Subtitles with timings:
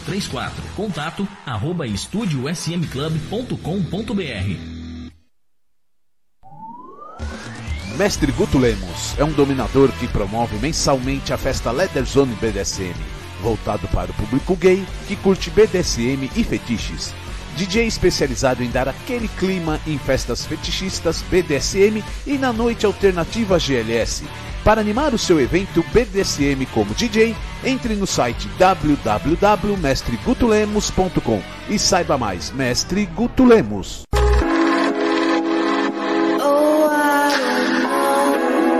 [0.00, 0.62] 3834.
[0.74, 4.78] Contato arroba estudiosmclub.com.br.
[7.96, 12.94] Mestre Guto Lemos é um dominador que promove mensalmente a festa Leather Zone BDSM,
[13.42, 17.12] voltado para o público gay que curte BDSM e fetiches.
[17.56, 24.22] DJ especializado em dar aquele clima em festas fetichistas BDSM e na noite alternativa GLS.
[24.64, 32.50] Para animar o seu evento BDSM como DJ, entre no site www.mestregutulemos.com e saiba mais.
[32.50, 34.02] Mestre Guto Lemos.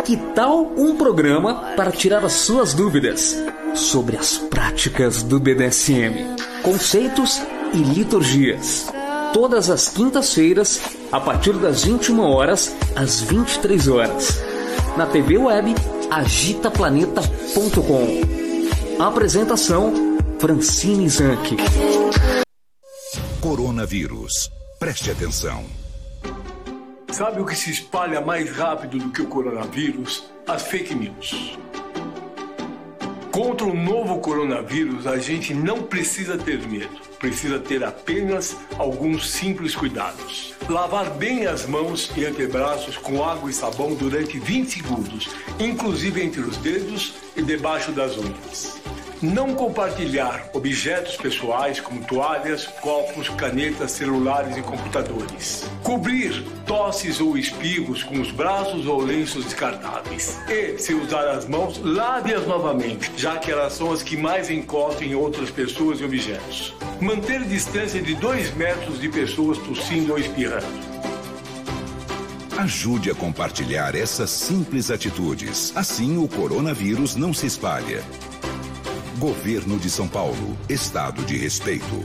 [0.04, 3.36] Que tal um programa para tirar as suas dúvidas
[3.74, 7.42] sobre as práticas do BDSM, conceitos
[7.74, 8.86] e liturgias?
[9.34, 10.80] Todas as quintas-feiras,
[11.12, 14.42] a partir das 21 horas às 23 horas,
[14.98, 15.74] na TV web
[16.10, 19.00] agitaplaneta.com.
[19.00, 19.92] Apresentação
[20.40, 21.56] Francine Zanck.
[23.40, 24.50] Coronavírus.
[24.80, 25.64] Preste atenção.
[27.12, 30.24] Sabe o que se espalha mais rápido do que o coronavírus?
[30.48, 31.56] As fake news.
[33.38, 36.98] Contra o novo coronavírus, a gente não precisa ter medo.
[37.20, 40.56] Precisa ter apenas alguns simples cuidados.
[40.68, 45.28] Lavar bem as mãos e antebraços com água e sabão durante 20 segundos,
[45.60, 48.76] inclusive entre os dedos e debaixo das unhas.
[49.20, 55.68] Não compartilhar objetos pessoais como toalhas, copos, canetas, celulares e computadores.
[55.82, 60.38] Cobrir tosses ou espirros com os braços ou lenços descartáveis.
[60.48, 65.08] E, se usar as mãos, lave-as novamente, já que elas são as que mais encostam
[65.08, 66.72] em outras pessoas e objetos.
[67.00, 70.88] Manter distância de 2 metros de pessoas tossindo ou espirrando.
[72.56, 75.72] Ajude a compartilhar essas simples atitudes.
[75.74, 78.04] Assim o coronavírus não se espalha.
[79.18, 80.56] Governo de São Paulo.
[80.68, 82.04] Estado de respeito.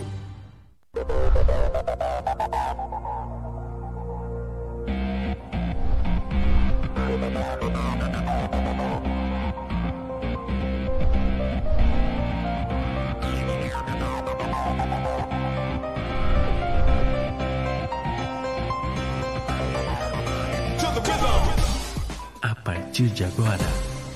[22.41, 23.59] A partir de agora,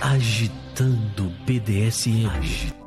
[0.02, 2.87] agitando BDSM.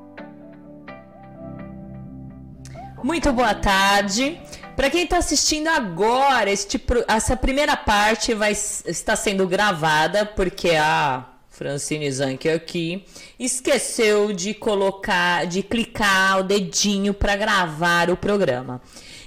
[3.11, 4.41] Muito boa tarde.
[4.77, 11.25] Para quem está assistindo agora, este, essa primeira parte vai está sendo gravada porque a
[11.49, 13.05] Francine Zanck aqui
[13.37, 18.81] esqueceu de colocar, de clicar o dedinho para gravar o programa.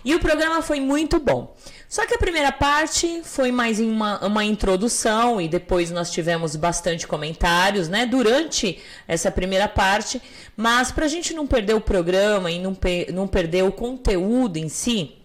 [0.06, 1.56] E o programa foi muito bom.
[1.88, 7.08] Só que a primeira parte foi mais uma, uma introdução e depois nós tivemos bastante
[7.08, 8.06] comentários, né?
[8.06, 10.22] Durante essa primeira parte,
[10.58, 14.58] mas para a gente não perder o programa e não, pe- não perder o conteúdo
[14.58, 15.16] em si,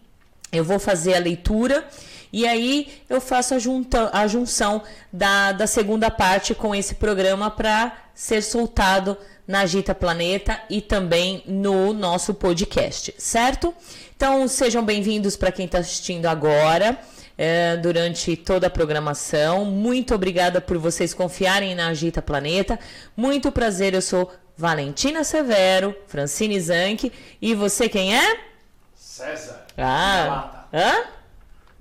[0.52, 1.86] eu vou fazer a leitura
[2.32, 4.82] e aí eu faço a, junta, a junção
[5.12, 9.17] da, da segunda parte com esse programa para ser soltado
[9.47, 13.73] na Agita Planeta e também no nosso podcast, certo?
[14.17, 16.99] Então sejam bem-vindos para quem está assistindo agora.
[17.38, 19.65] é, durante toda a programação.
[19.65, 22.76] Muito obrigada por vocês confiarem na Agita Planeta.
[23.17, 27.12] Muito prazer, eu sou Valentina Severo, Francine Zanck.
[27.41, 28.41] E você quem é?
[28.97, 29.64] César.
[29.76, 31.18] Ah, hã?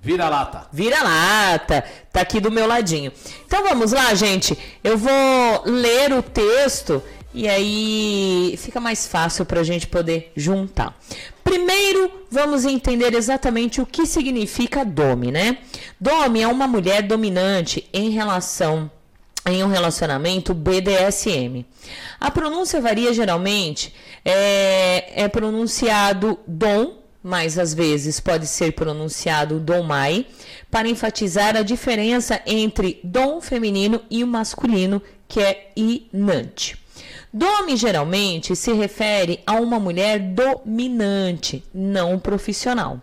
[0.00, 0.68] Vira-lata.
[0.72, 3.12] Vira-lata, tá aqui do meu ladinho.
[3.46, 4.56] Então vamos lá, gente.
[4.82, 7.02] Eu vou ler o texto
[7.34, 10.96] e aí fica mais fácil para a gente poder juntar.
[11.42, 15.58] Primeiro, vamos entender exatamente o que significa dome, né?
[16.00, 18.90] Dome é uma mulher dominante em relação
[19.46, 21.64] em um relacionamento BDSM.
[22.20, 30.26] A pronúncia varia geralmente, é, é pronunciado dom, mas às vezes pode ser pronunciado domai,
[30.70, 36.78] para enfatizar a diferença entre dom feminino e o masculino, que é inante.
[37.32, 43.02] Dome geralmente se refere a uma mulher dominante, não profissional.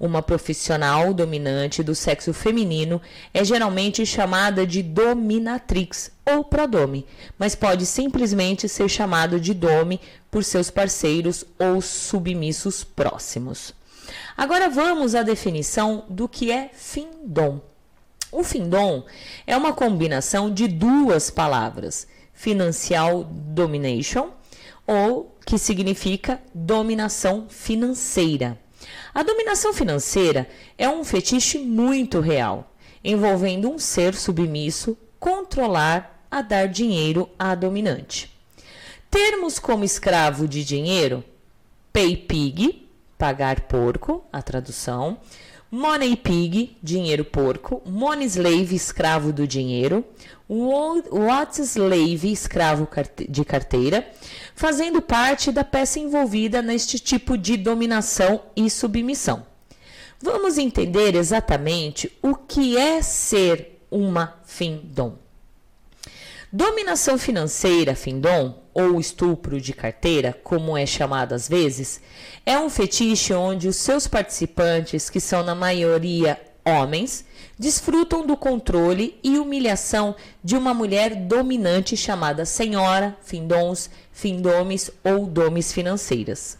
[0.00, 3.02] Uma profissional dominante do sexo feminino
[3.34, 7.04] é geralmente chamada de dominatrix ou prodome,
[7.36, 10.00] mas pode simplesmente ser chamado de dome
[10.30, 13.74] por seus parceiros ou submissos próximos.
[14.36, 17.60] Agora vamos à definição do que é findom.
[18.30, 19.04] O findom
[19.46, 24.30] é uma combinação de duas palavras Financial Domination,
[24.86, 28.56] ou que significa dominação financeira.
[29.14, 36.68] A dominação financeira é um fetiche muito real, envolvendo um ser submisso controlar a dar
[36.68, 38.30] dinheiro à dominante.
[39.10, 41.24] Termos como escravo de dinheiro,
[41.92, 45.18] pay pig, pagar porco, a tradução,
[45.70, 50.04] money pig, dinheiro porco, money slave, escravo do dinheiro,
[50.48, 52.88] What Slave, escravo
[53.28, 54.08] de carteira,
[54.54, 59.46] fazendo parte da peça envolvida neste tipo de dominação e submissão.
[60.20, 65.16] Vamos entender exatamente o que é ser uma findom.
[66.50, 72.00] Dominação financeira, findom, ou estupro de carteira, como é chamado às vezes,
[72.46, 77.26] é um fetiche onde os seus participantes, que são na maioria homens,
[77.58, 85.70] desfrutam do controle e humilhação de uma mulher dominante chamada senhora, findons, findomes ou domes
[85.70, 86.56] financeiras.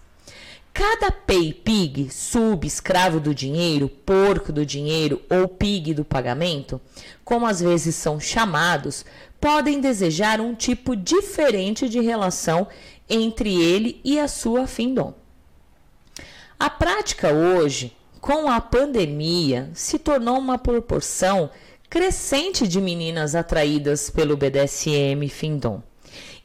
[0.79, 6.81] Cada pay pig, sub, escravo do dinheiro, porco do dinheiro ou pig do pagamento,
[7.25, 9.05] como às vezes são chamados,
[9.41, 12.67] podem desejar um tipo diferente de relação
[13.09, 15.15] entre ele e a sua findom.
[16.59, 21.51] A prática hoje com a pandemia, se tornou uma proporção
[21.89, 25.83] crescente de meninas atraídas pelo BDSM Findom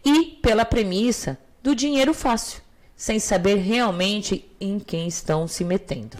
[0.05, 2.61] e pela premissa do dinheiro fácil,
[2.95, 6.17] sem saber realmente em quem estão se metendo.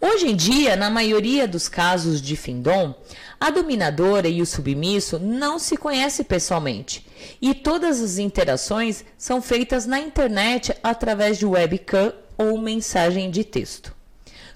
[0.00, 2.94] Hoje em dia, na maioria dos casos de Findom,
[3.40, 7.04] a dominadora e o submisso não se conhecem pessoalmente
[7.42, 13.92] e todas as interações são feitas na internet através de webcam ou mensagem de texto.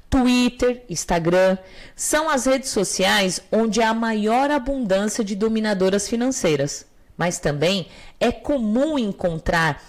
[0.08, 1.58] Twitter, Instagram
[1.96, 6.86] são as redes sociais onde há maior abundância de dominadoras financeiras.
[7.16, 7.88] Mas também
[8.20, 9.82] é comum encontrar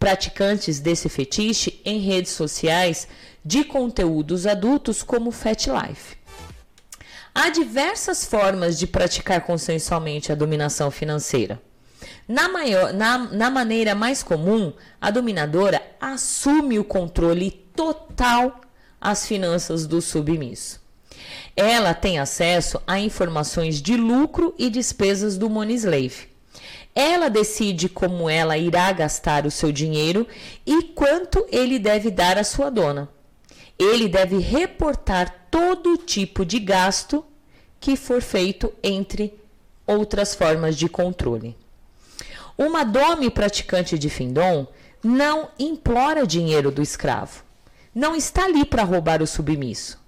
[0.00, 3.06] praticantes desse fetiche em redes sociais
[3.44, 6.16] de conteúdos adultos como Fat Life.
[7.34, 11.60] Há diversas formas de praticar consensualmente a dominação financeira.
[12.26, 18.60] Na, maior, na, na maneira mais comum, a dominadora assume o controle total
[19.00, 20.80] as finanças do submisso.
[21.56, 26.28] Ela tem acesso a informações de lucro e despesas do money slave.
[26.94, 30.26] Ela decide como ela irá gastar o seu dinheiro
[30.66, 33.08] e quanto ele deve dar à sua dona.
[33.80, 37.24] Ele deve reportar todo tipo de gasto
[37.80, 39.34] que for feito entre
[39.86, 41.56] outras formas de controle.
[42.56, 44.66] Uma dome praticante de findom
[45.02, 47.42] não implora dinheiro do escravo
[47.94, 49.98] não está ali para roubar o submisso.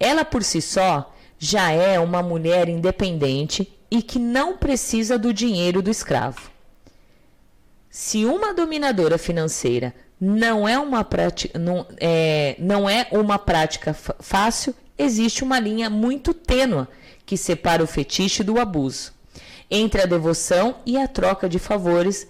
[0.00, 5.82] Ela por si só já é uma mulher independente e que não precisa do dinheiro
[5.82, 6.50] do escravo.
[7.90, 14.74] Se uma dominadora financeira não é uma prática, não, é, não é uma prática fácil,
[14.98, 16.88] existe uma linha muito tênua
[17.24, 19.12] que separa o fetiche do abuso,
[19.70, 22.26] entre a devoção e a troca de favores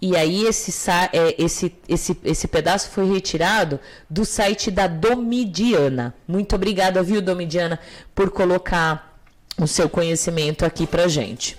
[0.00, 0.72] e aí esse,
[1.12, 6.14] é, esse, esse, esse pedaço foi retirado do site da Domidiana.
[6.26, 7.80] Muito obrigada, viu, Domidiana,
[8.14, 9.18] por colocar
[9.60, 11.58] o seu conhecimento aqui pra gente.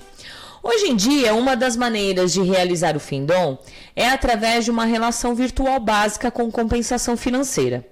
[0.62, 3.58] Hoje em dia, uma das maneiras de realizar o Findom
[3.96, 7.86] é através de uma relação virtual básica com compensação financeira.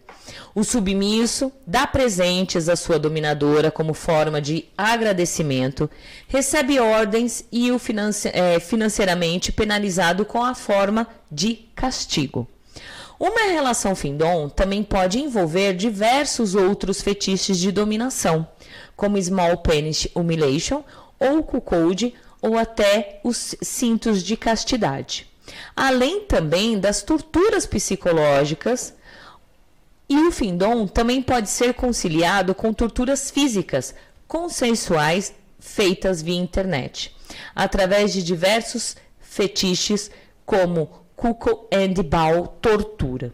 [0.54, 5.90] O submisso dá presentes à sua dominadora como forma de agradecimento,
[6.28, 7.80] recebe ordens e o
[8.34, 12.46] é, financeiramente penalizado com a forma de castigo.
[13.18, 18.46] Uma relação findom também pode envolver diversos outros fetiches de dominação,
[18.96, 20.84] como small penis humiliation
[21.20, 25.28] ou cuckold ou até os cintos de castidade.
[25.76, 28.94] Além também das torturas psicológicas,
[30.10, 33.94] e o findom também pode ser conciliado com torturas físicas
[34.28, 37.16] consensuais feitas via internet,
[37.56, 40.10] através de diversos fetiches
[40.46, 43.34] como cuckoo and ball tortura.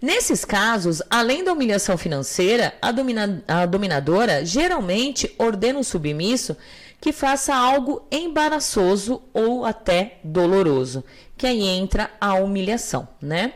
[0.00, 6.56] Nesses casos, além da humilhação financeira, a, domina a dominadora geralmente ordena o submisso
[7.00, 11.04] que faça algo embaraçoso ou até doloroso,
[11.36, 13.52] que aí entra a humilhação, né?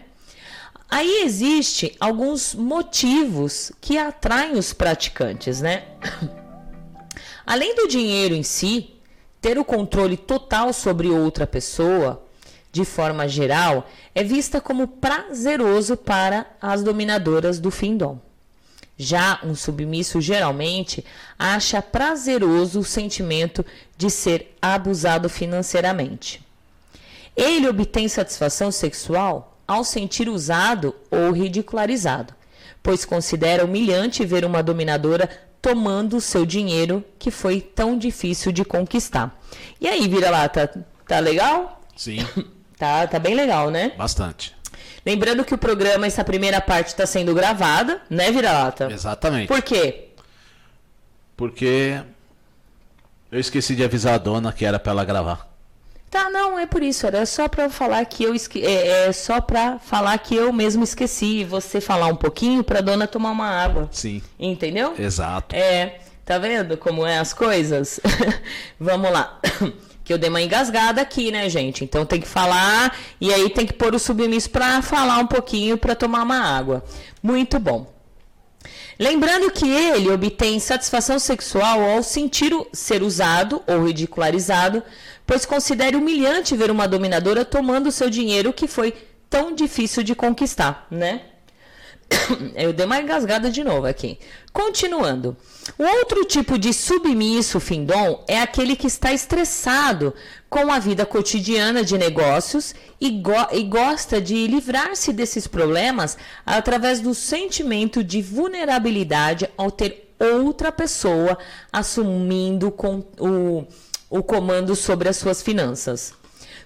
[0.88, 5.84] Aí existe alguns motivos que atraem os praticantes, né?
[7.46, 8.94] Além do dinheiro em si,
[9.40, 12.25] ter o controle total sobre outra pessoa,
[12.70, 18.20] de forma geral, é vista como prazeroso para as dominadoras do findom.
[19.02, 21.04] Já um submisso geralmente
[21.37, 23.66] acha prazeroso o sentimento
[23.97, 26.40] de ser abusado financeiramente.
[27.37, 32.32] Ele obtém satisfação sexual ao sentir usado ou ridicularizado,
[32.80, 35.28] pois considera humilhante ver uma dominadora
[35.61, 39.37] tomando o seu dinheiro que foi tão difícil de conquistar.
[39.80, 40.68] E aí, vira lá, tá,
[41.09, 41.80] tá legal?
[41.97, 42.18] Sim.
[42.78, 43.92] Tá, tá bem legal, né?
[43.97, 44.56] Bastante.
[45.04, 48.88] Lembrando que o programa, essa primeira parte está sendo gravada, né, Vira-Lata?
[48.92, 49.49] Exatamente.
[49.49, 50.09] Por quê?
[51.37, 52.00] Porque
[53.30, 55.52] eu esqueci de avisar a dona que era para ela gravar.
[56.12, 57.06] Tá, não, é por isso.
[57.06, 58.62] Era só para falar que eu esque...
[58.62, 62.82] é, é só para falar que eu mesmo esqueci e você falar um pouquinho para
[62.82, 63.88] dona tomar uma água.
[63.90, 64.23] Sim.
[64.38, 64.94] Entendeu?
[64.99, 65.56] Exato.
[65.56, 67.99] É, tá vendo como é as coisas?
[68.78, 69.40] Vamos lá.
[70.12, 71.85] Que eu dei uma engasgada aqui, né, gente?
[71.85, 75.78] Então tem que falar e aí tem que pôr o submisso para falar um pouquinho
[75.78, 76.85] para tomar uma água.
[77.23, 77.90] Muito bom.
[78.99, 84.83] Lembrando que ele obtém satisfação sexual ao sentir ser usado ou ridicularizado,
[85.26, 88.95] pois considera humilhante ver uma dominadora tomando seu dinheiro que foi
[89.31, 91.23] tão difícil de conquistar, né?
[92.54, 94.19] Eu dei uma engasgada de novo aqui.
[94.52, 95.37] Continuando.
[95.78, 100.14] O outro tipo de submisso findom é aquele que está estressado
[100.50, 107.00] com a vida cotidiana de negócios e, go e gosta de livrar-se desses problemas através
[107.00, 111.38] do sentimento de vulnerabilidade ao ter outra pessoa
[111.73, 112.75] assumindo
[113.19, 113.66] o,
[114.11, 116.14] o comando sobre as suas finanças.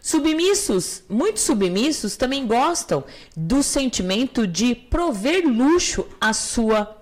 [0.01, 3.05] Submissos, muitos submissos também gostam
[3.37, 6.97] do sentimento de prover luxo à sua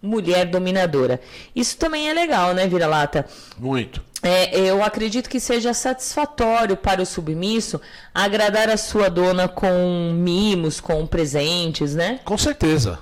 [0.00, 1.20] mulher dominadora.
[1.54, 3.26] Isso também é legal, né, Vira-Lata?
[3.58, 4.02] Muito.
[4.22, 7.80] É, eu acredito que seja satisfatório para o submisso
[8.14, 12.20] agradar a sua dona com mimos, com presentes, né?
[12.24, 12.98] Com certeza.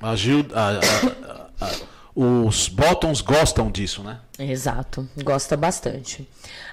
[0.00, 0.80] A Gil, a,
[1.60, 1.70] a, a,
[2.16, 4.18] os bottoms gostam disso, né?
[4.38, 6.26] Exato, gosta bastante.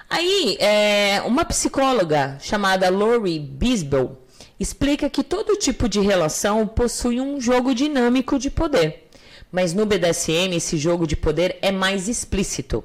[0.08, 4.18] Aí, é, uma psicóloga chamada Lori Bisbell
[4.58, 9.10] explica que todo tipo de relação possui um jogo dinâmico de poder.
[9.52, 12.82] Mas no BDSM, esse jogo de poder é mais explícito.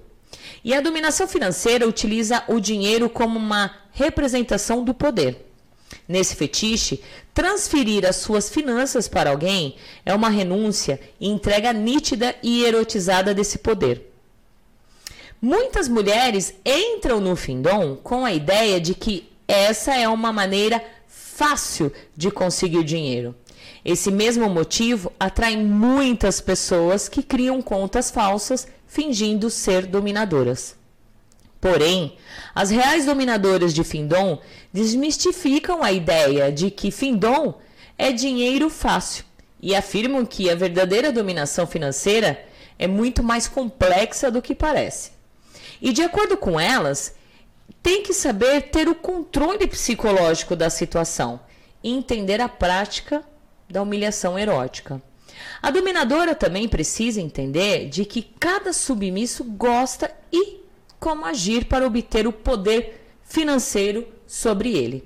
[0.62, 5.49] E a dominação financeira utiliza o dinheiro como uma representação do poder.
[6.10, 7.04] Nesse fetiche,
[7.36, 13.60] transferir as suas finanças para alguém é uma renúncia e entrega nítida e erotizada desse
[13.60, 14.12] poder.
[15.40, 21.94] Muitas mulheres entram no findom com a ideia de que essa é uma maneira fácil
[22.18, 23.36] de conseguir dinheiro.
[23.86, 30.79] Esse mesmo motivo atrai muitas pessoas que criam contas falsas fingindo ser dominadoras.
[31.62, 32.18] Porém,
[32.56, 34.40] as reais dominadoras de Findom
[34.72, 37.56] desmistificam a ideia de que Findom
[37.98, 39.26] é dinheiro fácil
[39.62, 42.46] e afirmam que a verdadeira dominação financeira
[42.78, 45.12] é muito mais complexa do que parece.
[45.82, 47.14] E de acordo com elas,
[47.84, 51.42] tem que saber ter o controle psicológico da situação
[51.84, 53.22] e entender a prática
[53.70, 55.02] da humilhação erótica.
[55.62, 60.59] A dominadora também precisa entender de que cada submisso gosta e
[61.00, 65.04] como agir para obter o poder financeiro sobre ele.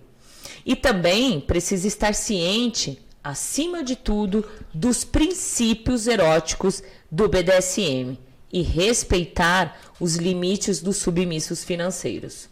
[0.66, 6.82] E também precisa estar ciente, acima de tudo, dos princípios eróticos
[7.12, 8.18] do BDSM
[8.52, 12.50] e respeitar os limites dos submissos financeiros.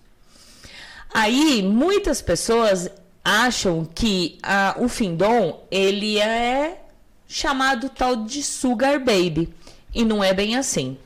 [1.13, 2.89] Aí, muitas pessoas
[3.23, 6.81] acham que a, o findom ele é
[7.27, 9.53] chamado tal de Sugar Baby.
[9.93, 10.97] E não é bem assim.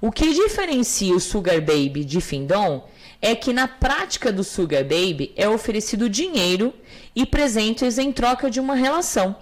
[0.00, 2.86] O que diferencia o Sugar Baby de Findom
[3.20, 6.74] é que na prática do Sugar Baby é oferecido dinheiro
[7.16, 9.34] e presentes em troca de uma relação,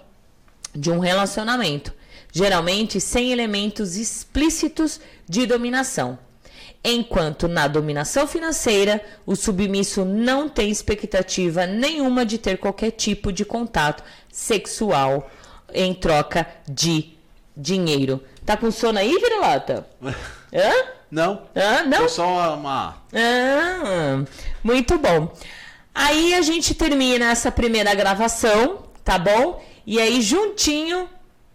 [0.73, 1.93] de um relacionamento,
[2.31, 6.17] geralmente sem elementos explícitos de dominação.
[6.81, 13.45] Enquanto na dominação financeira, o submisso não tem expectativa nenhuma de ter qualquer tipo de
[13.45, 15.29] contato sexual
[15.73, 17.13] em troca de
[17.55, 18.21] dinheiro.
[18.45, 19.87] Tá com sono aí, vira-lata?
[20.53, 20.71] Hã?
[21.09, 21.41] Não.
[21.55, 21.83] Hã?
[21.83, 21.97] Não?
[21.99, 22.97] Foi só uma.
[23.13, 24.23] Ah,
[24.63, 25.33] muito bom.
[25.93, 29.63] Aí a gente termina essa primeira gravação, tá bom?
[29.85, 31.09] E aí, juntinho,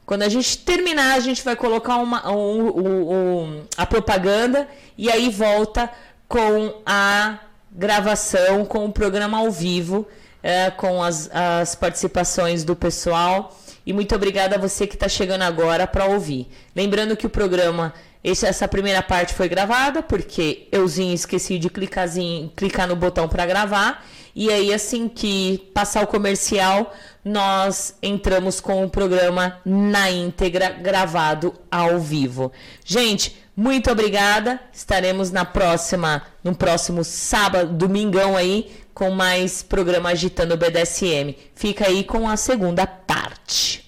[0.04, 5.10] quando a gente terminar, a gente vai colocar uma, um, um, um, a propaganda e
[5.10, 5.90] aí volta
[6.26, 7.38] com a
[7.70, 10.06] gravação, com o programa ao vivo,
[10.42, 13.56] é, com as, as participações do pessoal.
[13.84, 16.48] E muito obrigada a você que está chegando agora para ouvir.
[16.76, 22.52] Lembrando que o programa, esse, essa primeira parte foi gravada, porque euzinho esqueci de clicarzinho,
[22.56, 24.04] clicar no botão para gravar.
[24.34, 26.94] E aí, assim que passar o comercial,
[27.24, 32.52] nós entramos com o programa na íntegra, gravado ao vivo.
[32.84, 34.60] Gente, muito obrigada.
[34.72, 41.34] Estaremos na próxima, no próximo sábado, domingão aí, com mais programa Agitando o BDSM.
[41.54, 43.87] Fica aí com a segunda parte.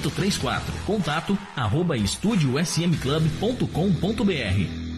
[0.00, 0.72] 3834.
[0.86, 4.90] Contato arroba estudiosmclub.com.br.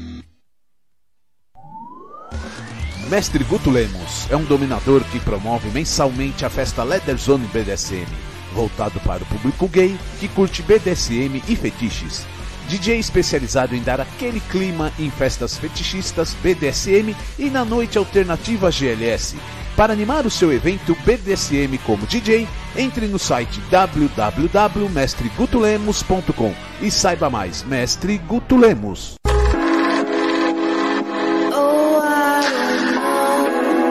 [3.08, 8.06] Mestre Guto Lemos é um dominador que promove mensalmente a festa Leather Zone BDSM,
[8.54, 12.24] voltado para o público gay que curte BDSM e fetiches.
[12.68, 19.36] DJ especializado em dar aquele clima em festas fetichistas BDSM e na noite alternativa GLS.
[19.76, 27.62] Para animar o seu evento BDSM como DJ, entre no site www.mestregutulemos.com e saiba mais.
[27.62, 29.14] Mestre Guto Lemos.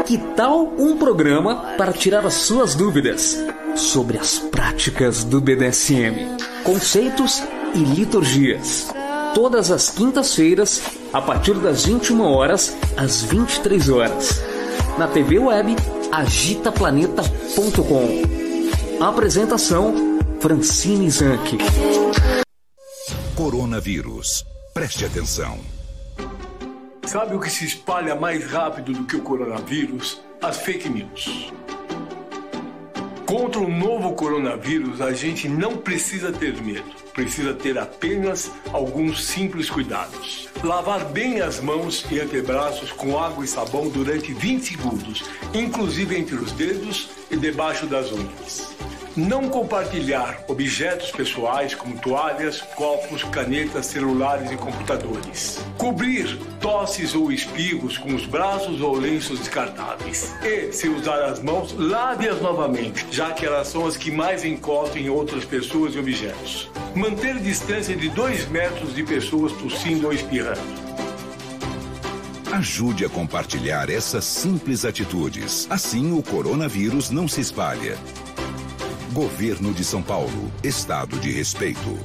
[0.06, 3.42] Que tal um programa para tirar as suas dúvidas
[3.76, 7.42] sobre as práticas do BDSM, conceitos
[7.74, 8.90] e liturgias?
[9.34, 10.82] Todas as quintas-feiras,
[11.14, 14.44] a partir das 21 horas às 23 horas,
[15.02, 15.76] na TV web
[16.12, 19.04] agitaplaneta.com.
[19.04, 19.96] Apresentação
[20.40, 21.58] Francine Zanck.
[23.36, 24.46] Coronavírus.
[24.76, 25.58] Preste atenção.
[27.08, 30.22] Sabe o que se espalha mais rápido do que o coronavírus?
[30.40, 31.52] As fake news.
[33.32, 36.84] Contra o novo coronavírus, a gente não precisa ter medo.
[37.14, 40.50] Precisa ter apenas alguns simples cuidados.
[40.62, 46.36] Lavar bem as mãos e antebraços com água e sabão durante 20 segundos, inclusive entre
[46.36, 48.76] os dedos e debaixo das unhas.
[49.16, 55.60] Não compartilhar objetos pessoais como toalhas, copos, canetas, celulares e computadores.
[55.78, 60.34] Cobrir tosses ou espirros com os braços ou lenços descartáveis.
[60.42, 65.02] E, se usar as mãos, lave-as novamente, já que elas são as que mais encostam
[65.02, 66.70] em outras pessoas e objetos.
[66.96, 70.62] Manter distância de 2 metros de pessoas tossindo ou espirrando.
[72.54, 75.68] Ajude a compartilhar essas simples atitudes.
[75.70, 77.98] Assim o coronavírus não se espalha.
[79.12, 80.50] Governo de São Paulo.
[80.64, 82.00] Estado de respeito.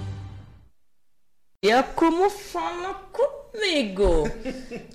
[1.65, 4.29] Olha como fala comigo.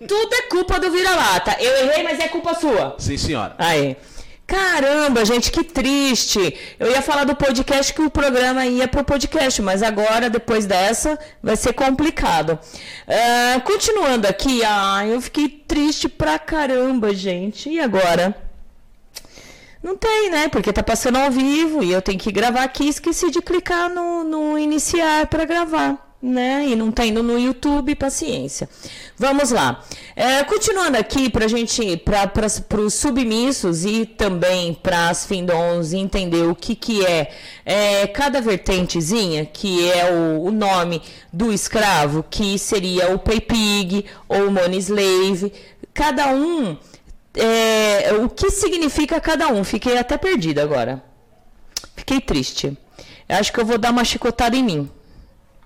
[0.05, 1.55] Tudo é culpa do vira-lata.
[1.57, 2.97] Eu errei, mas é culpa sua.
[2.99, 3.55] Sim, senhora.
[3.57, 3.95] Aí.
[4.45, 6.53] Caramba, gente, que triste.
[6.77, 11.17] Eu ia falar do podcast que o programa ia pro podcast, mas agora, depois dessa,
[11.41, 12.59] vai ser complicado.
[13.07, 17.69] Ah, continuando aqui, ah, eu fiquei triste pra caramba, gente.
[17.69, 18.50] E agora?
[19.81, 20.47] Não tem, né?
[20.47, 22.87] Porque tá passando ao vivo e eu tenho que gravar aqui.
[22.87, 26.67] Esqueci de clicar no, no iniciar para gravar, né?
[26.67, 28.69] E não tá indo no YouTube, paciência.
[29.17, 29.83] Vamos lá.
[30.15, 36.53] É, continuando aqui para gente, para os submissos e também para as findons entender o
[36.53, 37.31] que, que é,
[37.65, 41.01] é cada vertentezinha, que é o, o nome
[41.33, 45.51] do escravo, que seria o pay pig ou o money slave.
[45.91, 46.77] Cada um
[47.35, 49.63] é, o que significa cada um.
[49.63, 51.03] Fiquei até perdida agora.
[51.95, 52.77] Fiquei triste.
[53.27, 54.91] Eu acho que eu vou dar uma chicotada em mim.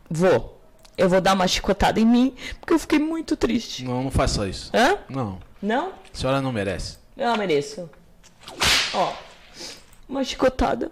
[0.10, 0.62] Vou.
[0.98, 3.84] Eu vou dar uma chicotada em mim, porque eu fiquei muito triste.
[3.84, 4.72] Não, não faça isso.
[4.74, 4.98] Hã?
[5.10, 5.40] Não.
[5.62, 5.88] Não?
[5.88, 6.98] A senhora não merece.
[7.18, 7.90] Eu mereço.
[8.94, 9.14] Ó.
[10.08, 10.92] Uma chicotada.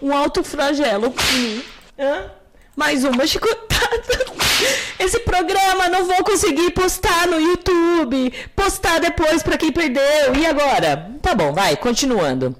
[0.00, 1.64] Um alto flagelo em mim.
[1.98, 2.30] Hã?
[2.80, 4.24] Mais uma chicotada.
[4.98, 8.32] Esse programa não vou conseguir postar no YouTube.
[8.56, 10.34] Postar depois para quem perdeu.
[10.34, 11.12] E agora?
[11.20, 12.56] Tá bom, vai, continuando.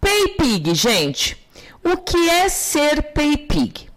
[0.00, 1.36] PayPig, gente.
[1.82, 3.88] O que é ser PayPig?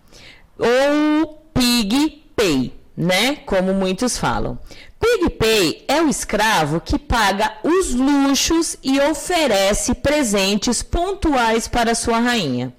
[0.57, 3.35] Ou PigPay, né?
[3.45, 4.57] Como muitos falam.
[4.99, 12.73] PigPay é o escravo que paga os luxos e oferece presentes pontuais para sua rainha.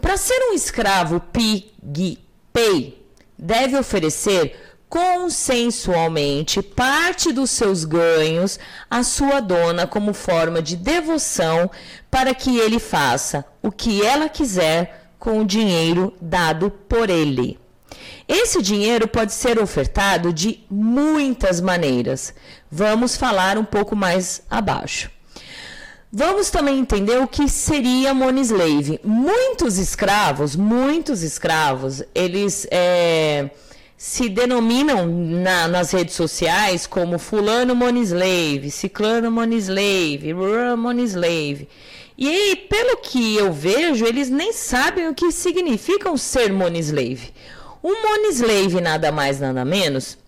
[0.00, 2.98] Para ser um escravo PigPay,
[3.38, 4.58] deve oferecer
[4.88, 8.58] consensualmente parte dos seus ganhos
[8.90, 11.70] à sua dona como forma de devoção
[12.10, 17.58] para que ele faça o que ela quiser com o dinheiro dado por ele.
[18.26, 22.34] Esse dinheiro pode ser ofertado de muitas maneiras.
[22.70, 25.10] Vamos falar um pouco mais abaixo.
[26.12, 29.00] Vamos também entender o que seria money slave.
[29.04, 33.48] Muitos escravos, muitos escravos, eles é,
[33.96, 41.04] se denominam na, nas redes sociais como fulano money slave, ciclano money slave, rural money
[41.04, 41.68] slave.
[42.18, 46.80] E aí, pelo que eu vejo, eles nem sabem o que significa um ser money
[46.80, 47.32] slave.
[47.80, 50.18] O money slave nada mais nada menos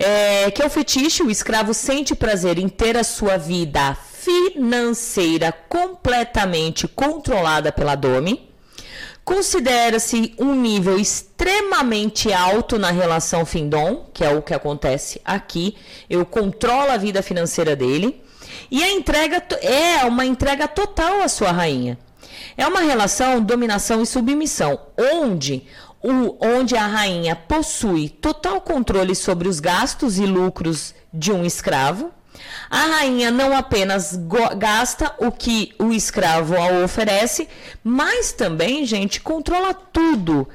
[0.00, 5.50] é, que é o fetiche, o escravo sente prazer em ter a sua vida financeira
[5.50, 8.50] completamente controlada pela Domi.
[9.24, 15.76] Considera-se um nível extremamente alto na relação fim-dom, que é o que acontece aqui.
[16.08, 18.22] Eu controlo a vida financeira dele.
[18.70, 21.98] E a entrega é uma entrega total à sua rainha.
[22.56, 25.66] É uma relação dominação e submissão, onde
[26.02, 32.10] o, onde a rainha possui total controle sobre os gastos e lucros de um escravo.
[32.68, 34.18] A rainha não apenas
[34.56, 37.48] gasta o que o escravo a oferece,
[37.82, 40.48] mas também, gente, controla tudo.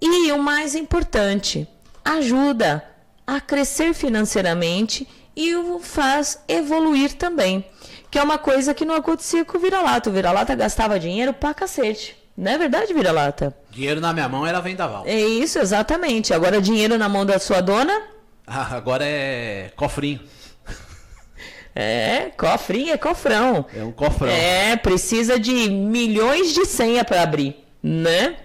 [0.00, 1.66] E o mais importante,
[2.04, 2.84] ajuda
[3.26, 7.64] a crescer financeiramente e o faz evoluir também.
[8.10, 10.08] Que é uma coisa que não acontecia com o vira-lata.
[10.08, 12.16] O vira-lata gastava dinheiro pra cacete.
[12.36, 13.56] Não é verdade, vira-lata?
[13.70, 15.04] Dinheiro na minha mão era vendaval.
[15.06, 16.32] É isso, exatamente.
[16.32, 18.02] Agora dinheiro na mão da sua dona?
[18.46, 20.20] Ah, agora é cofrinho.
[21.78, 23.66] É, cofrinho é cofrão.
[23.76, 24.30] É um cofrão.
[24.30, 28.36] É, precisa de milhões de senha para abrir, né?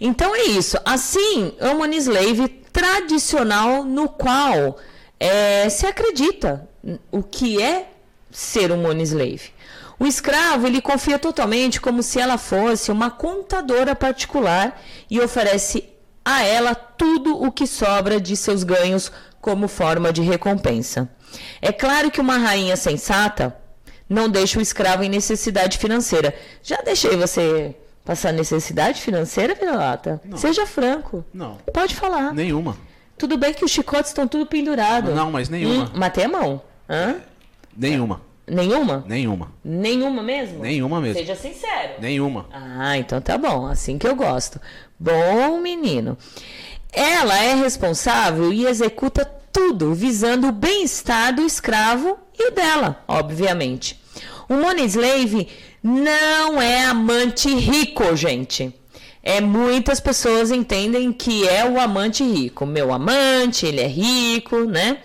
[0.00, 0.78] Então é isso.
[0.84, 4.78] Assim, é um slave tradicional no qual
[5.18, 6.68] é, se acredita
[7.10, 7.88] o que é
[8.30, 9.50] ser um money slave.
[9.98, 14.80] O escravo, ele confia totalmente como se ela fosse uma contadora particular
[15.10, 15.88] e oferece
[16.24, 21.10] a ela tudo o que sobra de seus ganhos como forma de recompensa.
[21.60, 23.56] É claro que uma rainha sensata
[24.08, 26.34] não deixa o escravo em necessidade financeira.
[26.62, 30.20] Já deixei você passar necessidade financeira, Vira-Lata?
[30.36, 31.24] Seja franco.
[31.32, 31.56] Não.
[31.72, 32.34] Pode falar.
[32.34, 32.76] Nenhuma.
[33.16, 35.14] Tudo bem que os chicotes estão tudo pendurados.
[35.14, 35.84] Não, mas nenhuma.
[35.84, 36.62] Hum, matei a mão.
[36.88, 37.16] Hã?
[37.76, 38.20] Nenhuma.
[38.46, 39.04] Nenhuma?
[39.06, 39.52] Nenhuma.
[39.64, 40.62] Nenhuma mesmo?
[40.62, 41.18] Nenhuma mesmo.
[41.18, 41.92] Seja sincero.
[42.00, 42.46] Nenhuma.
[42.52, 43.66] Ah, então tá bom.
[43.66, 44.60] Assim que eu gosto.
[44.98, 46.18] Bom menino.
[46.92, 54.00] Ela é responsável e executa tudo visando o bem-estar do escravo e dela, obviamente.
[54.48, 55.48] O money slave
[55.82, 58.74] não é amante rico, gente.
[59.22, 62.66] é muitas pessoas entendem que é o amante rico.
[62.66, 64.98] Meu amante, ele é rico, né?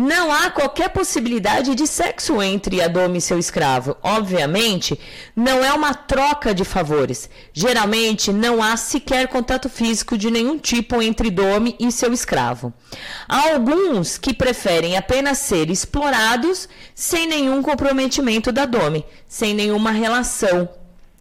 [0.00, 3.96] Não há qualquer possibilidade de sexo entre a doma e seu escravo.
[4.00, 4.96] Obviamente,
[5.34, 7.28] não é uma troca de favores.
[7.52, 12.72] Geralmente, não há sequer contato físico de nenhum tipo entre dome e seu escravo.
[13.28, 20.68] Há alguns que preferem apenas ser explorados sem nenhum comprometimento da dome, sem nenhuma relação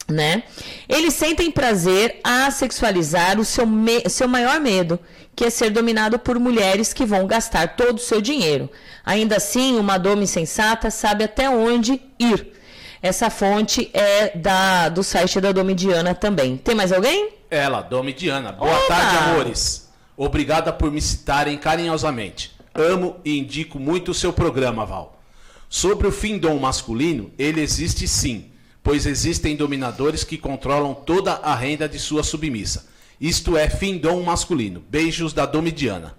[0.09, 0.43] né?
[0.87, 3.65] Eles sentem prazer a sexualizar o seu,
[4.09, 4.99] seu maior medo,
[5.35, 8.69] que é ser dominado por mulheres que vão gastar todo o seu dinheiro.
[9.05, 12.53] Ainda assim, uma doma insensata sabe até onde ir.
[13.01, 16.57] Essa fonte é da, do site da Domidiana também.
[16.57, 17.29] Tem mais alguém?
[17.49, 18.51] Ela, Domidiana.
[18.51, 18.87] Boa Opa!
[18.87, 19.87] tarde, amores.
[20.15, 22.55] Obrigada por me citarem carinhosamente.
[22.73, 25.21] Amo e indico muito o seu programa, Val.
[25.69, 28.45] Sobre o fim-dom masculino, ele existe sim,
[28.87, 32.85] pois existem dominadores que controlam toda a renda de sua submissa
[33.19, 34.83] isto é findom masculino.
[34.87, 36.15] Beijos da Domidiana.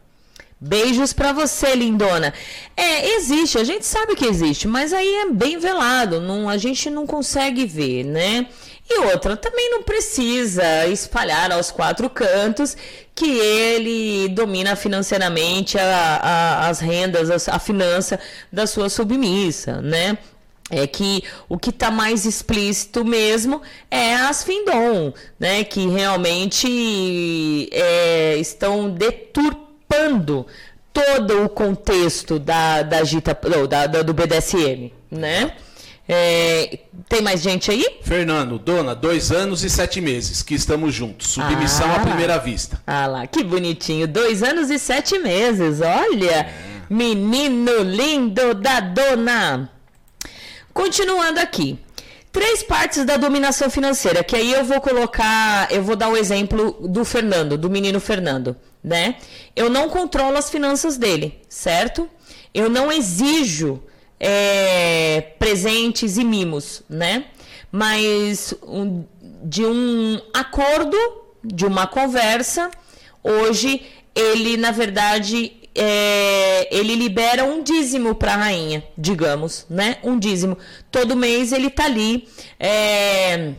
[0.61, 2.35] Beijos para você, lindona.
[2.77, 6.91] É, existe, a gente sabe que existe, mas aí é bem velado, não, a gente
[6.91, 8.49] não consegue ver, né?
[8.91, 12.77] E outra, também não precisa espalhar aos quatro cantos
[13.15, 18.19] que ele domina financeiramente a, a, as rendas, a, a finança
[18.53, 20.19] da sua submissa, né?
[20.71, 28.37] É que o que está mais explícito mesmo é as Findom, né, que realmente é,
[28.37, 30.47] estão deturpando
[30.93, 35.53] todo o contexto da, da, Gita, da, da do BDSM, né?
[36.11, 37.85] É, tem mais gente aí?
[38.03, 41.29] Fernando, dona, dois anos e sete meses que estamos juntos.
[41.29, 42.81] Submissão ah, à primeira vista.
[42.87, 44.09] Ah lá, que bonitinho.
[44.09, 46.31] Dois anos e sete meses, olha.
[46.31, 46.55] É.
[46.89, 49.71] Menino lindo da dona.
[50.79, 51.77] Continuando aqui.
[52.31, 56.71] Três partes da dominação financeira, que aí eu vou colocar, eu vou dar o exemplo
[56.89, 59.17] do Fernando, do menino Fernando, né?
[59.57, 62.09] Eu não controlo as finanças dele, certo?
[62.55, 63.83] Eu não exijo
[64.21, 67.25] é, presentes e mimos, né?
[67.73, 69.05] Mas um,
[69.43, 70.97] de um acordo,
[71.43, 72.71] de uma conversa,
[73.25, 73.83] hoje
[74.15, 79.99] ele, na verdade, é, ele libera um dízimo para a rainha, digamos, né?
[80.03, 80.59] Um dízimo.
[80.91, 82.27] Todo mês ele tá ali
[82.59, 83.53] é,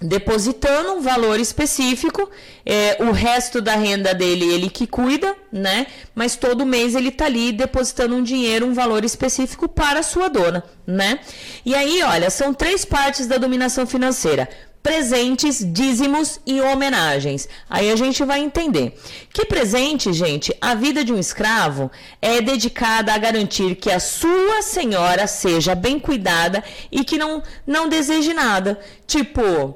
[0.00, 2.30] depositando um valor específico.
[2.64, 5.88] É, o resto da renda dele ele que cuida, né?
[6.14, 10.28] Mas todo mês ele tá ali depositando um dinheiro, um valor específico para a sua
[10.28, 11.18] dona, né?
[11.66, 14.48] E aí, olha, são três partes da dominação financeira
[14.84, 17.48] presentes, dízimos e homenagens.
[17.70, 18.94] Aí a gente vai entender.
[19.32, 24.60] Que presente, gente, a vida de um escravo é dedicada a garantir que a sua
[24.60, 28.78] senhora seja bem cuidada e que não, não deseje nada.
[29.06, 29.74] Tipo,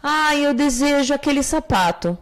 [0.00, 2.16] ah, eu desejo aquele sapato.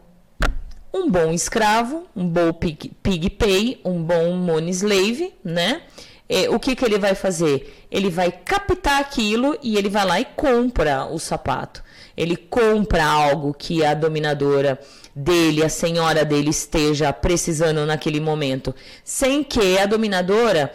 [0.92, 5.82] Um bom escravo, um bom pig, pig pay, um bom money slave, né?
[6.26, 7.86] É, o que, que ele vai fazer?
[7.90, 11.82] Ele vai captar aquilo e ele vai lá e compra o sapato
[12.16, 14.78] ele compra algo que a dominadora
[15.14, 20.72] dele, a senhora dele esteja precisando naquele momento, sem que a dominadora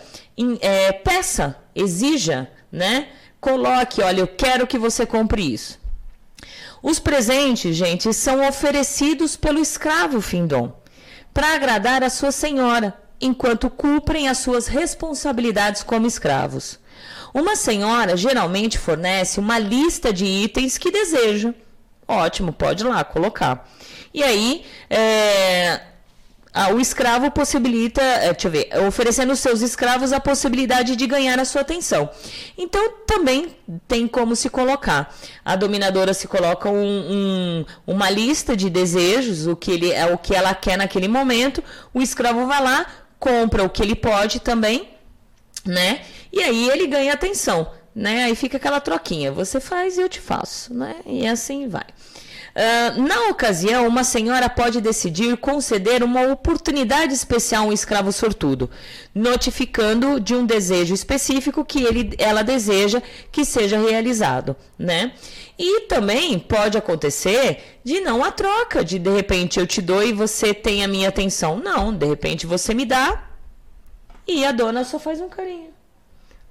[0.62, 3.10] é, peça, exija, né?
[3.40, 5.80] Coloque, olha, eu quero que você compre isso.
[6.82, 10.72] Os presentes, gente, são oferecidos pelo escravo Findom
[11.34, 16.80] para agradar a sua senhora, enquanto cumprem as suas responsabilidades como escravos.
[17.38, 21.54] Uma senhora geralmente fornece uma lista de itens que deseja.
[22.08, 23.70] Ótimo, pode lá colocar.
[24.12, 25.82] E aí, é,
[26.74, 31.38] o escravo possibilita, é, deixa eu ver, oferecendo aos seus escravos a possibilidade de ganhar
[31.38, 32.10] a sua atenção.
[32.58, 33.56] Então, também
[33.88, 35.16] tem como se colocar.
[35.46, 40.18] A dominadora se coloca um, um, uma lista de desejos, o que, ele, é o
[40.18, 41.64] que ela quer naquele momento.
[41.94, 42.88] O escravo vai lá,
[43.20, 44.90] compra o que ele pode também,
[45.64, 46.02] né?
[46.38, 48.26] E aí ele ganha atenção, né?
[48.26, 50.98] Aí fica aquela troquinha, você faz e eu te faço, né?
[51.04, 51.86] E assim vai.
[52.56, 58.70] Uh, na ocasião, uma senhora pode decidir conceder uma oportunidade especial a um escravo sortudo,
[59.16, 65.14] notificando de um desejo específico que ele, ela deseja que seja realizado, né?
[65.58, 70.14] E também pode acontecer de não a troca, de de repente eu te dou e
[70.14, 71.58] você tem a minha atenção.
[71.58, 73.24] Não, de repente você me dá
[74.28, 75.77] e a dona só faz um carinho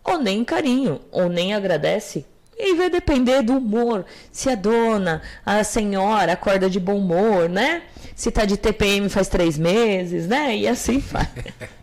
[0.06, 2.24] ou nem carinho, ou nem agradece.
[2.58, 4.06] E vai depender do humor.
[4.32, 7.82] Se a dona, a senhora acorda de bom humor, né?
[8.14, 10.56] Se tá de TPM faz três meses, né?
[10.56, 11.28] E assim vai.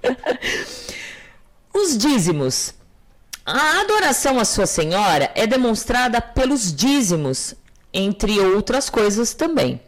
[1.74, 2.74] Os dízimos.
[3.46, 7.54] A adoração à sua senhora é demonstrada pelos dízimos,
[7.94, 9.82] entre outras coisas também.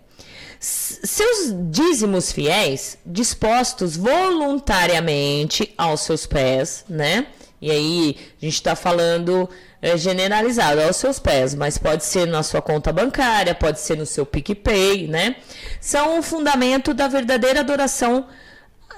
[0.59, 7.27] seus dízimos fiéis dispostos voluntariamente aos seus pés, né?
[7.61, 9.49] E aí a gente está falando
[9.81, 14.05] é, generalizado aos seus pés, mas pode ser na sua conta bancária, pode ser no
[14.05, 15.35] seu PicPay, né?
[15.79, 18.27] São o fundamento da verdadeira adoração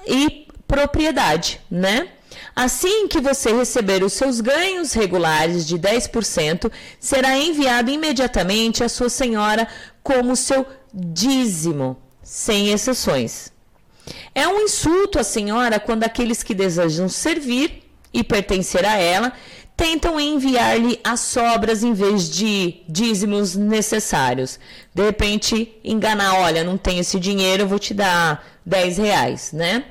[0.06, 2.08] e propriedade, né?
[2.54, 9.08] Assim que você receber os seus ganhos regulares de 10%, será enviado imediatamente à sua
[9.08, 9.68] senhora
[10.02, 13.52] como seu dízimo, sem exceções.
[14.34, 19.32] É um insulto à senhora quando aqueles que desejam servir e pertencer a ela
[19.78, 24.58] tentam enviar-lhe as sobras em vez de dízimos necessários.
[24.92, 29.84] De repente, enganar, olha, não tenho esse dinheiro, vou te dar 10 reais, né?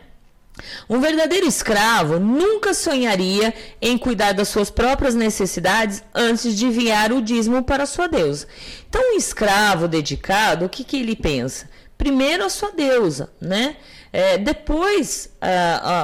[0.89, 7.21] Um verdadeiro escravo nunca sonharia em cuidar das suas próprias necessidades antes de enviar o
[7.21, 8.47] dízimo para sua deusa.
[8.89, 11.69] Então, um escravo dedicado, o que, que ele pensa?
[11.97, 13.77] Primeiro a sua deusa, né?
[14.11, 15.29] É, depois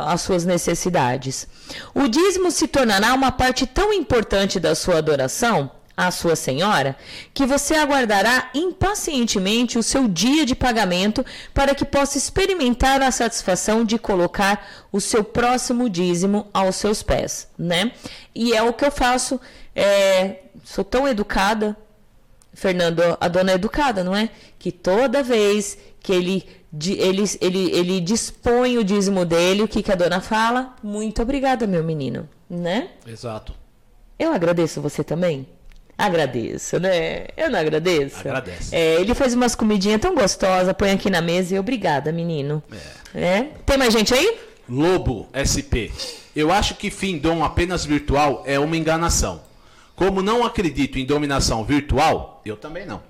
[0.05, 1.47] as suas necessidades.
[1.93, 6.95] O dízimo se tornará uma parte tão importante da sua adoração à sua senhora,
[7.33, 13.85] que você aguardará impacientemente o seu dia de pagamento para que possa experimentar a satisfação
[13.85, 17.91] de colocar o seu próximo dízimo aos seus pés, né?
[18.33, 19.39] E é o que eu faço.
[19.75, 21.77] É, sou tão educada,
[22.53, 24.29] Fernando, a dona é educada, não é?
[24.57, 26.45] Que toda vez que ele,
[26.81, 30.75] ele, ele, ele dispõe o dízimo dele, o que, que a dona fala?
[30.83, 32.89] Muito obrigada, meu menino, né?
[33.07, 33.53] Exato.
[34.19, 35.47] Eu agradeço você também.
[35.97, 37.27] Agradeço, né?
[37.37, 38.19] Eu não agradeço.
[38.19, 38.75] Agradece.
[38.75, 42.61] É, ele faz umas comidinhas tão gostosas, põe aqui na mesa e obrigada, menino.
[43.15, 43.19] É.
[43.19, 43.43] é.
[43.65, 44.37] Tem mais gente aí?
[44.67, 45.91] Lobo SP.
[46.35, 49.41] Eu acho que Findom apenas virtual é uma enganação.
[49.95, 53.01] Como não acredito em dominação virtual, eu também não.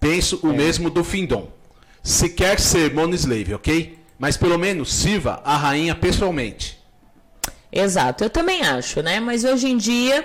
[0.00, 0.56] Penso o é.
[0.56, 1.59] mesmo do Findom.
[2.02, 3.98] Se quer ser Monoslave, ok?
[4.18, 6.78] Mas pelo menos sirva a rainha pessoalmente.
[7.72, 9.20] Exato, eu também acho, né?
[9.20, 10.24] Mas hoje em dia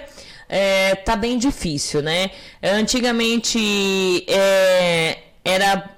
[0.50, 2.32] é, tá bem difícil, né?
[2.62, 5.96] Antigamente é, era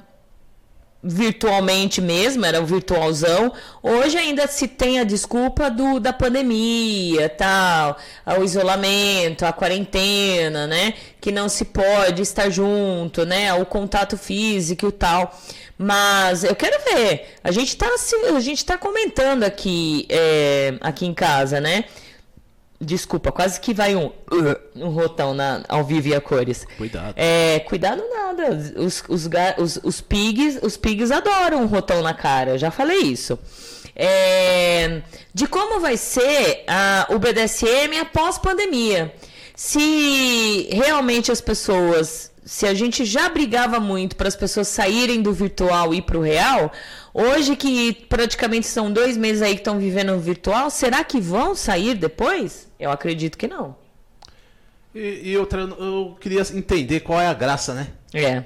[1.04, 3.54] virtualmente mesmo, era o virtualzão.
[3.82, 7.98] Hoje ainda se tem a desculpa do, da pandemia, tal,
[8.40, 10.94] o isolamento, a quarentena, né?
[11.22, 13.54] Que não se pode estar junto, né?
[13.54, 15.34] O contato físico e tal.
[15.78, 17.36] Mas eu quero ver.
[17.44, 17.88] A gente está
[18.36, 21.86] a gente tá comentando aqui, é, aqui em casa, né?
[22.80, 24.12] Desculpa, quase que vai um,
[24.76, 26.66] um rotão na, ao vivo e a cores.
[26.78, 27.14] Cuidado.
[27.16, 28.50] É, cuidado nada.
[28.76, 32.52] Os, os, os, os, pigs, os pigs adoram um rotão na cara.
[32.52, 33.38] Eu já falei isso.
[33.96, 35.02] É,
[35.34, 39.12] de como vai ser a, o BDSM após pandemia.
[39.56, 45.34] Se realmente as pessoas se a gente já brigava muito para as pessoas saírem do
[45.34, 46.72] virtual e ir para o real,
[47.14, 51.54] hoje que praticamente são dois meses aí que estão vivendo no virtual, será que vão
[51.54, 52.72] sair depois?
[52.80, 53.76] Eu acredito que não.
[54.96, 57.88] E, e outra, eu queria entender qual é a graça, né?
[58.14, 58.44] É.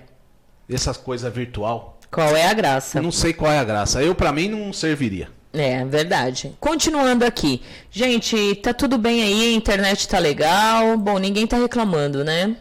[0.67, 1.99] Essas coisas virtual.
[2.09, 2.97] Qual é a graça?
[2.97, 4.01] Eu não sei qual é a graça.
[4.01, 5.29] Eu, para mim, não serviria.
[5.53, 6.55] É, verdade.
[6.59, 7.61] Continuando aqui.
[7.91, 10.97] Gente, tá tudo bem aí, a internet tá legal.
[10.97, 12.57] Bom, ninguém tá reclamando, né?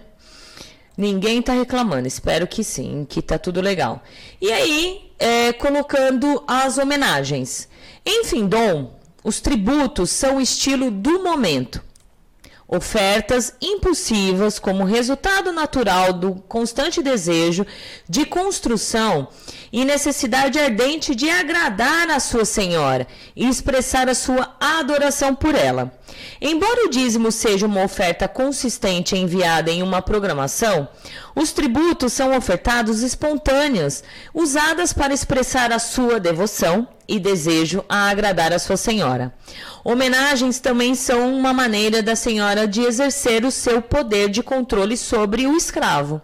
[0.96, 4.02] Ninguém está reclamando, espero que sim, que tá tudo legal.
[4.40, 7.68] E aí, é, colocando as homenagens.
[8.04, 11.82] Em Findom, os tributos são o estilo do momento.
[12.66, 17.66] Ofertas impulsivas como resultado natural do constante desejo
[18.08, 19.28] de construção
[19.72, 23.06] e necessidade ardente de agradar a sua senhora
[23.36, 25.92] e expressar a sua adoração por ela.
[26.40, 30.88] Embora o dízimo seja uma oferta consistente enviada em uma programação,
[31.34, 34.02] os tributos são ofertados espontâneos,
[34.34, 39.32] usadas para expressar a sua devoção e desejo a agradar a sua senhora.
[39.84, 45.46] Homenagens também são uma maneira da senhora de exercer o seu poder de controle sobre
[45.46, 46.22] o escravo.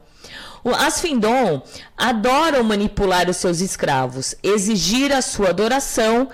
[0.75, 1.63] As Findom
[1.97, 6.29] adoram manipular os seus escravos, exigir a sua adoração,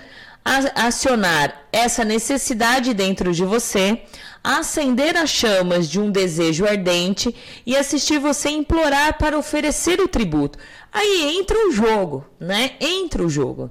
[0.74, 4.02] acionar essa necessidade dentro de você,
[4.42, 10.58] acender as chamas de um desejo ardente e assistir você implorar para oferecer o tributo.
[10.92, 12.72] Aí entra o jogo, né?
[12.80, 13.70] Entra o jogo.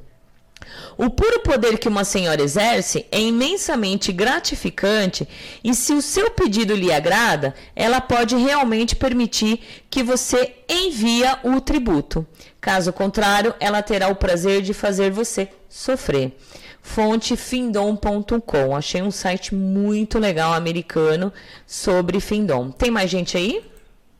[0.97, 5.27] O puro poder que uma senhora exerce é imensamente gratificante
[5.63, 9.59] e, se o seu pedido lhe agrada, ela pode realmente permitir
[9.89, 12.25] que você envie o tributo.
[12.59, 16.37] Caso contrário, ela terá o prazer de fazer você sofrer.
[16.81, 18.75] Fonte findom.com.
[18.75, 21.31] Achei um site muito legal americano
[21.65, 22.71] sobre Findom.
[22.71, 23.63] Tem mais gente aí?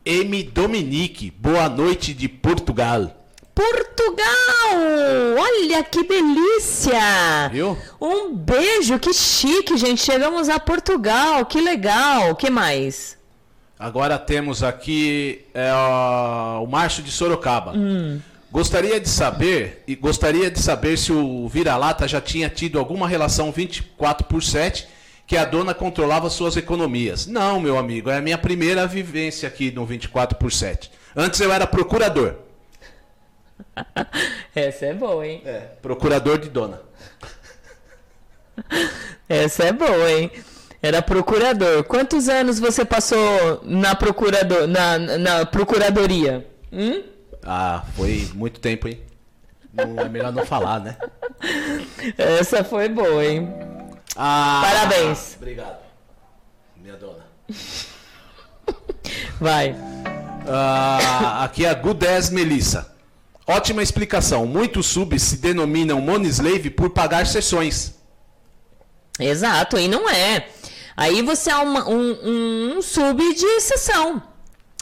[0.04, 0.42] M.
[0.42, 3.21] Dominique, boa noite de Portugal.
[3.54, 5.36] Portugal!
[5.38, 7.48] Olha que delícia!
[7.50, 7.76] Viu?
[8.00, 10.02] Um beijo, que chique, gente.
[10.02, 12.34] Chegamos a Portugal, que legal.
[12.34, 13.18] que mais?
[13.78, 15.72] Agora temos aqui é,
[16.62, 17.74] o Márcio de Sorocaba.
[18.50, 23.50] Gostaria de saber e gostaria de saber se o vira-lata já tinha tido alguma relação
[23.50, 24.86] 24 por 7
[25.26, 27.26] que a dona controlava suas economias.
[27.26, 30.90] Não, meu amigo, é a minha primeira vivência aqui no 24 por 7.
[31.16, 32.34] Antes eu era procurador.
[34.54, 35.42] Essa é boa, hein?
[35.44, 36.80] É, procurador de dona.
[39.28, 40.30] Essa é boa, hein?
[40.82, 41.84] Era procurador.
[41.84, 46.46] Quantos anos você passou na, procurador, na, na procuradoria?
[46.72, 47.02] Hum?
[47.44, 49.00] Ah, foi muito tempo, hein?
[49.72, 50.96] Não é melhor não falar, né?
[52.18, 53.48] Essa foi boa, hein?
[54.16, 55.36] Ah, Parabéns.
[55.36, 55.78] Obrigado,
[56.76, 57.24] minha dona.
[59.40, 59.74] Vai.
[60.46, 62.91] Ah, aqui é a Gudez Melissa.
[63.46, 64.46] Ótima explicação.
[64.46, 67.94] Muitos subs se denominam Moneslave por pagar sessões.
[69.18, 70.46] Exato, e não é.
[70.96, 74.22] Aí você é uma- um, um sub de sessão,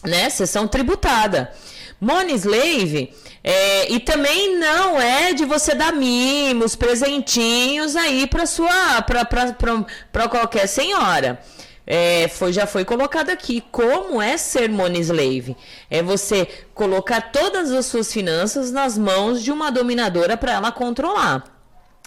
[0.05, 0.29] né?
[0.31, 1.53] Sessão tributada.
[2.01, 3.13] Money Slave,
[3.45, 10.67] é, e também não é de você dar mimos, presentinhos aí para sua, para qualquer
[10.67, 11.39] senhora.
[11.93, 15.57] É, foi, já foi colocado aqui como é ser money slave.
[15.91, 21.61] É você colocar todas as suas finanças nas mãos de uma dominadora para ela controlar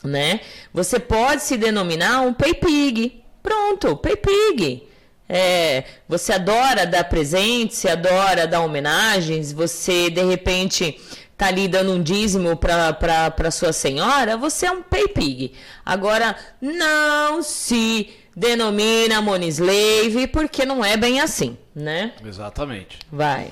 [0.04, 0.42] né?
[0.74, 3.24] Você pode se denominar um pay pig.
[3.42, 4.88] Pronto, pay pig.
[5.28, 11.00] É, você adora dar presentes, você adora dar homenagens, você de repente
[11.38, 15.54] tá ali dando um dízimo para sua senhora, você é um pay pig.
[15.86, 22.14] Agora, não se denomina money slave, porque não é bem assim, né?
[22.26, 23.00] Exatamente.
[23.12, 23.52] Vai.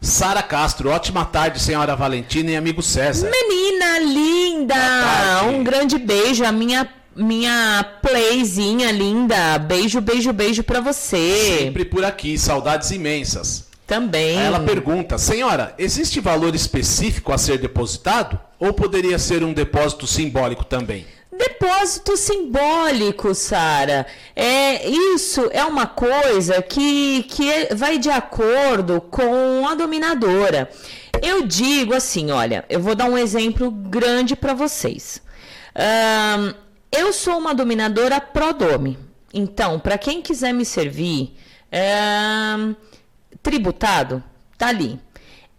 [0.00, 3.30] Sara Castro, ótima tarde, senhora Valentina e amigo César.
[3.30, 5.44] Menina linda!
[5.44, 9.58] Um grande beijo, a minha minha playzinha linda.
[9.58, 11.58] Beijo, beijo, beijo pra você.
[11.58, 13.68] Sempre por aqui, saudades imensas.
[13.86, 14.38] Também.
[14.38, 18.40] Aí ela pergunta: Senhora, existe valor específico a ser depositado?
[18.58, 21.06] Ou poderia ser um depósito simbólico também?
[21.32, 24.06] Depósito simbólico, Sara.
[24.36, 30.70] É, isso é uma coisa que, que é- vai de acordo com a dominadora.
[31.22, 35.22] Eu digo assim, olha, eu vou dar um exemplo grande para vocês.
[35.74, 36.52] Ahn,
[36.90, 38.98] eu sou uma dominadora Prodome.
[39.32, 41.34] Então, para quem quiser me servir,
[41.72, 42.74] ahn,
[43.42, 44.22] tributado,
[44.58, 45.00] tá ali.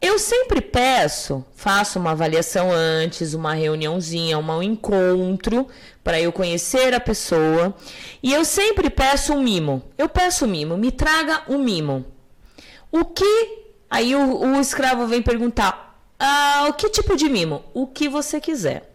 [0.04, 5.66] Eu sempre peço, faço uma avaliação antes, uma reuniãozinha, um encontro
[6.04, 7.74] para eu conhecer a pessoa.
[8.22, 9.82] E eu sempre peço um mimo.
[9.98, 12.06] Eu peço um mimo, me traga um mimo.
[12.92, 13.64] O que.
[13.90, 17.64] Aí o, o escravo vem perguntar: ah, o que tipo de mimo?
[17.74, 18.94] O que você quiser.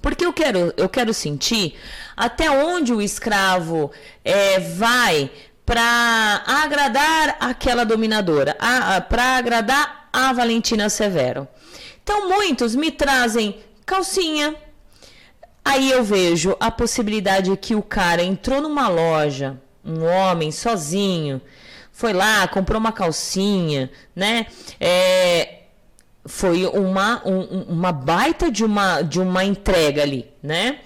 [0.00, 1.74] Porque eu quero, eu quero sentir
[2.16, 3.90] até onde o escravo
[4.24, 5.32] é, vai
[5.66, 8.56] para agradar aquela dominadora,
[9.08, 11.46] para agradar a Valentina Severo.
[12.02, 14.54] Então, muitos me trazem calcinha.
[15.64, 21.40] Aí eu vejo a possibilidade que o cara entrou numa loja, um homem sozinho,
[21.92, 24.46] foi lá, comprou uma calcinha, né?
[24.80, 25.56] É,
[26.24, 30.78] foi uma, um- um- uma baita de uma, de uma entrega ali, né?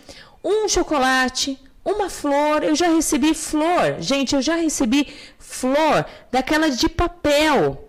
[0.42, 3.96] Um chocolate, uma flor, eu já recebi flor.
[4.00, 5.06] Gente, eu já recebi
[5.38, 7.88] flor daquela de papel.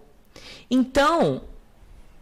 [0.75, 1.43] Então,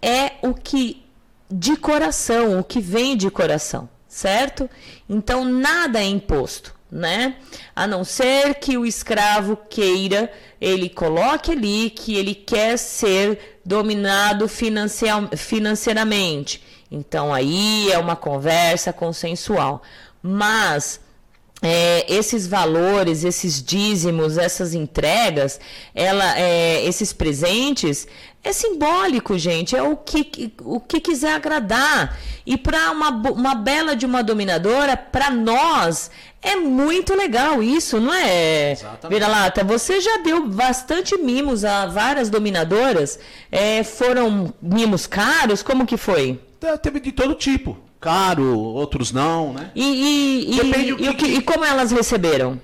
[0.02, 1.02] é o que
[1.50, 4.70] de coração, o que vem de coração, certo?
[5.08, 7.38] Então nada é imposto, né?
[7.74, 10.30] A não ser que o escravo queira,
[10.60, 16.62] ele coloque ali que ele quer ser dominado financeiramente.
[16.92, 19.82] Então aí é uma conversa consensual.
[20.22, 21.00] Mas
[21.62, 25.60] é, esses valores, esses dízimos, essas entregas,
[25.94, 28.08] ela, é, esses presentes,
[28.44, 29.76] é simbólico, gente.
[29.76, 32.18] É o que, o que quiser agradar.
[32.46, 36.10] E para uma, uma bela de uma dominadora, para nós,
[36.42, 38.72] é muito legal isso, não é?
[38.72, 39.10] Exatamente.
[39.20, 43.20] Vira-lata, você já deu bastante mimos a várias dominadoras?
[43.52, 45.62] É, foram mimos caros?
[45.62, 46.40] Como que foi?
[46.60, 47.78] Te- Teve de todo tipo.
[48.00, 49.70] Caro, outros não, né?
[49.76, 52.60] E, e, e- e que- que- e como elas receberam?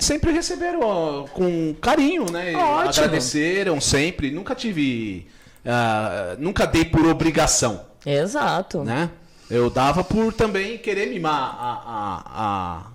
[0.00, 2.54] Sempre receberam ó, com carinho, né?
[2.56, 3.04] Ótimo.
[3.04, 4.30] Agradeceram sempre.
[4.30, 5.26] Nunca tive.
[5.64, 8.82] ah, nunca dei por obrigação, Exato.
[8.84, 9.10] né?
[9.50, 12.22] Eu dava por também querer mimar a, a,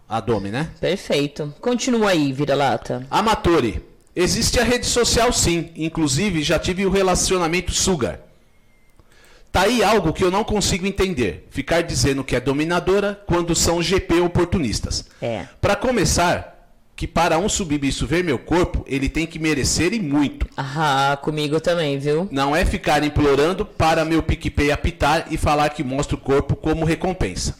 [0.10, 0.72] a, a Domi, né?
[0.82, 1.54] Perfeito.
[1.62, 3.06] Continua aí, vira-lata.
[3.10, 3.84] Amatore.
[4.16, 5.70] Existe a rede social sim.
[5.76, 8.20] Inclusive já tive o relacionamento Sugar.
[9.52, 11.47] Tá aí algo que eu não consigo entender.
[11.50, 15.06] Ficar dizendo que é dominadora quando são GP oportunistas.
[15.22, 15.45] É.
[15.62, 16.59] Para começar,
[17.00, 20.45] que para um submisso ver meu corpo, ele tem que merecer e muito.
[20.58, 22.28] Ah, comigo também, viu?
[22.30, 26.84] Não é ficar implorando para meu PicPay apitar e falar que mostra o corpo como
[26.84, 27.58] recompensa.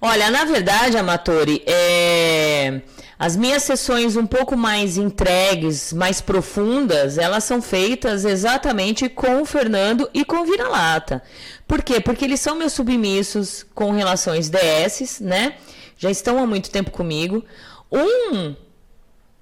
[0.00, 2.80] Olha, na verdade, Amatori, é...
[3.18, 9.44] as minhas sessões um pouco mais entregues, mais profundas, elas são feitas exatamente com o
[9.44, 11.22] Fernando e com o Vira-Lata.
[11.66, 12.00] Por quê?
[12.00, 15.56] Porque eles são meus submissos com relações DS, né?
[15.98, 17.44] Já estão há muito tempo comigo.
[17.92, 18.56] Um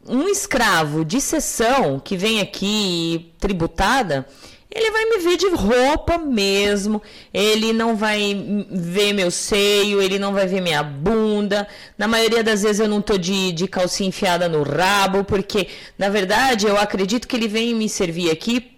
[0.09, 4.26] um escravo de sessão que vem aqui tributada,
[4.70, 7.00] ele vai me ver de roupa mesmo,
[7.32, 11.66] ele não vai ver meu seio, ele não vai ver minha bunda.
[11.96, 16.11] Na maioria das vezes eu não tô de, de calcinha enfiada no rabo, porque, na
[16.11, 18.72] verdade, eu acredito que ele vem me servir aqui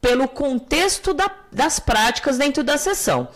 [0.00, 3.28] pelo contexto da, das práticas dentro da sessão.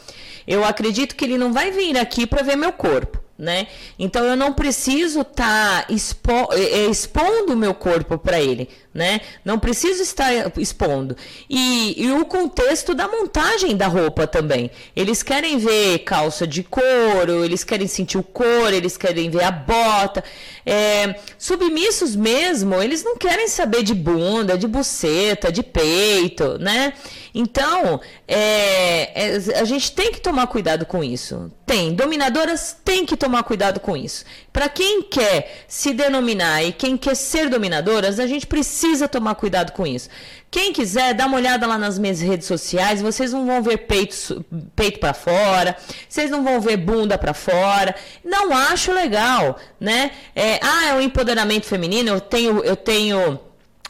[0.47, 3.67] Eu acredito que ele não vai vir aqui para ver meu corpo né?
[3.99, 8.69] Então eu não preciso estar tá expo eh, eh, expondo o meu corpo para ele,
[8.95, 9.21] né?
[9.45, 11.15] Não preciso estar expondo.
[11.49, 14.71] E, e, o contexto da montagem da roupa também.
[14.95, 19.51] Eles querem ver calça de couro, eles querem sentir o couro, eles querem ver a
[19.51, 20.25] bota.
[20.65, 26.95] É, submissos mesmo, eles não querem saber de bunda, de buceta, de peito, né?
[27.39, 31.53] Então, é, é, a gente tem que tomar cuidado com isso.
[31.67, 31.95] Tem.
[31.95, 34.25] Dominadoras têm que tomar cuidado com isso.
[34.51, 39.73] Para quem quer se denominar e quem quer ser dominadoras, a gente precisa tomar cuidado
[39.73, 40.09] com isso.
[40.51, 43.03] Quem quiser, dá uma olhada lá nas minhas redes sociais.
[43.03, 44.43] Vocês não vão ver peito,
[44.75, 45.77] peito para fora,
[46.09, 47.95] vocês não vão ver bunda para fora.
[48.25, 50.13] Não acho legal, né?
[50.35, 52.09] É, ah, é o um empoderamento feminino.
[52.09, 53.39] Eu tenho, eu tenho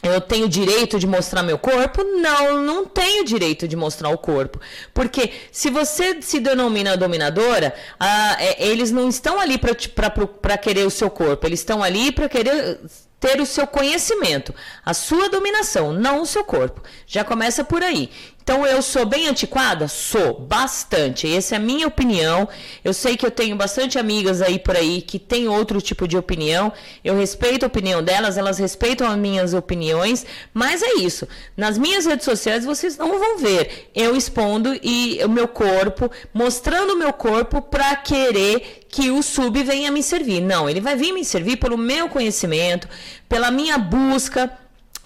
[0.03, 2.03] eu tenho direito de mostrar meu corpo?
[2.03, 4.59] Não, não tenho direito de mostrar o corpo.
[4.93, 10.91] Porque se você se denomina dominadora, ah, é, eles não estão ali para querer o
[10.91, 12.79] seu corpo, eles estão ali para querer
[13.19, 14.53] ter o seu conhecimento,
[14.85, 16.81] a sua dominação, não o seu corpo.
[17.05, 18.11] Já começa por aí.
[18.47, 19.89] Então eu sou bem antiquada?
[19.89, 21.29] Sou, bastante.
[21.35, 22.47] Essa é a minha opinião.
[22.81, 26.17] Eu sei que eu tenho bastante amigas aí por aí que têm outro tipo de
[26.17, 26.71] opinião.
[27.03, 31.27] Eu respeito a opinião delas, elas respeitam as minhas opiniões, mas é isso.
[31.57, 36.93] Nas minhas redes sociais vocês não vão ver eu expondo e o meu corpo, mostrando
[36.93, 40.39] o meu corpo para querer que o sub venha me servir.
[40.39, 42.87] Não, ele vai vir me servir pelo meu conhecimento,
[43.27, 44.49] pela minha busca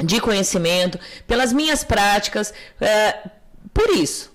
[0.04, 3.30] de conhecimento, pelas minhas práticas, é,
[3.74, 4.32] por isso.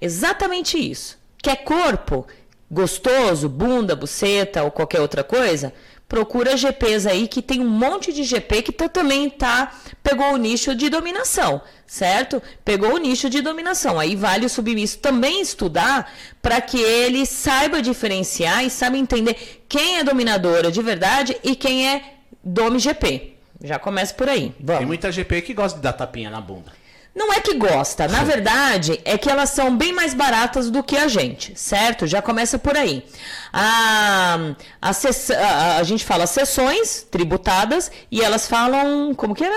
[0.00, 1.18] Exatamente isso.
[1.42, 2.26] Quer corpo
[2.70, 5.72] gostoso, bunda, buceta ou qualquer outra coisa?
[6.08, 9.72] Procura GPs aí que tem um monte de GP que tá, também tá
[10.02, 12.42] pegou o nicho de dominação, certo?
[12.64, 13.98] Pegou o nicho de dominação.
[13.98, 16.12] Aí vale o submisso também estudar
[16.42, 21.88] para que ele saiba diferenciar e saiba entender quem é dominadora de verdade e quem
[21.88, 23.31] é domi GP.
[23.62, 24.54] Já começa por aí.
[24.58, 24.78] Vamos.
[24.78, 26.72] Tem muita GP que gosta de dar tapinha na bunda.
[27.14, 30.96] Não é que gosta, na verdade é que elas são bem mais baratas do que
[30.96, 32.06] a gente, certo?
[32.06, 33.04] Já começa por aí.
[33.52, 34.38] A,
[34.80, 39.14] a, a, a gente fala sessões tributadas e elas falam.
[39.14, 39.54] Como que era?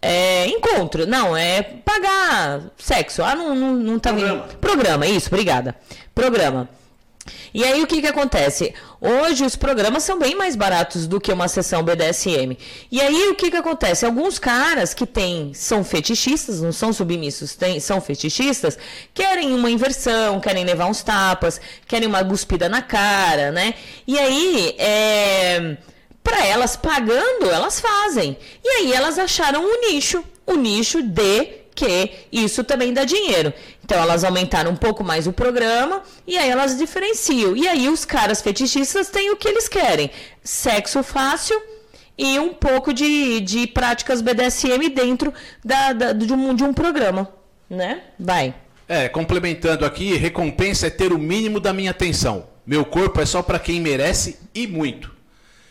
[0.00, 1.06] É, encontro.
[1.06, 3.22] Não, é pagar sexo.
[3.22, 4.42] Ah, não, não, não tá Programa.
[4.60, 5.76] Programa, isso, obrigada.
[6.14, 6.68] Programa.
[7.54, 8.74] E aí o que, que acontece?
[9.00, 12.58] Hoje os programas são bem mais baratos do que uma sessão BDSM.
[12.90, 14.04] E aí o que, que acontece?
[14.04, 18.76] Alguns caras que têm, são fetichistas, não são submissos, tem, são fetichistas,
[19.14, 23.74] querem uma inversão, querem levar uns tapas, querem uma guspida na cara, né?
[24.04, 25.76] E aí, é,
[26.24, 28.36] para elas pagando, elas fazem.
[28.64, 33.52] E aí elas acharam um nicho, o um nicho de que isso também dá dinheiro.
[33.84, 37.54] Então elas aumentaram um pouco mais o programa e aí elas diferenciam.
[37.54, 40.10] E aí os caras fetichistas têm o que eles querem:
[40.42, 41.60] sexo fácil
[42.16, 47.28] e um pouco de, de práticas BDSM dentro da, da, de, um, de um programa.
[47.68, 48.02] Né?
[48.18, 48.54] Vai.
[48.88, 52.46] É, complementando aqui, recompensa é ter o mínimo da minha atenção.
[52.66, 55.12] Meu corpo é só para quem merece e muito.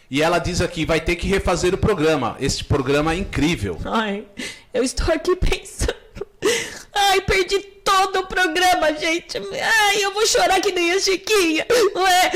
[0.09, 2.35] E ela diz aqui, vai ter que refazer o programa.
[2.39, 3.79] Esse programa é incrível.
[3.85, 4.25] Ai,
[4.71, 6.02] eu estou aqui pensando.
[6.95, 9.37] Ai, perdi todo o programa, gente.
[9.37, 11.65] Ai, eu vou chorar que nem a Chiquinha.
[11.95, 12.31] Ué,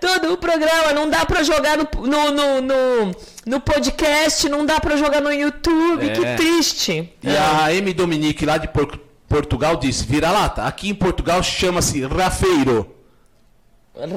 [0.00, 0.92] todo o programa.
[0.92, 5.32] Não dá pra jogar no, no, no, no, no podcast, não dá pra jogar no
[5.32, 6.08] YouTube.
[6.08, 6.12] É.
[6.12, 7.10] Que triste.
[7.22, 7.38] E é.
[7.38, 8.68] a Amy Dominique, lá de
[9.28, 10.64] Portugal, disse: vira lata.
[10.64, 12.97] Aqui em Portugal chama-se rafeiro.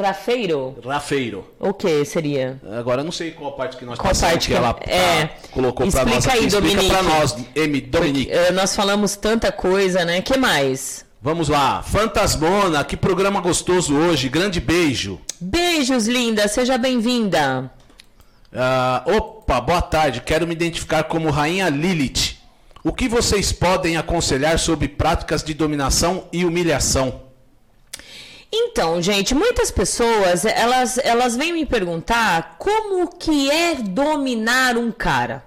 [0.01, 0.77] Rafeiro?
[0.85, 1.47] Rafeiro.
[1.59, 2.59] O que seria?
[2.77, 5.23] Agora eu não sei qual parte que nós Qual parte que ela é.
[5.23, 6.37] ah, colocou pra Explica nós aqui.
[6.37, 6.89] aí, Explica Dominique.
[6.93, 7.81] pra nós, M.
[7.81, 8.31] Dominique.
[8.31, 10.21] Eh, nós falamos tanta coisa, né?
[10.21, 11.05] que mais?
[11.21, 11.81] Vamos lá.
[11.83, 14.27] Fantasmona, que programa gostoso hoje.
[14.29, 15.19] Grande beijo.
[15.39, 16.47] Beijos, linda.
[16.47, 17.71] Seja bem-vinda.
[18.53, 20.21] Ah, opa, boa tarde.
[20.21, 22.37] Quero me identificar como Rainha Lilith.
[22.83, 27.21] O que vocês podem aconselhar sobre práticas de dominação e humilhação?
[28.53, 35.45] Então, gente, muitas pessoas, elas, elas vêm me perguntar como que é dominar um cara.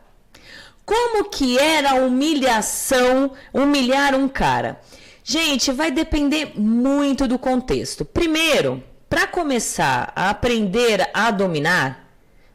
[0.87, 4.81] Como que era a humilhação, humilhar um cara?
[5.23, 8.05] Gente, vai depender muito do contexto.
[8.05, 12.11] Primeiro, para começar a aprender a dominar,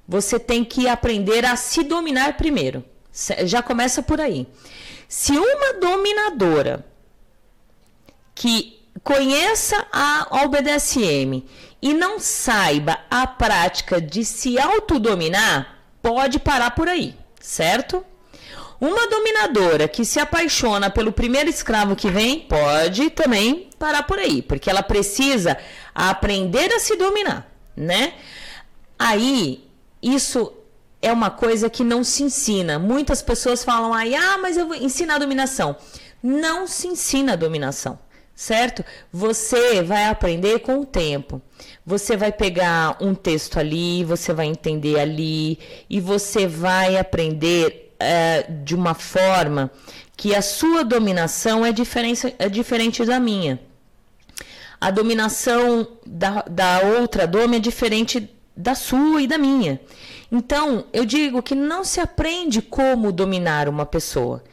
[0.08, 2.84] você tem que aprender a se dominar primeiro.
[3.45, 4.47] Já começa por aí.
[5.08, 6.86] Se uma dominadora
[8.34, 11.43] que conheça a, ao BDSM
[11.82, 18.06] e não saiba a prática de se autodominar, pode parar por aí, certo?
[18.80, 24.41] Uma dominadora que se apaixona pelo primeiro escravo que vem, pode também parar por aí,
[24.41, 25.58] porque ela precisa
[25.93, 27.45] aprender a se dominar,
[27.76, 28.14] né?
[28.97, 29.70] Aí,
[30.02, 30.54] isso
[31.02, 32.80] é uma coisa que não se ensina.
[32.80, 35.76] Muitas pessoas falam aí, ah, mas eu vou ensinar a dominação.
[36.22, 38.00] Não se ensina a dominação,
[38.40, 38.86] certo?
[39.12, 41.42] Você vai aprender com o tempo.
[41.86, 45.60] Você vai pegar um texto ali, você vai entender ali,
[45.90, 49.70] e você vai aprender eh, de uma forma
[50.16, 53.60] que a sua dominação é diferente, é diferente da minha
[54.80, 59.80] a dominação da, da outra dome é diferente da sua e da minha.
[60.32, 64.44] Então, eu digo que não se aprende como dominar uma pessoa.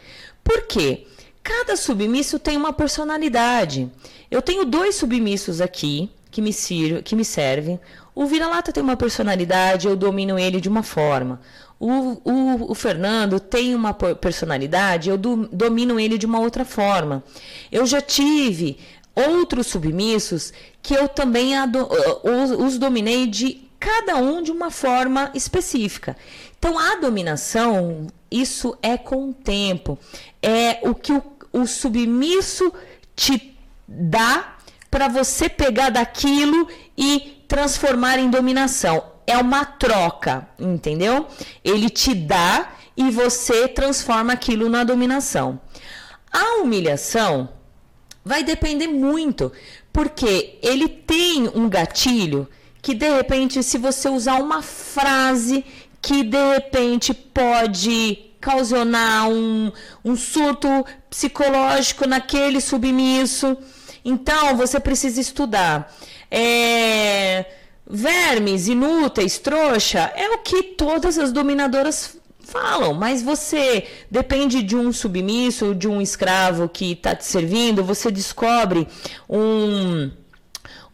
[0.43, 1.07] Por quê?
[1.49, 3.89] Cada submisso tem uma personalidade.
[4.29, 7.79] Eu tenho dois submissos aqui que me, sir que me servem.
[8.17, 11.41] O vira-lata tem uma personalidade, eu domino ele de uma forma.
[11.79, 17.23] O, o, o Fernando tem uma personalidade, eu do- domino ele de uma outra forma.
[17.71, 18.79] Eu já tive
[19.15, 21.89] outros submissos que eu também ado-
[22.25, 26.17] os, os dominei de cada um de uma forma específica.
[26.59, 29.99] Então, a dominação, isso é com o tempo.
[30.43, 31.23] É o que o,
[31.57, 32.73] o submisso
[33.15, 33.57] te
[33.89, 34.57] dá
[34.91, 39.13] para você pegar daquilo e transformar em dominação.
[39.27, 41.27] É uma troca, entendeu?
[41.65, 45.61] Ele te dá e você transforma aquilo na dominação.
[46.31, 47.49] A humilhação
[48.25, 49.51] vai depender muito,
[49.93, 52.49] porque ele tem um gatilho
[52.83, 55.65] que de repente, se você usar uma frase
[56.01, 58.85] que de repente pode causar
[59.29, 59.73] um,
[60.05, 60.69] um surto
[61.09, 63.57] psicológico naquele submisso.
[64.05, 65.93] Então, você precisa estudar.
[66.31, 67.47] É,
[67.89, 74.93] vermes, inúteis, trouxa, é o que todas as dominadoras falam, mas você depende de um
[74.93, 78.87] submisso, de um escravo que está te servindo, você descobre
[79.29, 80.11] um,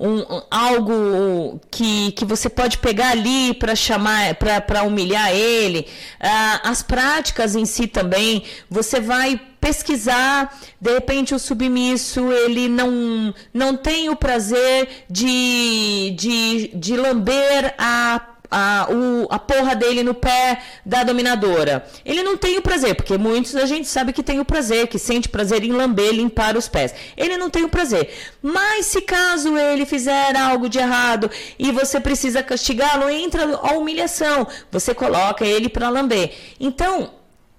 [0.03, 5.87] um, algo que, que você pode pegar ali para chamar, para humilhar ele.
[6.21, 13.33] Ah, as práticas em si também, você vai pesquisar, de repente o submisso ele não,
[13.55, 20.13] não tem o prazer de, de, de lamber a a, o- a porra dele no
[20.15, 21.87] pé da dominadora.
[22.05, 24.99] Ele não tem o prazer, porque muitos a gente sabe que tem o prazer, que
[24.99, 26.95] sente prazer em lamber, limpar os pés.
[27.17, 28.13] Ele não tem o prazer.
[28.43, 34.47] Mas se caso ele fizer algo de errado e você precisa castigá-lo, entra a humilhação.
[34.71, 36.33] Você coloca ele para lamber.
[36.61, 37.15] Então,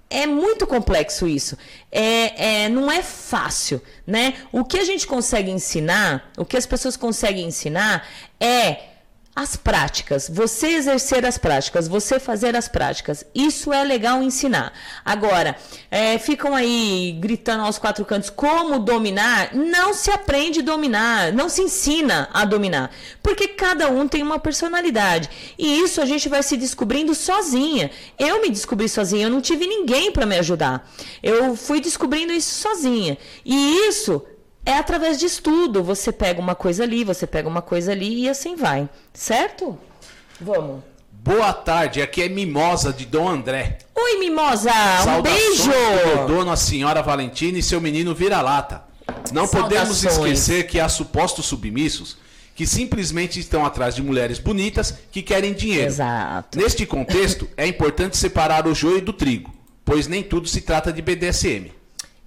[0.08, 1.58] é muito complexo isso.
[1.90, 4.34] É, é, não é fácil, né?
[4.52, 8.06] O que a gente consegue ensinar, o que as pessoas conseguem ensinar
[8.38, 8.76] é
[9.36, 14.72] as práticas, você exercer as práticas, você fazer as práticas, isso é legal ensinar.
[15.04, 15.56] Agora,
[15.90, 21.48] é, ficam aí gritando aos quatro cantos como dominar, não se aprende a dominar, não
[21.48, 25.28] se ensina a dominar, porque cada um tem uma personalidade
[25.58, 27.90] e isso a gente vai se descobrindo sozinha.
[28.16, 30.88] Eu me descobri sozinha, eu não tive ninguém para me ajudar.
[31.20, 34.24] Eu fui descobrindo isso sozinha e isso
[34.64, 35.82] é através de estudo.
[35.82, 38.88] Você pega uma coisa ali, você pega uma coisa ali e assim vai.
[39.12, 39.78] Certo?
[40.40, 40.82] Vamos.
[41.10, 43.78] Boa tarde, aqui é Mimosa de Dom André.
[43.94, 44.70] Oi, Mimosa!
[44.70, 46.18] Um Saudações beijo!
[46.18, 48.84] do dono, a senhora Valentina e seu menino vira-lata.
[49.32, 50.38] Não podemos Saudações.
[50.38, 52.18] esquecer que há supostos submissos
[52.54, 55.86] que simplesmente estão atrás de mulheres bonitas que querem dinheiro.
[55.86, 56.58] Exato.
[56.58, 59.52] Neste contexto, é importante separar o joio do trigo,
[59.84, 61.72] pois nem tudo se trata de BDSM.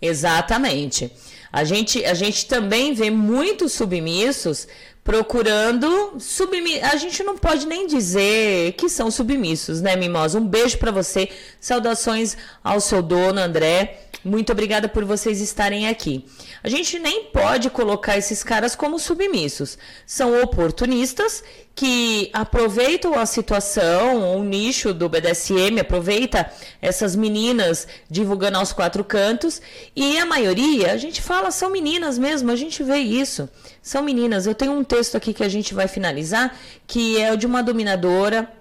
[0.01, 1.11] Exatamente.
[1.51, 4.67] A gente, a gente também vê muitos submissos
[5.03, 6.83] procurando submissos.
[6.83, 10.37] A gente não pode nem dizer que são submissos, né, Mimosa?
[10.37, 11.29] Um beijo para você.
[11.61, 14.01] Saudações ao seu dono, André.
[14.23, 16.25] Muito obrigada por vocês estarem aqui.
[16.61, 19.77] A gente nem pode colocar esses caras como submissos.
[20.05, 21.41] São oportunistas
[21.77, 26.51] que aproveitam a situação, o nicho do BDSM, aproveita
[26.81, 29.61] essas meninas divulgando aos quatro cantos,
[29.95, 33.47] e a maioria, a gente fala, são meninas mesmo, a gente vê isso.
[33.79, 34.47] São meninas.
[34.47, 36.57] Eu tenho um texto aqui que a gente vai finalizar,
[36.87, 38.51] que é o de uma dominadora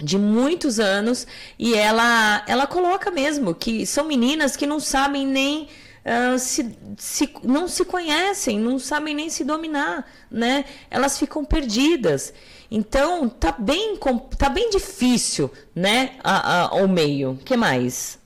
[0.00, 1.26] de muitos anos
[1.58, 5.68] e ela ela coloca mesmo que são meninas que não sabem nem
[6.04, 10.64] uh, se, se, não se conhecem, não sabem nem se dominar, né?
[10.90, 12.32] Elas ficam perdidas.
[12.74, 13.98] Então tá bem
[14.38, 16.12] tá bem difícil, né?
[16.24, 17.38] A, a, o meio.
[17.44, 18.18] Que mais?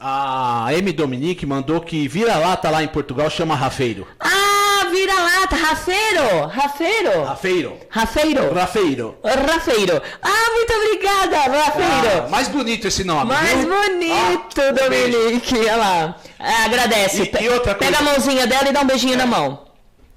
[0.00, 4.06] A M Dominique mandou que vira-lata lá em Portugal chama rafeiro.
[4.18, 7.24] Ah, vira-lata, rafeiro, rafeiro.
[7.24, 7.76] Rafeiro.
[7.90, 8.54] Rafeiro.
[8.54, 9.16] Rafeiro.
[9.22, 10.02] Rafeiro.
[10.22, 12.24] Ah, muito obrigada, Rafeiro.
[12.24, 13.26] Ah, mais bonito esse nome.
[13.32, 13.68] Mais viu?
[13.68, 15.56] bonito, Ah, um Dominique.
[15.58, 16.16] Olha lá.
[16.38, 17.22] Ah, agradece.
[17.22, 19.66] E- e outra Pega coisa- a mãozinha dela e dá um beijinho na mão.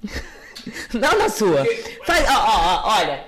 [0.92, 1.64] Não na sua.
[2.04, 3.27] Faz, ó, ó, olha.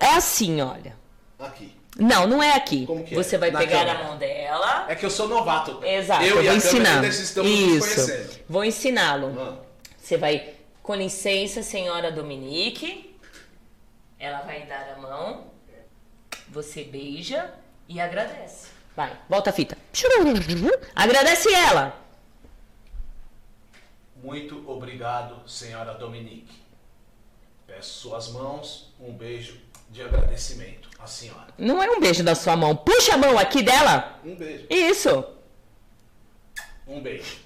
[0.00, 0.96] É assim, olha.
[1.38, 1.76] Aqui.
[1.98, 2.86] Não, não é aqui.
[3.10, 3.14] É?
[3.14, 3.98] Você vai Na pegar câmera.
[3.98, 4.86] na mão dela.
[4.88, 5.80] É que eu sou novato.
[5.84, 7.04] Exato, eu eu, vou ensinar.
[7.04, 8.44] Isso.
[8.48, 9.34] Vou ensiná-lo.
[9.40, 9.56] Ah.
[9.98, 13.16] Você vai, com licença, senhora Dominique.
[14.18, 15.46] Ela vai dar a mão.
[16.48, 17.52] Você beija
[17.88, 18.68] e agradece.
[18.94, 19.76] Vai, volta a fita.
[20.94, 21.98] Agradece ela.
[24.22, 26.65] Muito obrigado, senhora Dominique.
[27.66, 29.58] Peço suas mãos, um beijo
[29.90, 31.48] de agradecimento à senhora.
[31.58, 32.76] Não é um beijo da sua mão.
[32.76, 34.18] Puxa a mão aqui dela.
[34.24, 34.66] Um beijo.
[34.70, 35.24] Isso.
[36.86, 37.38] Um beijo.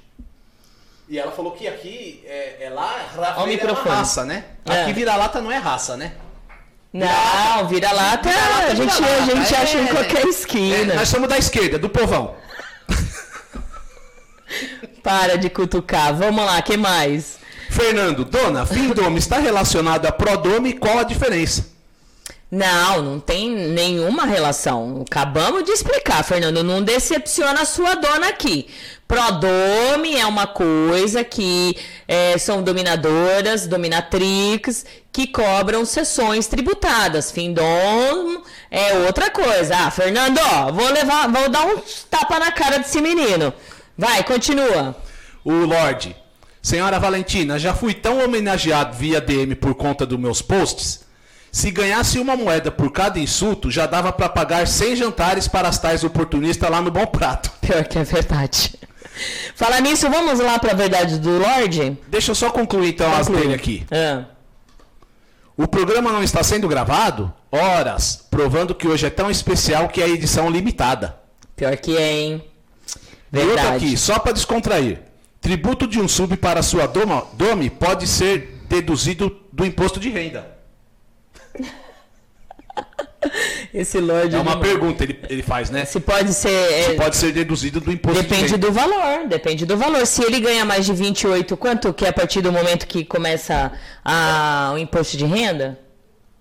[1.09, 3.89] E ela falou que aqui é, é lá, Ó o microfone.
[3.89, 4.45] é uma raça, né?
[4.65, 4.83] É.
[4.83, 6.15] Aqui vira-lata não é raça, né?
[6.93, 8.29] Não, vira-lata.
[8.29, 9.91] Vira-lata, A gente, a vira-lata, gente é, acha em é.
[9.93, 10.95] qualquer É, esquina.
[10.95, 12.37] nós somos da esquerda, do povão.
[15.03, 16.15] Para de cutucar.
[16.15, 17.40] Vamos lá, que mais?
[17.71, 21.71] Fernando, dona, findome está relacionado a prodome, qual a diferença?
[22.51, 25.05] Não, não tem nenhuma relação.
[25.09, 26.65] Acabamos de explicar, Fernando.
[26.65, 28.67] Não decepciona a sua dona aqui.
[29.07, 31.77] Prodome é uma coisa que
[32.09, 37.31] é, são dominadoras, dominatrix, que cobram sessões tributadas.
[37.31, 39.77] Findom é outra coisa.
[39.77, 43.55] Ah, Fernando, ó, vou levar, vou dar um tapa na cara desse menino.
[43.97, 44.97] Vai, continua.
[45.45, 46.17] O Lorde,
[46.63, 51.01] senhora Valentina, já fui tão homenageado via DM por conta dos meus posts.
[51.53, 55.79] Se ganhasse uma moeda por cada insulto, já dava pra pagar 100 jantares para as
[55.79, 57.51] tais oportunistas lá no Bom Prato.
[57.61, 58.79] Pior que é verdade.
[59.57, 61.99] Falar nisso, vamos lá para a verdade do Lorde?
[62.09, 63.43] Deixa eu só concluir então as Conclui.
[63.43, 63.87] dele aqui.
[63.91, 64.25] Ah.
[65.57, 67.33] O programa não está sendo gravado?
[67.51, 71.17] Horas, provando que hoje é tão especial que é a edição limitada.
[71.57, 72.45] Pior que é, hein?
[73.33, 73.77] E outra Verdade.
[73.87, 75.03] aqui, só para descontrair.
[75.41, 80.59] Tributo de um sub para sua doma, dome pode ser deduzido do imposto de renda.
[83.73, 84.35] Esse Lorde.
[84.35, 85.85] É uma ele- pergunta, ele, ele faz, né?
[85.85, 86.49] Se pode ser.
[86.51, 88.59] é, Pode ser deduzido do imposto de Depende renda.
[88.67, 90.07] do valor, depende do valor.
[90.07, 93.73] Se ele ganha mais de 28, quanto que é a partir do momento que começa
[94.05, 95.79] a, o imposto de renda?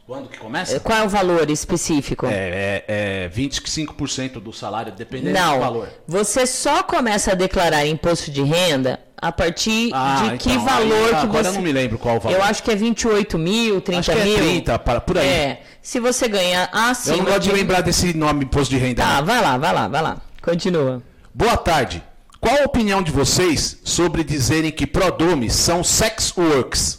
[0.10, 0.80] Quando que começa?
[0.80, 2.26] Qual é o valor específico?
[2.26, 5.88] É, é, é 25% do salário, dependendo do Não, valor.
[6.08, 11.04] você só começa a declarar imposto de renda a partir Ah, de que então, valor
[11.04, 11.50] aí, que agora você...
[11.50, 12.36] eu não me lembro qual o valor.
[12.38, 14.38] Eu acho que é 28 mil, 30 Acho que é mil.
[14.38, 15.28] 30, para- por aí.
[15.28, 19.04] É, se você ganha acima Eu não gosto de lembrar desse nome imposto de renda.
[19.04, 19.26] Tá, não.
[19.28, 20.18] vai lá, vai lá, vai lá.
[20.42, 21.04] Continua.
[21.32, 22.02] Boa tarde.
[22.42, 26.99] Qual a opinião de vocês sobre dizerem que prodomes são sex works?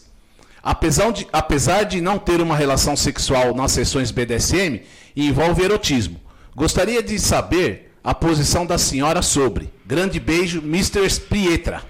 [0.62, 4.82] Apesar de, apesar de não ter uma relação sexual nas sessões BDSM,
[5.16, 6.20] envolve erotismo.
[6.54, 9.72] Gostaria de saber a posição da senhora sobre.
[9.86, 11.08] Grande beijo, Mr.
[11.28, 11.82] Pietra.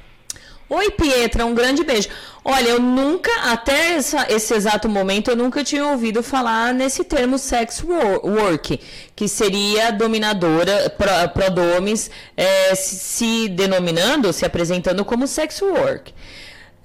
[0.68, 2.08] Oi, Pietra, um grande beijo.
[2.44, 7.38] Olha, eu nunca, até essa- esse exato momento, eu nunca tinha ouvido falar nesse termo
[7.38, 8.78] sex wo- work,
[9.16, 16.14] que seria dominadora, pro- prodomes, eh, se, se denominando, se apresentando como sex work.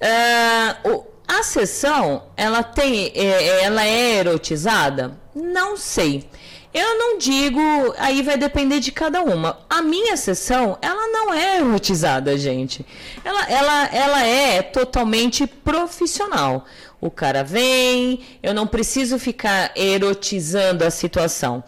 [0.00, 5.18] Ah, o- a sessão, ela tem, eh, ela é erotizada?
[5.34, 6.28] Não sei.
[6.72, 7.60] Eu não digo,
[7.96, 9.58] aí vai depender de cada uma.
[9.68, 12.84] A minha sessão, ela não é erotizada, gente.
[13.24, 16.66] Ela, ela, ela é totalmente profissional.
[17.00, 21.64] O cara vem, eu não preciso ficar erotizando a situação.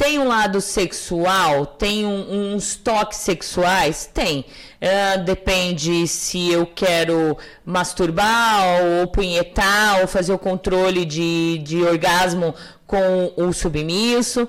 [0.00, 4.08] Tem um lado sexual, tem um, uns toques sexuais?
[4.10, 4.46] Tem.
[4.80, 7.36] Uh, depende se eu quero
[7.66, 12.54] masturbar ou punhetar ou fazer o controle de, de orgasmo
[12.86, 14.48] com o submisso.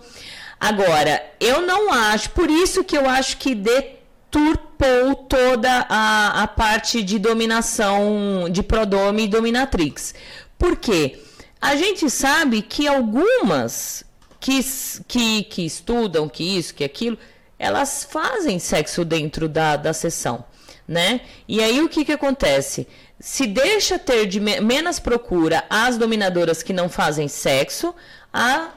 [0.58, 7.04] Agora, eu não acho, por isso que eu acho que deturpou toda a, a parte
[7.04, 10.16] de dominação de prodome e dominatrix.
[10.58, 11.20] Por quê?
[11.60, 14.10] A gente sabe que algumas
[14.42, 14.60] que,
[15.08, 17.18] que, que estudam que isso, que aquilo,
[17.58, 20.44] elas fazem sexo dentro da, da sessão,
[20.88, 21.22] né?
[21.48, 22.88] E aí o que, que acontece?
[23.20, 27.94] Se deixa ter de me menos procura as dominadoras que não fazem sexo,
[28.34, 28.72] a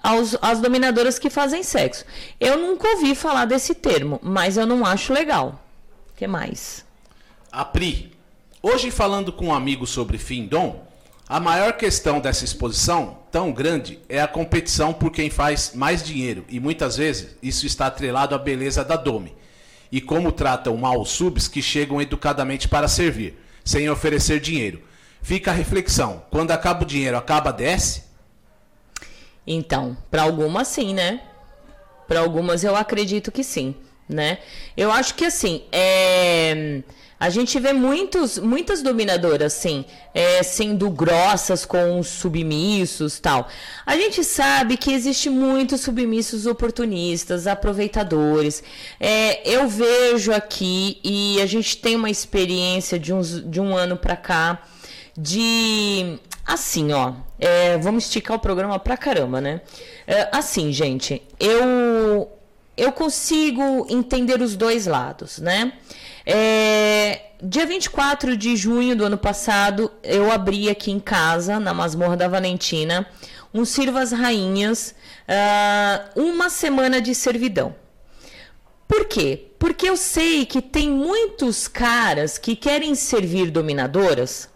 [0.00, 2.04] aos, as dominadoras que fazem sexo.
[2.38, 5.60] Eu nunca ouvi falar desse termo, mas eu não acho legal.
[6.10, 6.86] O que mais?
[7.50, 8.12] A Pri,
[8.62, 10.87] hoje falando com um amigo sobre Findom,
[11.28, 16.46] a maior questão dessa exposição tão grande é a competição por quem faz mais dinheiro
[16.48, 19.36] e muitas vezes isso está atrelado à beleza da Dome
[19.92, 24.82] e como tratam mal os subs que chegam educadamente para servir, sem oferecer dinheiro.
[25.20, 28.04] Fica a reflexão: quando acaba o dinheiro, acaba DS?
[29.46, 31.20] Então, para algumas sim, né?
[32.06, 33.74] Para algumas eu acredito que sim,
[34.08, 34.38] né?
[34.74, 36.82] Eu acho que assim, é
[37.20, 43.48] a gente vê muitos, muitas dominadoras, sim, é, sendo grossas com os submissos tal.
[43.84, 48.62] A gente sabe que existe muitos submissos oportunistas, aproveitadores.
[49.00, 53.96] É, eu vejo aqui, e a gente tem uma experiência de, uns, de um ano
[53.96, 54.62] para cá,
[55.16, 57.14] de assim, ó.
[57.38, 59.60] É, vamos esticar o programa pra caramba, né?
[60.06, 62.30] É, assim, gente, eu
[62.76, 65.72] eu consigo entender os dois lados, né?
[66.30, 72.18] É, dia 24 de junho do ano passado, eu abri aqui em casa, na Masmorra
[72.18, 73.06] da Valentina,
[73.54, 74.94] um Sirvas Rainhas,
[75.26, 77.74] uh, uma semana de servidão.
[78.86, 79.52] Por quê?
[79.58, 84.50] Porque eu sei que tem muitos caras que querem servir dominadoras,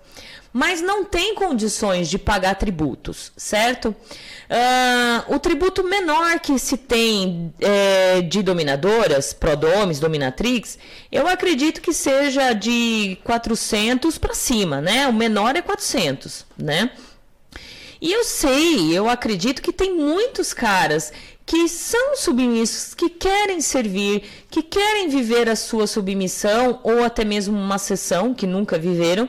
[0.53, 3.89] mas não têm condições de pagar tributos, certo?
[3.89, 10.79] Uh, o tributo menor que se tem é, de dominadoras, Prodomes, Dominatrix,
[11.11, 15.09] eu acredito que seja de 400 para cima, né?
[15.09, 16.91] O menor é 400, né?
[18.01, 21.13] E eu sei, eu acredito que tem muitos caras
[21.47, 27.57] que são submissos, que querem servir, que querem viver a sua submissão ou até mesmo
[27.57, 29.29] uma sessão que nunca viveram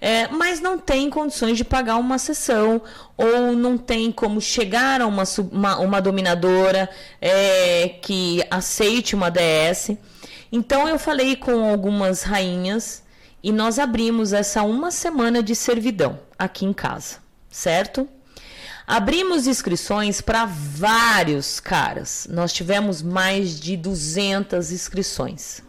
[0.00, 2.80] é, mas não tem condições de pagar uma sessão
[3.16, 6.88] ou não tem como chegar a uma, uma, uma dominadora
[7.20, 9.90] é, que aceite uma DS.
[10.50, 13.02] Então eu falei com algumas rainhas
[13.42, 17.18] e nós abrimos essa uma semana de servidão aqui em casa,
[17.50, 18.08] certo?
[18.86, 22.26] Abrimos inscrições para vários caras.
[22.28, 25.62] Nós tivemos mais de 200 inscrições.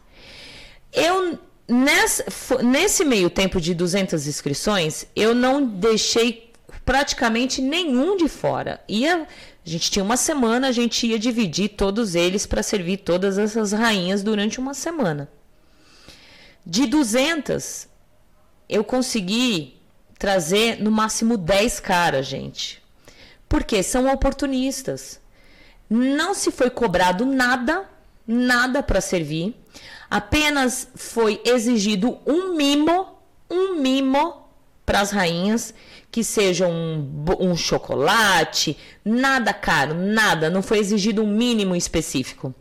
[0.92, 1.38] Eu
[1.72, 2.26] Nessa,
[2.62, 6.52] nesse meio tempo de 200 inscrições, eu não deixei
[6.84, 8.82] praticamente nenhum de fora.
[8.90, 9.26] Ia,
[9.66, 13.72] a gente tinha uma semana, a gente ia dividir todos eles para servir todas essas
[13.72, 15.30] rainhas durante uma semana.
[16.66, 17.88] De 200,
[18.68, 19.80] eu consegui
[20.20, 22.84] trazer no máximo 10 caras, gente.
[23.48, 25.22] Porque são oportunistas.
[25.90, 27.90] Não se foi cobrado nada,
[28.28, 29.56] nada para servir.
[30.12, 33.08] Apenas foi exigido um mimo,
[33.50, 34.46] um mimo
[34.86, 35.74] para as rainhas,
[36.12, 42.54] que seja um, um chocolate, nada caro, nada, não foi exigido um mínimo específico.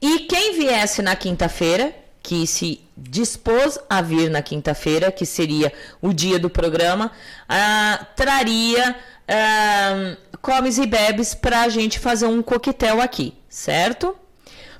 [0.00, 1.92] E quem viesse na quinta-feira,
[2.22, 7.10] que se dispôs a vir na quinta-feira, que seria o dia do programa,
[7.50, 8.96] uh, traria
[9.28, 14.16] uh, comes e bebes para a gente fazer um coquetel aqui, certo?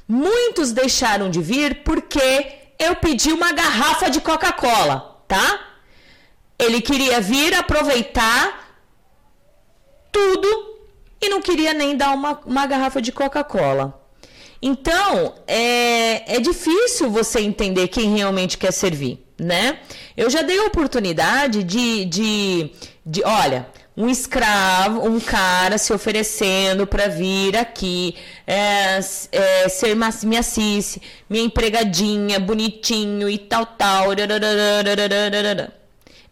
[0.06, 5.60] Muitos deixaram de vir porque eu pedi uma garrafa de Coca-Cola, tá?
[6.58, 8.78] Ele queria vir aproveitar
[10.12, 10.48] tudo
[11.20, 14.00] e não queria nem dar uma, uma garrafa de Coca-Cola.
[14.60, 19.80] Então, é, é difícil você entender quem realmente quer servir, né?
[20.16, 22.70] Eu já dei a oportunidade de, de,
[23.04, 28.16] de olha, um escravo, um cara se oferecendo para vir aqui,
[28.46, 28.98] é,
[29.30, 34.06] é, ser minha cici, minha empregadinha, bonitinho e tal, tal.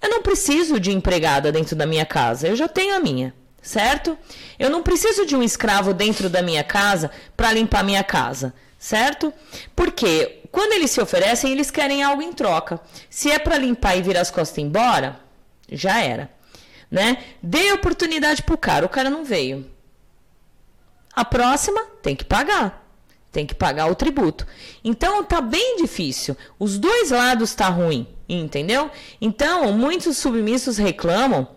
[0.01, 3.33] Eu não preciso de empregada dentro da minha casa, eu já tenho a minha,
[3.63, 4.19] certo?
[4.59, 9.33] Eu não preciso de um escravo dentro da minha casa para limpar minha casa, certo?
[9.77, 12.81] Porque quando eles se oferecem, eles querem algo em troca.
[13.09, 15.21] Se é para limpar e virar as costas embora,
[15.71, 16.29] já era
[16.93, 17.25] né?
[17.43, 19.67] Dei oportunidade pro cara, o cara não veio.
[21.15, 22.81] a próxima tem que pagar.
[23.33, 24.47] Tem que pagar o tributo.
[24.85, 26.37] Então tá bem difícil.
[26.59, 28.91] Os dois lados tá ruim, entendeu?
[29.19, 31.49] Então, muitos submissos reclamam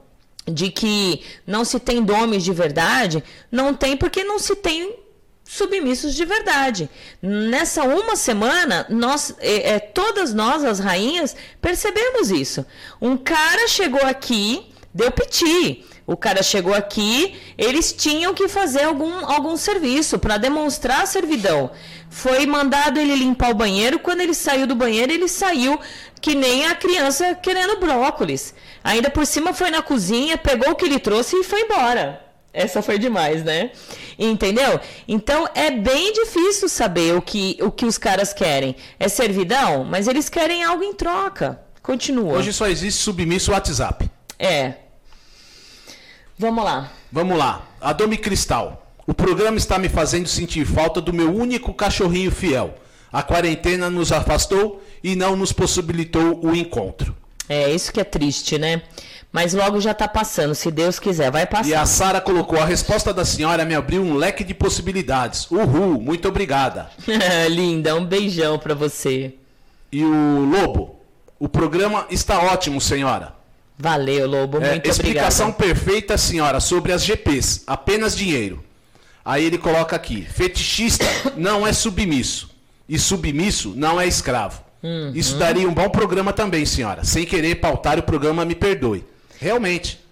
[0.47, 3.21] de que não se tem domes de verdade,
[3.51, 4.95] não tem porque não se tem
[5.43, 6.89] submissos de verdade.
[7.21, 12.65] Nessa uma semana, nós, é, é, todas nós, as rainhas, percebemos isso.
[13.01, 15.85] Um cara chegou aqui, deu piti.
[16.07, 21.71] O cara chegou aqui, eles tinham que fazer algum, algum serviço para demonstrar a servidão.
[22.09, 23.99] Foi mandado ele limpar o banheiro.
[23.99, 25.77] Quando ele saiu do banheiro, ele saiu
[26.21, 28.53] que nem a criança querendo brócolis.
[28.83, 32.21] Ainda por cima foi na cozinha, pegou o que ele trouxe e foi embora.
[32.53, 33.71] Essa foi demais, né?
[34.17, 34.79] Entendeu?
[35.07, 38.77] Então é bem difícil saber o que, o que os caras querem.
[38.97, 41.59] É servidão, mas eles querem algo em troca.
[41.83, 42.37] Continua.
[42.37, 44.09] Hoje só existe submisso WhatsApp.
[44.39, 44.84] É.
[46.37, 46.91] Vamos lá.
[47.11, 47.61] Vamos lá.
[47.79, 48.85] Adome Cristal.
[49.07, 52.75] O programa está me fazendo sentir falta do meu único cachorrinho fiel.
[53.11, 57.15] A quarentena nos afastou e não nos possibilitou o encontro.
[57.47, 58.81] É, isso que é triste, né?
[59.31, 61.69] Mas logo já tá passando, se Deus quiser, vai passar.
[61.69, 65.49] E a Sara colocou: a resposta da senhora me abriu um leque de possibilidades.
[65.51, 66.89] Uhul, muito obrigada.
[67.51, 69.35] Linda, um beijão para você.
[69.91, 70.99] E o Lobo,
[71.37, 73.35] o programa está ótimo, senhora.
[73.77, 75.73] Valeu, Lobo, muito é, explicação obrigada.
[75.75, 77.63] perfeita, senhora, sobre as GPs.
[77.67, 78.63] Apenas dinheiro.
[79.23, 81.05] Aí ele coloca aqui: fetichista
[81.35, 82.49] não é submisso.
[82.87, 84.63] E submisso não é escravo.
[84.81, 85.11] Uhum.
[85.15, 87.03] Isso daria um bom programa também, senhora.
[87.03, 89.03] Sem querer pautar o programa, me perdoe.
[89.39, 90.04] Realmente.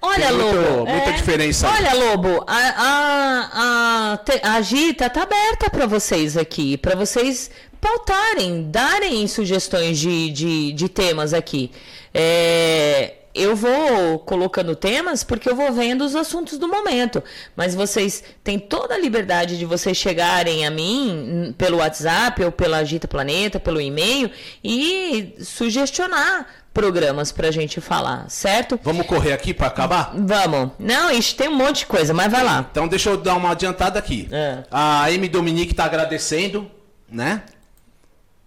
[0.00, 0.90] Olha, muito, Lobo.
[0.90, 1.12] Muita é...
[1.12, 1.68] diferença.
[1.68, 1.94] Olha.
[1.94, 9.26] Lobo, a, a, a, a Gita tá aberta para vocês aqui, para vocês pautarem, darem
[9.26, 11.70] sugestões de, de, de temas aqui.
[12.12, 17.22] É, eu vou colocando temas porque eu vou vendo os assuntos do momento.
[17.54, 22.78] Mas vocês têm toda a liberdade de vocês chegarem a mim pelo WhatsApp ou pela
[22.78, 24.30] Agita Planeta, pelo e-mail
[24.64, 26.46] e sugestionar
[26.76, 28.78] programas pra gente falar, certo?
[28.82, 30.12] Vamos correr aqui para acabar?
[30.14, 30.72] Vamos.
[30.78, 32.66] Não, isso tem um monte de coisa, mas vai lá.
[32.70, 34.28] Então deixa eu dar uma adiantada aqui.
[34.30, 34.62] É.
[34.70, 36.70] A Amy Dominique tá agradecendo,
[37.10, 37.44] né?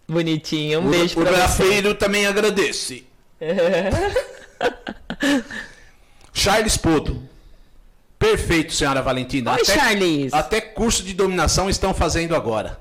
[0.08, 1.34] Bonitinho, um o, beijo o pra você.
[1.34, 3.04] O Grafeiro também agradece.
[6.32, 7.28] Charles Podo.
[8.20, 9.54] Perfeito, senhora Valentina.
[9.54, 10.34] Oi, até, Charles.
[10.34, 12.80] Até curso de dominação estão fazendo agora.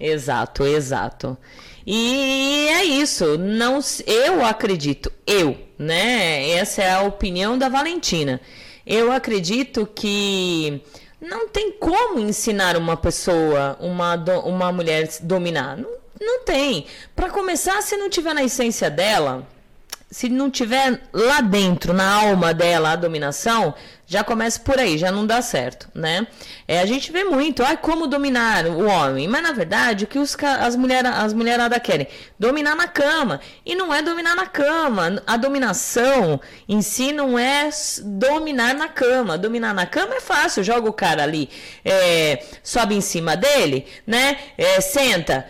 [0.00, 1.38] Exato, exato.
[1.86, 3.38] E é isso.
[3.38, 6.50] Não, eu acredito, eu, né?
[6.50, 8.40] Essa é a opinião da Valentina.
[8.84, 10.82] Eu acredito que
[11.20, 14.14] não tem como ensinar uma pessoa, uma,
[14.44, 15.76] uma mulher dominar.
[15.76, 16.86] Não, não tem.
[17.14, 19.46] Para começar, se não tiver na essência dela,
[20.10, 23.74] se não tiver lá dentro, na alma dela, a dominação,
[24.06, 26.28] já começa por aí, já não dá certo, né?
[26.68, 29.26] É, a gente vê muito, ai, como dominar o homem.
[29.26, 32.06] Mas, na verdade, o que os, as, mulher, as mulheradas querem?
[32.38, 33.40] Dominar na cama.
[33.64, 35.20] E não é dominar na cama.
[35.26, 37.68] A dominação em si não é
[38.04, 39.36] dominar na cama.
[39.36, 40.62] Dominar na cama é fácil.
[40.62, 41.50] Joga o cara ali,
[41.84, 44.38] é, sobe em cima dele, né?
[44.56, 45.48] É, senta,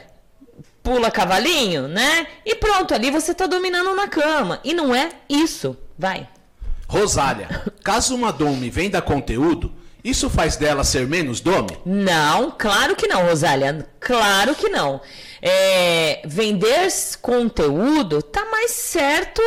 [0.86, 2.28] pula cavalinho, né?
[2.44, 4.60] E pronto, ali você tá dominando na cama.
[4.62, 5.76] E não é isso.
[5.98, 6.28] Vai.
[6.86, 7.48] Rosália,
[7.82, 9.72] caso uma dome venda conteúdo,
[10.04, 11.76] isso faz dela ser menos dome?
[11.84, 13.84] Não, claro que não, Rosália.
[13.98, 15.00] Claro que não.
[15.42, 16.88] É, vender
[17.20, 19.42] conteúdo tá mais certo.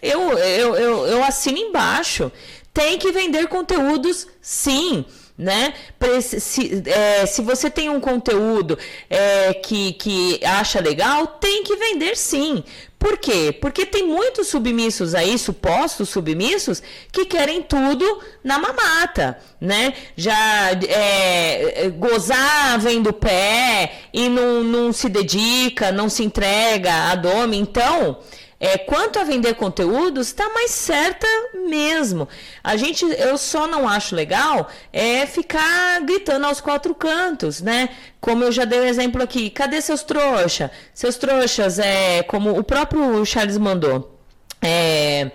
[0.00, 2.30] Eu, eu, eu, eu assino embaixo.
[2.72, 5.04] Tem que vender conteúdos, sim
[5.40, 5.72] né?
[6.20, 8.78] Se, é, se você tem um conteúdo
[9.08, 12.62] é, que, que acha legal, tem que vender sim.
[12.98, 13.56] Por quê?
[13.58, 18.04] Porque tem muitos submissos aí, supostos submissos, que querem tudo
[18.44, 19.94] na mamata, né?
[20.14, 27.14] Já é, gozar vem do pé e não, não se dedica, não se entrega a
[27.14, 27.56] dome.
[27.56, 28.18] Então,
[28.60, 31.26] é, quanto a vender conteúdos, está mais certa
[31.66, 32.28] mesmo.
[32.62, 37.88] A gente, eu só não acho legal é ficar gritando aos quatro cantos, né?
[38.20, 40.70] Como eu já dei o um exemplo aqui, cadê seus trouxas?
[40.92, 44.14] Seus trouxas, é, como o próprio Charles mandou.
[44.60, 45.30] É,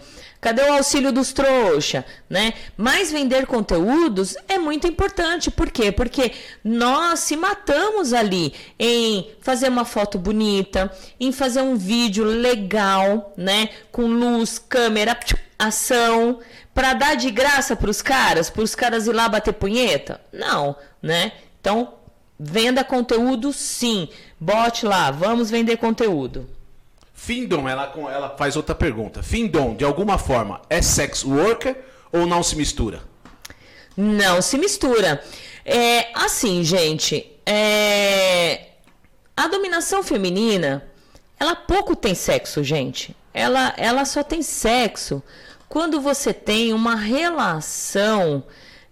[0.45, 2.53] Cadê o auxílio dos trouxa, né?
[2.77, 5.49] Mas vender conteúdos é muito importante.
[5.49, 5.91] Por quê?
[5.91, 6.33] Porque
[6.63, 13.69] nós se matamos ali em fazer uma foto bonita, em fazer um vídeo legal, né?
[13.91, 15.17] Com luz, câmera,
[15.57, 16.37] ação,
[16.75, 20.21] para dar de graça para os caras, para os caras ir lá bater punheta?
[20.31, 21.31] Não, né?
[21.59, 21.95] Então,
[22.39, 24.09] venda conteúdo sim.
[24.39, 26.47] Bote lá, vamos vender conteúdo.
[27.25, 29.23] Findom, ela, ela faz outra pergunta.
[29.23, 31.75] Findom, de alguma forma, é sex worker
[32.11, 33.01] ou não se mistura?
[33.97, 35.23] Não se mistura.
[35.65, 38.67] É, assim, gente, é,
[39.35, 40.87] a dominação feminina,
[41.39, 43.17] ela pouco tem sexo, gente.
[43.33, 45.23] Ela, ela só tem sexo
[45.67, 48.43] quando você tem uma relação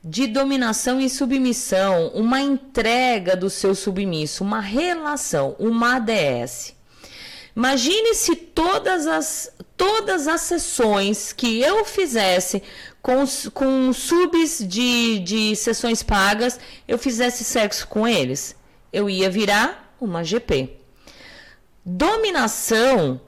[0.03, 6.73] de dominação e submissão, uma entrega do seu submisso, uma relação, uma ADS.
[7.56, 12.64] Imagine se todas as, todas as sessões que eu fizesse
[13.01, 13.24] com,
[13.54, 18.56] com subs de, de sessões pagas, eu fizesse sexo com eles.
[18.91, 20.78] Eu ia virar uma GP.
[21.86, 23.20] Dominação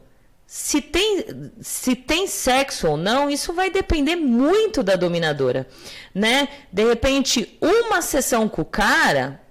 [0.48, 1.26] se tem,
[1.60, 5.68] se tem sexo ou não, isso vai depender muito da dominadora,
[6.14, 6.48] né?
[6.72, 9.42] De repente, uma sessão com o cara,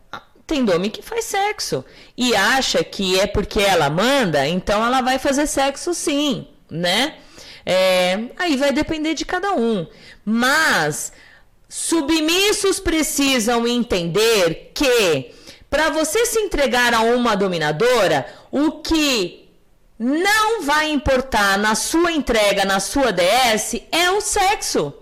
[0.47, 1.85] tem dome que faz sexo
[2.17, 7.15] e acha que é porque ela manda, então ela vai fazer sexo sim, né?
[7.65, 9.87] É, aí vai depender de cada um.
[10.25, 11.13] Mas
[11.69, 15.33] submissos precisam entender que
[15.71, 19.49] para você se entregar a uma dominadora, o que
[19.99, 24.93] não vai importar na sua entrega, na sua DS, é o sexo.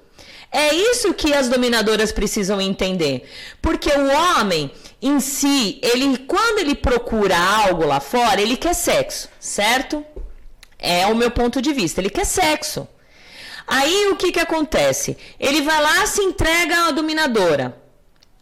[0.51, 3.29] É isso que as dominadoras precisam entender.
[3.61, 4.71] Porque o homem
[5.03, 10.05] em si, ele quando ele procura algo lá fora, ele quer sexo, certo?
[10.79, 12.87] É o meu ponto de vista, ele quer sexo.
[13.67, 15.17] Aí o que que acontece?
[15.39, 17.77] Ele vai lá, se entrega à dominadora.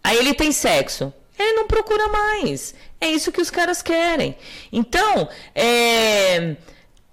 [0.02, 1.12] Aí ele tem sexo.
[1.38, 2.74] Ele não procura mais.
[3.00, 4.36] É isso que os caras querem.
[4.72, 6.56] Então, é,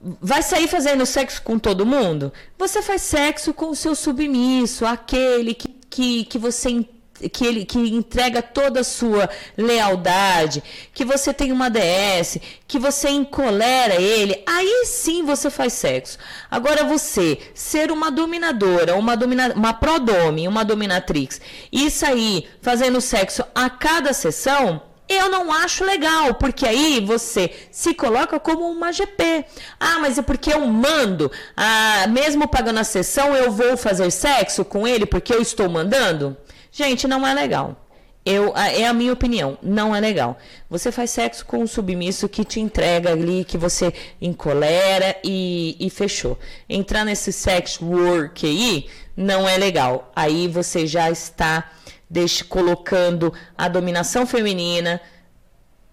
[0.02, 2.34] vai sair fazendo sexo com todo mundo?
[2.58, 6.86] Você faz sexo com o seu submisso, aquele que, que, que você
[7.32, 10.64] que ele que entrega toda a sua lealdade,
[10.94, 12.38] que você tem uma DS,
[12.68, 16.18] que você encolera ele, aí sim você faz sexo.
[16.50, 21.42] Agora você ser uma dominadora, uma domina, uma prodome, uma dominatrix
[21.72, 27.94] e sair fazendo sexo a cada sessão, eu não acho legal, porque aí você se
[27.94, 29.46] coloca como uma GP.
[29.80, 31.32] Ah, mas é porque eu mando.
[31.56, 36.36] Ah, mesmo pagando a sessão, eu vou fazer sexo com ele porque eu estou mandando?
[36.72, 37.84] Gente, não é legal.
[38.26, 40.38] Eu, é a minha opinião, não é legal.
[40.70, 45.90] Você faz sexo com um submisso que te entrega ali, que você encolera e, e
[45.90, 46.38] fechou.
[46.68, 50.12] Entrar nesse sex work aí não é legal.
[50.14, 51.72] Aí você já está
[52.10, 55.02] deixe, colocando a dominação feminina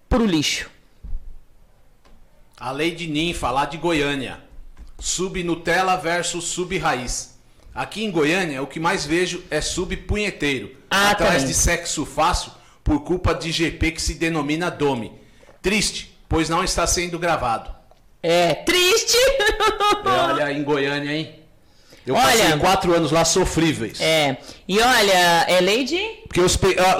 [0.09, 0.69] pro lixo.
[2.57, 4.43] A lei de ninfa lá de Goiânia.
[4.99, 7.34] Sub Nutella versus sub raiz.
[7.75, 10.71] Aqui em Goiânia, o que mais vejo é sub punheteiro.
[10.89, 11.47] Ah, atrás também.
[11.47, 12.51] de sexo fácil
[12.81, 15.11] por culpa de GP que se denomina Domi.
[15.61, 17.69] Triste, pois não está sendo gravado.
[18.23, 19.17] É, triste!
[20.05, 21.35] Olha, em Goiânia, hein?
[22.07, 23.99] Eu olha, passei quatro anos lá sofríveis.
[23.99, 24.37] É.
[24.67, 25.99] E olha, é Lady?
[26.27, 26.47] Porque eu,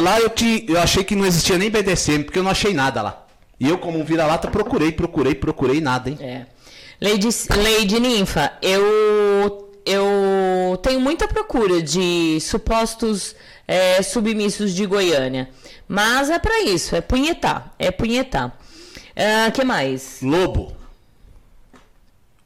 [0.02, 3.02] lá eu, te, eu achei que não existia nem BDSM, porque eu não achei nada
[3.02, 3.26] lá.
[3.60, 6.18] E eu, como um vira-lata, procurei, procurei, procurei nada, hein?
[6.20, 6.46] É.
[7.00, 13.36] Lady, Lady Ninfa, eu, eu tenho muita procura de supostos
[13.68, 15.50] é, submissos de Goiânia.
[15.88, 17.74] Mas é para isso, é punhetar.
[17.78, 18.58] É punhetar.
[19.16, 20.20] O uh, que mais?
[20.22, 20.76] Lobo.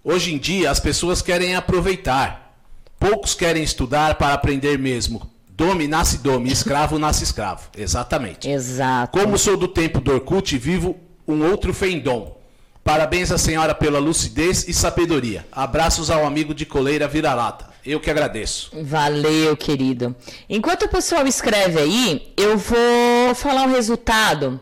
[0.04, 2.58] Hoje em dia as pessoas querem aproveitar.
[3.00, 5.30] Poucos querem estudar para aprender mesmo.
[5.50, 7.70] Dome nasce dome, escravo nasce escravo.
[7.78, 8.50] Exatamente.
[8.50, 9.18] Exato.
[9.18, 12.39] Como sou do tempo do Orkut, vivo um outro fendom.
[12.84, 15.46] Parabéns à senhora pela lucidez e sabedoria.
[15.52, 17.70] Abraços ao amigo de coleira vira-lata.
[17.86, 18.72] Eu que agradeço.
[18.84, 20.16] Valeu, querido.
[20.50, 24.60] Enquanto o pessoal escreve aí, eu vou falar o resultado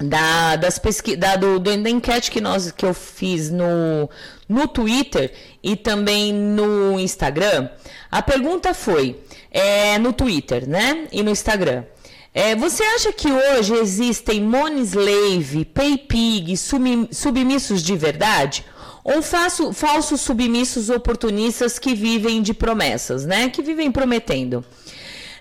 [0.00, 4.08] da, das pesqui da, do, da enquete que, nós, que eu fiz no,
[4.48, 5.32] no Twitter
[5.62, 7.68] e também no Instagram.
[8.10, 9.20] A pergunta foi
[9.50, 11.06] é, no Twitter, né?
[11.12, 11.84] E no Instagram.
[12.38, 14.48] É, você acha que hoje existem
[14.82, 18.64] slave, paypig, submissos de verdade?
[19.02, 23.48] Ou falso, falsos submissos oportunistas que vivem de promessas, né?
[23.48, 24.64] Que vivem prometendo.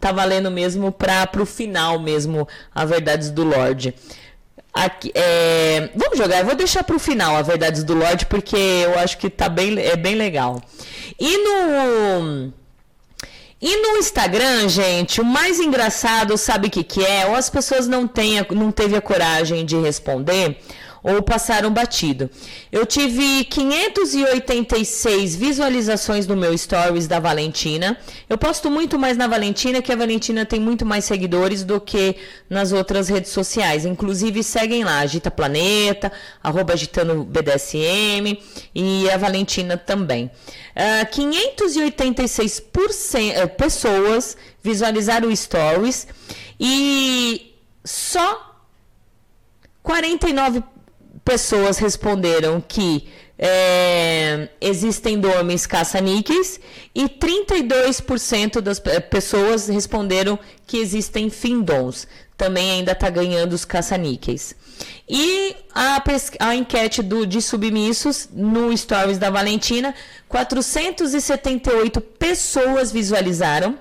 [0.00, 3.94] tá valendo mesmo para o final mesmo a verdades do Lorde.
[4.72, 8.56] Aqui, é, vamos jogar, eu vou deixar para o final a verdades do Lorde porque
[8.56, 10.60] eu acho que tá bem, é bem legal.
[11.20, 12.52] E no
[13.66, 17.24] e no Instagram, gente, o mais engraçado, sabe o que, que é?
[17.24, 20.58] Ou as pessoas não, têm, não teve a coragem de responder,
[21.04, 22.30] ou passaram batido.
[22.72, 27.98] Eu tive 586 visualizações no meu stories da Valentina.
[28.26, 32.16] Eu posto muito mais na Valentina, que a Valentina tem muito mais seguidores do que
[32.48, 33.84] nas outras redes sociais.
[33.84, 36.10] Inclusive, seguem lá, Agita Planeta,
[36.42, 38.42] arroba agitando BDSM
[38.74, 40.24] e a Valentina também.
[40.24, 42.62] Uh, ah, 586
[43.34, 46.06] eh, pessoas visualizaram stories
[46.58, 47.54] e
[47.84, 48.56] só
[49.82, 50.62] 49
[51.24, 56.60] pessoas responderam que é, existem domes caça-níqueis
[56.94, 62.06] e 32% das pessoas responderam que existem findons.
[62.36, 64.54] Também ainda está ganhando os caça-níqueis.
[65.08, 66.02] E a,
[66.40, 69.94] a enquete do, de submissos no Stories da Valentina,
[70.28, 73.78] 478 pessoas visualizaram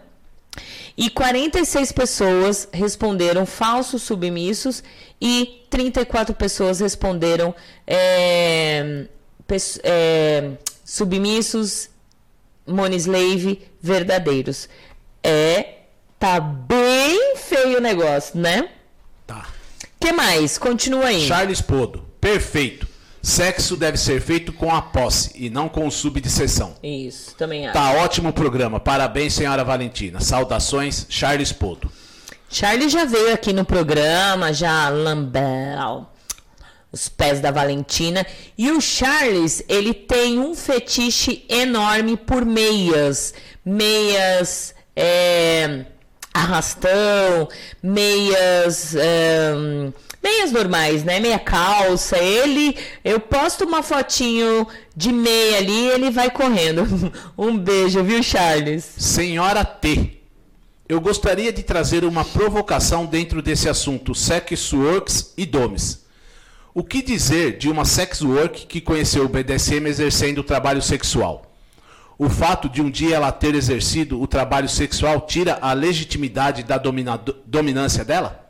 [0.98, 4.84] e 46 pessoas responderam falsos submissos
[5.20, 7.54] e 34 pessoas responderam
[7.88, 9.06] é,
[9.84, 10.52] é,
[10.86, 11.90] submissos,
[12.66, 14.70] Monislave, verdadeiros.
[15.24, 15.80] É,
[16.20, 18.70] tá bem feio o negócio, né?
[19.26, 19.48] Tá.
[20.00, 20.58] que mais?
[20.58, 21.28] Continua aí.
[21.28, 22.93] Charles Podo, perfeito.
[23.24, 26.76] Sexo deve ser feito com a posse e não com o subdissessão.
[26.84, 27.74] Isso, também acho.
[27.74, 28.82] Tá ótimo o programa.
[28.82, 30.20] Parabéns, senhora Valentina.
[30.20, 31.90] Saudações, Charles Podo.
[32.50, 36.06] Charlie já veio aqui no programa, já lambeu
[36.92, 38.26] os pés da Valentina.
[38.58, 43.34] E o Charles, ele tem um fetiche enorme por meias.
[43.66, 45.86] Meias é,
[46.34, 47.48] arrastão,
[47.82, 48.96] meias.
[50.24, 51.20] Meias normais, né?
[51.20, 52.18] Meia calça.
[52.18, 56.88] Ele, eu posto uma fotinho de meia ali, ele vai correndo.
[57.38, 58.84] um beijo, viu, Charles?
[58.98, 60.22] Senhora T.
[60.88, 66.04] Eu gostaria de trazer uma provocação dentro desse assunto sex works e domes.
[66.74, 71.52] O que dizer de uma sex work que conheceu o BDSM exercendo o trabalho sexual?
[72.18, 76.78] O fato de um dia ela ter exercido o trabalho sexual tira a legitimidade da
[76.78, 78.43] dominância dela?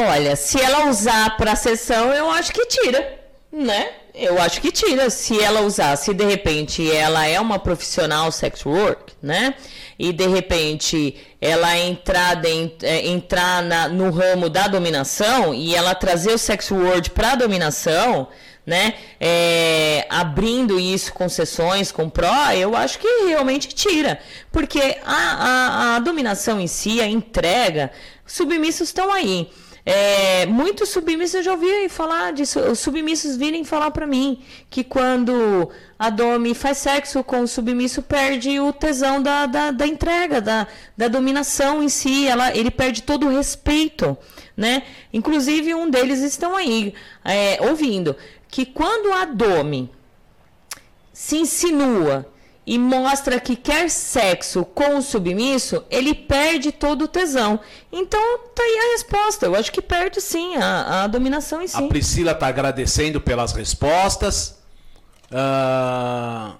[0.00, 3.18] Olha, se ela usar para sessão, eu acho que tira,
[3.50, 3.90] né?
[4.14, 5.10] Eu acho que tira.
[5.10, 9.54] Se ela usar, se de repente ela é uma profissional sex work, né?
[9.98, 15.94] e de repente ela entrar, dentro, é, entrar na, no ramo da dominação e ela
[15.94, 18.28] trazer o sex word para dominação,
[18.64, 18.94] né?
[19.18, 24.20] É, abrindo isso com sessões, com pró, eu acho que realmente tira.
[24.52, 27.90] Porque a, a, a dominação em si, a entrega,
[28.26, 29.50] submissos estão aí.
[29.90, 32.60] É, muitos submissos eu já ouvi falar disso.
[32.60, 38.02] Os submissos virem falar para mim que quando a Domi faz sexo com o submisso,
[38.02, 42.26] perde o tesão da, da, da entrega, da, da dominação em si.
[42.26, 44.14] Ela, ele perde todo o respeito.
[44.54, 44.82] Né?
[45.10, 46.92] Inclusive, um deles estão aí
[47.24, 48.14] é, ouvindo
[48.46, 49.90] que quando a Domi
[51.14, 52.30] se insinua
[52.68, 57.58] e mostra que quer sexo com o submisso, ele perde todo o tesão.
[57.90, 58.20] Então,
[58.54, 59.46] tá aí a resposta.
[59.46, 61.82] Eu acho que perde sim a, a dominação em si.
[61.82, 64.58] A Priscila tá agradecendo pelas respostas.
[65.32, 66.54] Uh...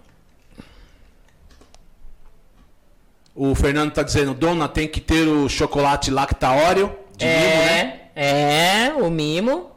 [3.34, 8.00] O Fernando tá dizendo, dona, tem que ter o chocolate lactaóreo de é, mimo, né?
[8.16, 9.72] É, o mimo.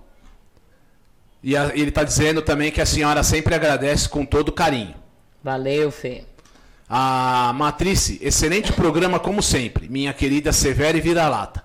[1.43, 5.00] E a, ele tá dizendo também que a senhora sempre agradece com todo carinho.
[5.43, 6.23] Valeu, Fê.
[6.87, 11.63] A Matrice, excelente programa como sempre, minha querida Severa e Vira-Lata.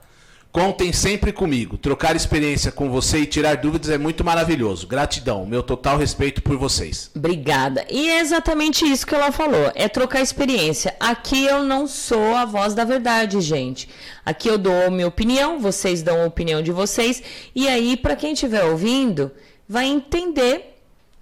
[0.57, 1.77] Contem sempre comigo.
[1.77, 4.86] Trocar experiência com você e tirar dúvidas é muito maravilhoso.
[4.86, 7.11] Gratidão, meu total respeito por vocês.
[7.15, 7.85] Obrigada.
[7.90, 10.97] E é exatamente isso que ela falou: é trocar experiência.
[10.98, 13.86] Aqui eu não sou a voz da verdade, gente.
[14.24, 17.23] Aqui eu dou a minha opinião, vocês dão a opinião de vocês.
[17.55, 19.31] E aí, para quem estiver ouvindo,
[19.69, 20.78] vai entender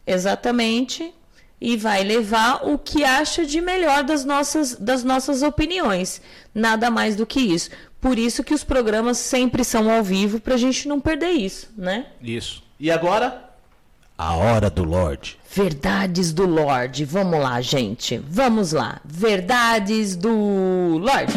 [0.07, 1.13] exatamente
[1.61, 6.21] e vai levar o que acha de melhor das nossas, das nossas opiniões.
[6.55, 7.71] Nada mais do que isso.
[8.01, 11.71] Por isso que os programas sempre são ao vivo para a gente não perder isso,
[11.77, 12.07] né?
[12.21, 12.63] Isso.
[12.79, 13.51] E agora?
[14.17, 15.39] A hora do Lorde.
[15.51, 17.05] Verdades do Lorde.
[17.05, 18.19] Vamos lá, gente.
[18.19, 19.01] Vamos lá.
[19.05, 21.33] Verdades do Lorde.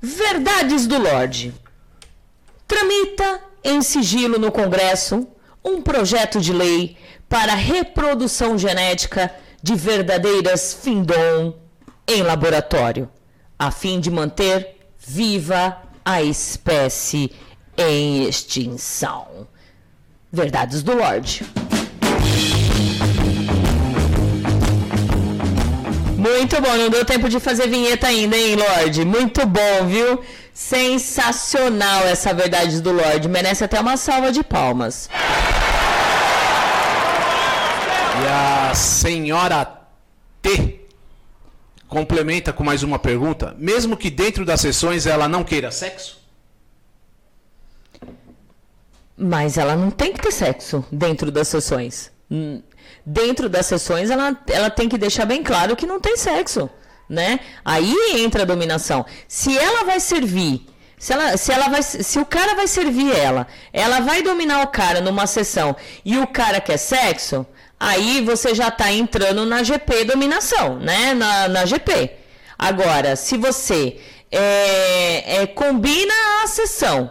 [0.00, 1.54] Verdades do Lorde.
[2.68, 5.26] Tramita em sigilo no Congresso
[5.64, 6.96] um projeto de lei
[7.28, 9.32] para reprodução genética
[9.62, 11.54] de verdadeiras Findom
[12.08, 13.08] em laboratório,
[13.58, 17.30] a fim de manter viva a espécie
[17.76, 19.46] em extinção.
[20.32, 21.44] Verdades do Lorde.
[26.16, 29.04] Muito bom, não deu tempo de fazer vinheta ainda, hein, Lorde?
[29.04, 30.20] Muito bom, viu?
[30.52, 33.28] Sensacional essa verdade do Lorde.
[33.28, 35.08] Merece até uma salva de palmas.
[38.22, 39.80] E a senhora
[40.42, 40.80] T
[41.88, 43.54] complementa com mais uma pergunta.
[43.58, 46.20] Mesmo que dentro das sessões ela não queira sexo?
[49.16, 52.10] Mas ela não tem que ter sexo dentro das sessões.
[52.30, 52.62] Hum,
[53.04, 56.68] Dentro das sessões, ela, ela tem que deixar bem claro que não tem sexo.
[57.10, 57.40] Né?
[57.64, 59.04] Aí entra a dominação.
[59.26, 60.64] Se ela vai servir
[61.00, 64.66] se, ela, se, ela vai, se o cara vai servir ela, ela vai dominar o
[64.66, 65.74] cara numa sessão
[66.04, 67.46] e o cara quer sexo,
[67.80, 71.14] aí você já está entrando na GP dominação, né?
[71.14, 72.10] Na, na GP.
[72.58, 73.98] Agora, se você
[74.30, 76.12] é, é, combina
[76.44, 77.10] a sessão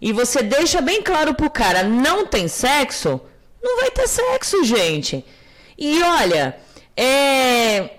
[0.00, 3.20] e você deixa bem claro pro cara não tem sexo,
[3.62, 5.22] não vai ter sexo, gente.
[5.76, 6.56] E olha,
[6.96, 7.95] é,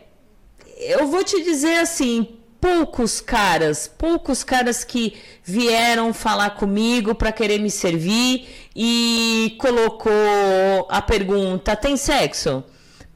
[0.80, 7.60] eu vou te dizer assim, poucos caras, poucos caras que vieram falar comigo para querer
[7.60, 10.12] me servir e colocou
[10.90, 12.64] a pergunta: tem sexo?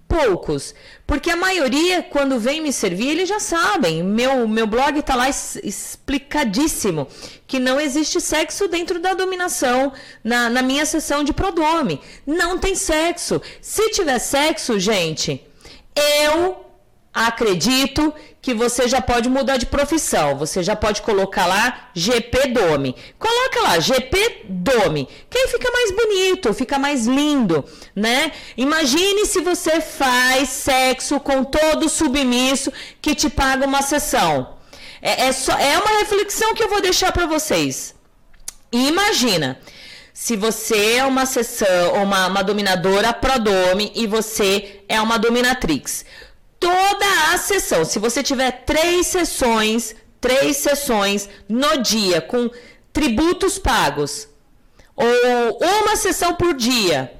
[0.07, 0.75] Poucos,
[1.07, 4.03] porque a maioria quando vem me servir eles já sabem.
[4.03, 7.07] Meu meu blog está lá explicadíssimo
[7.47, 12.01] que não existe sexo dentro da dominação na, na minha sessão de prodome.
[12.27, 13.41] Não tem sexo.
[13.61, 15.47] Se tiver sexo, gente,
[15.95, 16.70] eu
[17.13, 20.37] acredito que você já pode mudar de profissão.
[20.37, 22.95] Você já pode colocar lá GP Dome.
[23.19, 27.63] Coloca lá GP Dome, que aí fica mais bonito, fica mais lindo,
[27.95, 28.31] né?
[28.57, 32.71] Imagine se você faz sexo com todo submisso
[33.01, 34.55] que te paga uma sessão.
[35.01, 37.93] É, é, só, é uma reflexão que eu vou deixar para vocês.
[38.71, 39.59] Imagina
[40.13, 46.05] se você é uma sessão, uma, uma dominadora prodome e você é uma dominatrix
[46.61, 47.83] toda a sessão.
[47.83, 52.49] Se você tiver três sessões, três sessões no dia com
[52.93, 54.29] tributos pagos,
[54.95, 57.11] ou uma sessão por dia,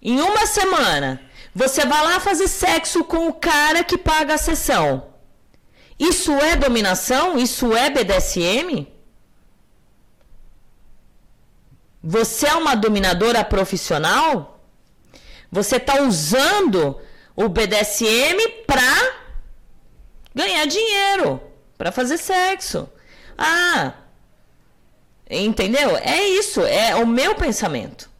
[0.00, 1.20] em uma semana,
[1.52, 5.08] você vai lá fazer sexo com o cara que paga a sessão.
[5.98, 7.36] Isso é dominação?
[7.36, 8.86] Isso é BDSM?
[12.00, 14.62] Você é uma dominadora profissional?
[15.50, 17.00] Você está usando
[17.38, 19.14] o BDSM para
[20.34, 21.40] ganhar dinheiro,
[21.78, 22.90] para fazer sexo.
[23.38, 23.92] Ah,
[25.30, 25.96] entendeu?
[25.98, 28.10] É isso, é o meu pensamento.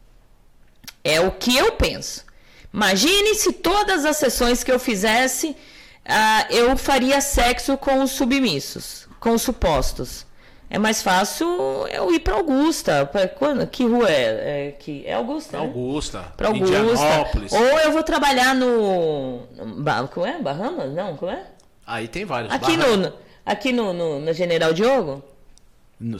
[1.03, 2.25] É o que eu penso.
[2.73, 5.57] Imagine se todas as sessões que eu fizesse,
[6.05, 10.25] ah, eu faria sexo com os submissos, com os supostos.
[10.71, 11.47] É mais fácil
[11.91, 13.07] eu ir para Augusta.
[13.07, 14.69] Pra, quando, que rua é?
[14.69, 15.59] É, que, é Augusta?
[15.59, 15.65] Né?
[15.65, 16.33] Augusta.
[16.37, 16.77] Para Augusta.
[17.57, 19.41] Ou eu vou trabalhar no.
[20.13, 20.39] Como é?
[20.41, 20.93] Bahamas?
[20.93, 21.47] Não, como é?
[21.87, 22.53] Aí tem vários.
[22.53, 23.13] Aqui, no,
[23.47, 25.25] aqui no, no, no General Diogo?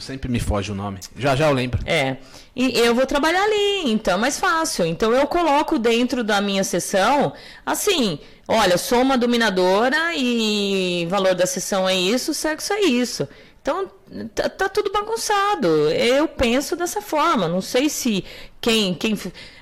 [0.01, 0.99] Sempre me foge o nome.
[1.15, 1.79] Já já eu lembro.
[1.85, 2.17] É.
[2.53, 4.85] E eu vou trabalhar ali, então é mais fácil.
[4.85, 7.31] Então eu coloco dentro da minha sessão,
[7.65, 13.25] assim, olha, sou uma dominadora e valor da sessão é isso, sexo é isso.
[13.69, 13.91] Então,
[14.33, 15.67] tá, tá, tudo bagunçado.
[15.91, 17.47] Eu penso dessa forma.
[17.47, 18.25] Não sei se
[18.59, 18.95] quem.
[18.95, 19.15] quem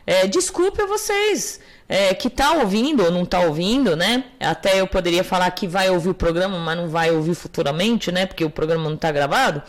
[0.06, 1.60] é, desculpe a vocês
[1.90, 4.24] é, que tá ouvindo ou não tá ouvindo, né?
[4.40, 8.26] Até eu poderia falar que vai ouvir o programa, mas não vai ouvir futuramente, né?
[8.26, 9.62] Porque o programa não tá gravado.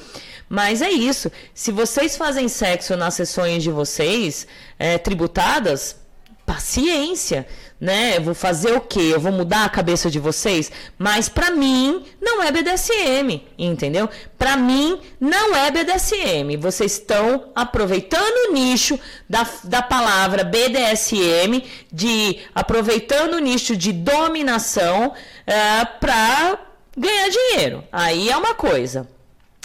[0.48, 1.32] Mas é isso.
[1.52, 4.46] Se vocês fazem sexo nas sessões de vocês,
[4.78, 5.96] é, tributadas,
[6.46, 7.44] paciência
[7.80, 8.16] né?
[8.16, 9.10] Eu vou fazer o quê?
[9.12, 10.70] Eu vou mudar a cabeça de vocês?
[10.98, 14.08] Mas para mim não é BDSM, entendeu?
[14.36, 16.56] Para mim não é BDSM.
[16.58, 18.98] Vocês estão aproveitando o nicho
[19.28, 25.14] da, da palavra BDSM, de aproveitando o nicho de dominação uh,
[25.46, 26.58] é, para
[26.96, 27.84] ganhar dinheiro.
[27.92, 29.08] Aí é uma coisa.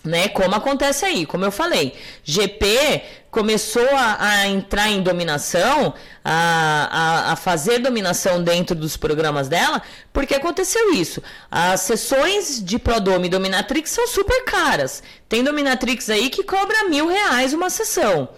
[0.03, 0.27] né?
[0.27, 3.02] Como acontece aí, como eu falei, GP
[3.34, 9.81] começou a, a entrar em dominação, a, a, a, fazer dominação dentro dos programas dela,
[10.14, 11.22] porque aconteceu isso.
[11.49, 15.01] As sessões de Prodome e Dominatrix são super caras.
[15.27, 18.30] Tem Dominatrix aí que cobra mil reais uma sessão.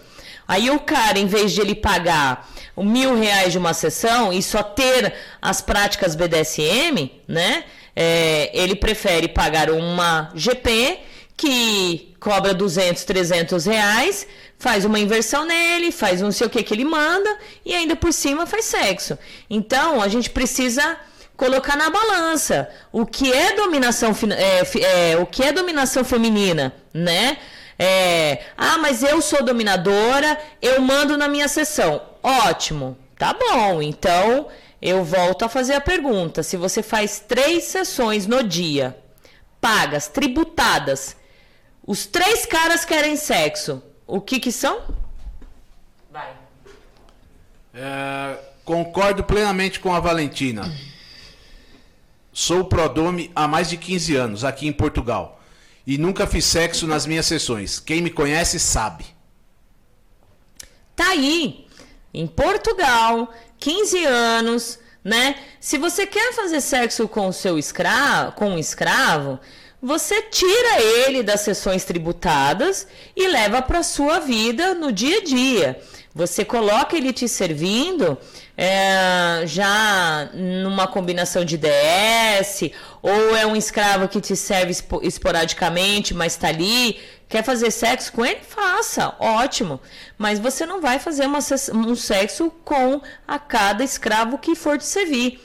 [0.48, 4.62] Aí o cara, em vez de ele pagar mil reais de uma sessão e só
[4.62, 5.12] ter
[5.42, 7.64] as práticas BDSM, né?
[7.94, 11.00] É, ele prefere pagar uma GP
[11.36, 14.26] que cobra 200, 300 reais,
[14.58, 18.12] faz uma inversão nele, faz não sei o que que ele manda e ainda por
[18.12, 19.18] cima faz sexo.
[19.48, 20.98] Então a gente precisa
[21.36, 27.38] colocar na balança o que é dominação é, é, o que é dominação feminina, né?
[27.78, 32.00] É, ah, mas eu sou dominadora, eu mando na minha sessão.
[32.22, 33.82] Ótimo, tá bom.
[33.82, 34.48] Então
[34.80, 38.96] eu volto a fazer a pergunta: se você faz três sessões no dia,
[39.60, 41.16] pagas, tributadas,
[41.86, 43.82] os três caras querem sexo.
[44.06, 44.82] O que que são?
[46.10, 46.32] Vai.
[47.74, 50.72] É, concordo plenamente com a Valentina.
[52.32, 55.40] Sou prodome há mais de 15 anos aqui em Portugal
[55.86, 57.80] e nunca fiz sexo nas minhas sessões.
[57.80, 59.06] Quem me conhece sabe.
[60.94, 61.66] Tá aí,
[62.12, 65.36] em Portugal, 15 anos, né?
[65.60, 69.38] Se você quer fazer sexo com o seu escravo, com um escravo,
[69.86, 75.80] você tira ele das sessões tributadas e leva para sua vida no dia a dia.
[76.12, 78.18] Você coloca ele te servindo
[78.56, 86.32] é, já numa combinação de DS, ou é um escravo que te serve esporadicamente, mas
[86.32, 86.98] está ali.
[87.28, 88.40] Quer fazer sexo com ele?
[88.40, 89.80] Faça, ótimo.
[90.18, 91.38] Mas você não vai fazer uma,
[91.74, 95.40] um sexo com a cada escravo que for te servir.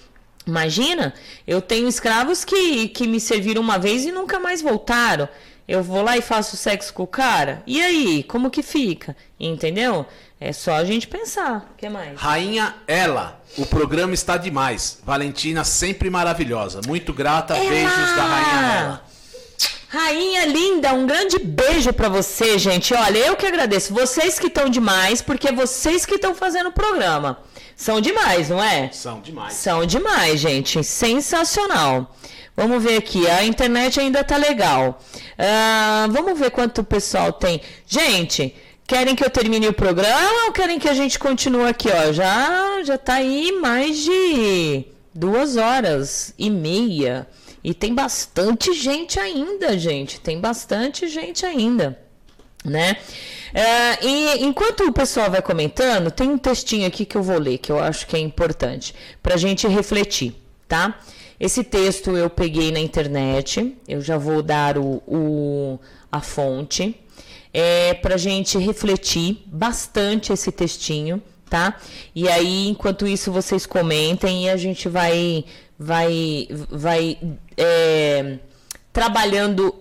[0.46, 1.14] Imagina,
[1.46, 5.28] eu tenho escravos que, que me serviram uma vez e nunca mais voltaram.
[5.68, 7.64] Eu vou lá e faço sexo com o cara.
[7.66, 9.16] E aí, como que fica?
[9.40, 10.06] Entendeu?
[10.40, 11.72] É só a gente pensar.
[11.74, 12.20] O que mais?
[12.20, 15.00] Rainha Ela, o programa está demais.
[15.06, 16.82] Valentina sempre maravilhosa.
[16.88, 17.56] Muito grata.
[17.56, 17.70] Ela!
[17.70, 19.06] Beijos da Rainha Ela.
[19.88, 22.94] Rainha linda, um grande beijo para você, gente.
[22.94, 23.94] Olha, eu que agradeço.
[23.94, 27.38] Vocês que estão demais, porque é vocês que estão fazendo o programa.
[27.82, 28.92] São demais, não é?
[28.92, 29.54] São demais.
[29.56, 30.84] São demais, gente.
[30.84, 32.16] Sensacional.
[32.56, 33.28] Vamos ver aqui.
[33.28, 35.02] A internet ainda tá legal.
[35.34, 37.60] Uh, vamos ver quanto o pessoal tem.
[37.88, 38.54] Gente,
[38.86, 41.90] querem que eu termine o programa ou querem que a gente continue aqui?
[41.90, 47.28] Ó, já, já tá aí mais de duas horas e meia.
[47.64, 50.20] E tem bastante gente ainda, gente.
[50.20, 52.00] Tem bastante gente ainda,
[52.64, 52.98] né?
[53.54, 57.58] É, e enquanto o pessoal vai comentando, tem um textinho aqui que eu vou ler,
[57.58, 60.34] que eu acho que é importante, para a gente refletir,
[60.68, 61.00] tá?
[61.40, 65.80] Esse texto eu peguei na internet, eu já vou dar o, o
[66.12, 66.96] a fonte,
[67.54, 71.78] é, para a gente refletir bastante esse textinho, tá?
[72.16, 75.44] E aí, enquanto isso, vocês comentem e a gente vai,
[75.78, 77.18] vai, vai
[77.58, 78.38] é,
[78.94, 79.74] trabalhando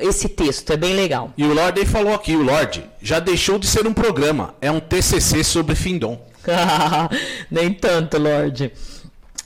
[0.00, 1.32] esse texto, é bem legal.
[1.36, 4.80] E o Lorde falou aqui, o Lorde já deixou de ser um programa, é um
[4.80, 6.20] TCC sobre Findom.
[7.50, 8.72] Nem tanto, Lorde.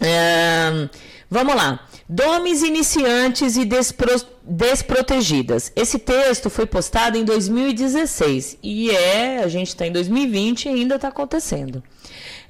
[0.01, 0.89] É,
[1.31, 1.81] vamos lá.
[2.09, 4.11] Domes iniciantes e despro,
[4.43, 5.73] desprotegidas.
[5.75, 10.97] Esse texto foi postado em 2016 e é, a gente está em 2020 e ainda
[10.97, 11.83] está acontecendo.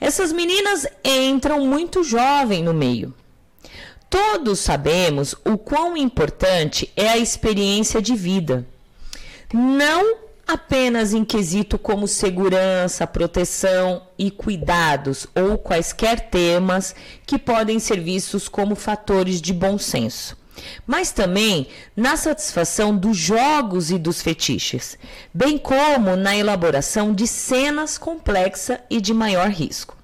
[0.01, 3.15] Essas meninas entram muito jovem no meio.
[4.13, 8.67] Todos sabemos o quão importante é a experiência de vida.
[9.55, 16.95] Não apenas em quesito como segurança, proteção e cuidados ou quaisquer temas
[17.27, 20.37] que podem ser vistos como fatores de bom senso,
[20.87, 24.99] mas também na satisfação dos jogos e dos fetiches,
[25.33, 30.02] bem como na elaboração de cenas complexas e de maior risco.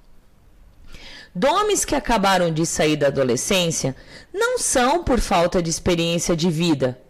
[1.39, 3.95] Domes que acabaram de sair da adolescência
[4.35, 7.01] não são por falta de experiência de vida,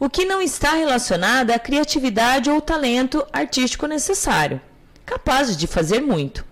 [0.00, 4.60] o que não está relacionado à criatividade ou talento artístico necessário,
[5.06, 6.44] capazes de fazer muito.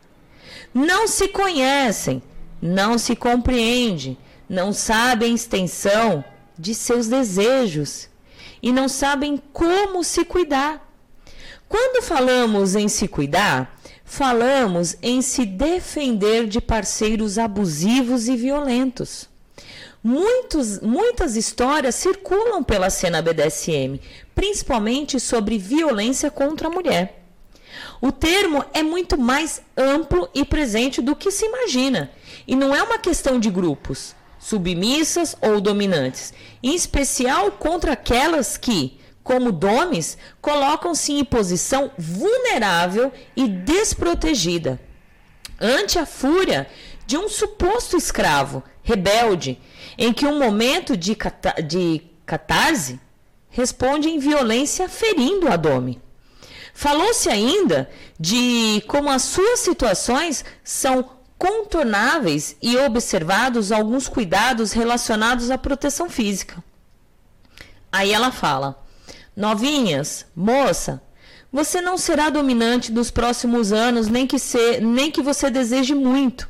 [0.73, 2.23] Não se conhecem,
[2.63, 4.17] não se compreendem,
[4.49, 6.25] não sabem extensão
[6.57, 8.09] de seus desejos
[8.63, 10.81] e não sabem como se cuidar.
[11.69, 13.76] Quando falamos em se cuidar,
[14.07, 19.29] falamos em se defender de parceiros abusivos e violentos.
[20.03, 24.01] Muitos, muitas histórias circulam pela cena BDSM,
[24.35, 27.25] principalmente sobre violência contra a mulher.
[28.01, 32.11] O termo é muito mais amplo e presente do que se imagina,
[32.47, 39.01] e não é uma questão de grupos, submissas ou dominantes, em especial contra aquelas que,
[39.27, 44.81] como domes, colocam-se em posição vulnerável e desprotegida
[45.61, 46.69] ante a fúria
[47.09, 49.61] de um suposto escravo rebelde,
[49.99, 53.01] em que um momento de, cata de catarse
[53.51, 56.01] responde em violência ferindo a dome.
[56.73, 57.91] Falou-se ainda
[58.21, 66.63] de como as suas situações são contornáveis e observados alguns cuidados relacionados à proteção física.
[67.91, 68.86] Aí ela fala:
[69.37, 71.03] Novinhas, moça,
[71.53, 76.49] você não será dominante nos próximos anos, nem que, ser, nem que você deseje muito.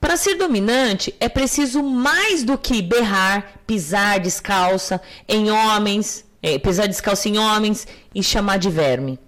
[0.00, 6.88] Para ser dominante, é preciso mais do que berrar, pisar descalça em homens, é, pisar
[6.88, 9.18] descalço em homens e chamar de verme.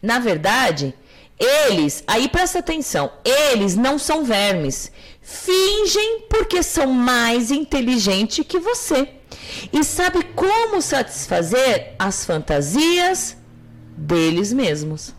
[0.00, 0.94] Na verdade,
[1.38, 4.92] eles, aí presta atenção, eles não são vermes.
[5.20, 9.08] Fingem porque são mais inteligentes que você.
[9.72, 13.36] E sabe como satisfazer as fantasias
[13.96, 15.14] deles mesmos.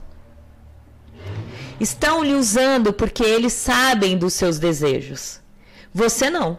[1.80, 5.40] Estão lhe usando porque eles sabem dos seus desejos.
[5.94, 6.58] Você não.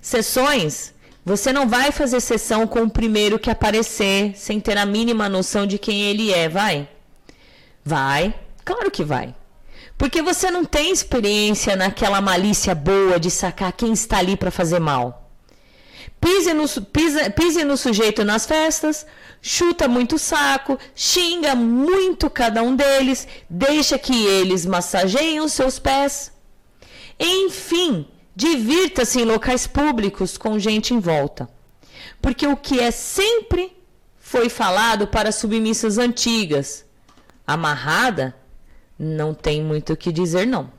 [0.00, 0.92] Sessões,
[1.24, 5.66] você não vai fazer sessão com o primeiro que aparecer sem ter a mínima noção
[5.66, 6.88] de quem ele é, vai?
[7.84, 8.34] Vai,
[8.64, 9.34] claro que vai.
[9.96, 14.80] Porque você não tem experiência naquela malícia boa de sacar quem está ali para fazer
[14.80, 15.21] mal.
[16.22, 19.04] Pise no, no sujeito nas festas,
[19.40, 26.30] chuta muito saco, xinga muito cada um deles, deixa que eles massageiem os seus pés.
[27.18, 31.48] Enfim, divirta-se em locais públicos com gente em volta.
[32.20, 33.76] Porque o que é sempre
[34.16, 36.84] foi falado para submissas antigas,
[37.44, 38.32] amarrada,
[38.96, 40.70] não tem muito o que dizer, não.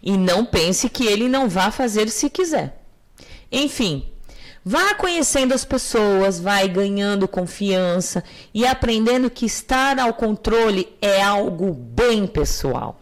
[0.00, 2.80] E não pense que ele não vá fazer se quiser.
[3.50, 4.06] Enfim,
[4.64, 8.22] Vá conhecendo as pessoas, vai ganhando confiança
[8.52, 13.00] e aprendendo que estar ao controle é algo bem pessoal.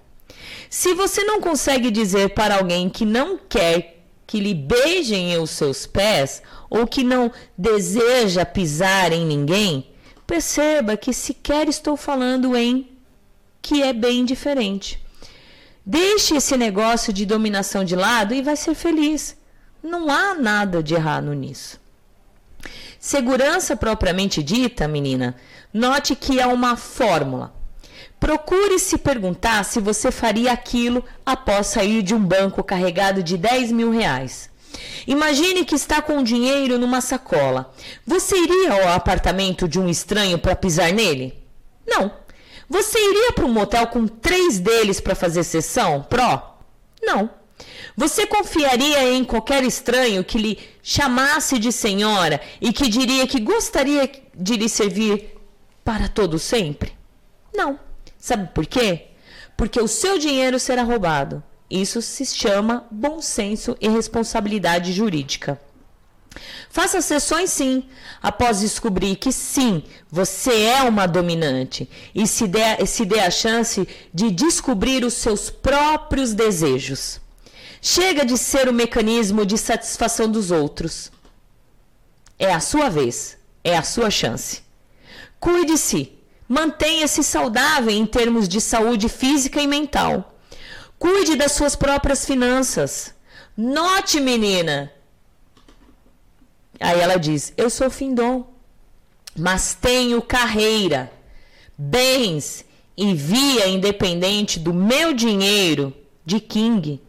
[0.70, 5.86] Se você não consegue dizer para alguém que não quer que lhe beijem os seus
[5.86, 9.90] pés ou que não deseja pisar em ninguém,
[10.26, 12.88] perceba que sequer estou falando em
[13.60, 15.02] que é bem diferente.
[15.84, 19.37] Deixe esse negócio de dominação de lado e vai ser feliz.
[19.88, 21.80] Não há nada de errado nisso.
[23.00, 25.34] Segurança propriamente dita, menina,
[25.72, 27.54] note que é uma fórmula.
[28.20, 33.72] Procure se perguntar se você faria aquilo após sair de um banco carregado de 10
[33.72, 34.50] mil reais.
[35.06, 37.72] Imagine que está com dinheiro numa sacola.
[38.06, 41.42] Você iria ao apartamento de um estranho para pisar nele?
[41.86, 42.12] Não.
[42.68, 46.02] Você iria para um motel com três deles para fazer sessão?
[46.02, 46.58] Pró?
[47.02, 47.37] Não.
[47.98, 54.08] Você confiaria em qualquer estranho que lhe chamasse de senhora e que diria que gostaria
[54.32, 55.36] de lhe servir
[55.84, 56.92] para todo sempre?
[57.52, 57.76] Não.
[58.16, 59.06] Sabe por quê?
[59.56, 61.42] Porque o seu dinheiro será roubado.
[61.68, 65.60] Isso se chama bom senso e responsabilidade jurídica.
[66.70, 67.82] Faça sessões sim,
[68.22, 73.88] após descobrir que sim, você é uma dominante e se dê, se dê a chance
[74.14, 77.20] de descobrir os seus próprios desejos.
[77.80, 81.12] Chega de ser o mecanismo de satisfação dos outros.
[82.38, 84.62] É a sua vez, é a sua chance.
[85.38, 86.12] Cuide-se,
[86.48, 90.34] mantenha-se saudável em termos de saúde física e mental.
[90.98, 93.14] Cuide das suas próprias finanças.
[93.56, 94.92] Note, menina.
[96.80, 98.46] Aí ela diz: Eu sou findom,
[99.36, 101.12] mas tenho carreira,
[101.76, 102.64] bens
[102.96, 105.94] e via independente do meu dinheiro
[106.24, 107.00] de King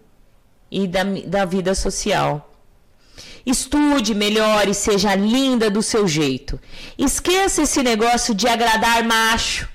[0.71, 2.53] e da, da vida social.
[3.45, 6.59] Estude, melhore, seja linda do seu jeito.
[6.97, 9.67] Esqueça esse negócio de agradar macho.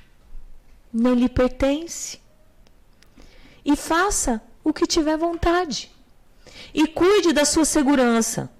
[0.92, 2.20] Não lhe pertence.
[3.64, 5.90] E faça o que tiver vontade.
[6.72, 8.50] E cuide da sua segurança.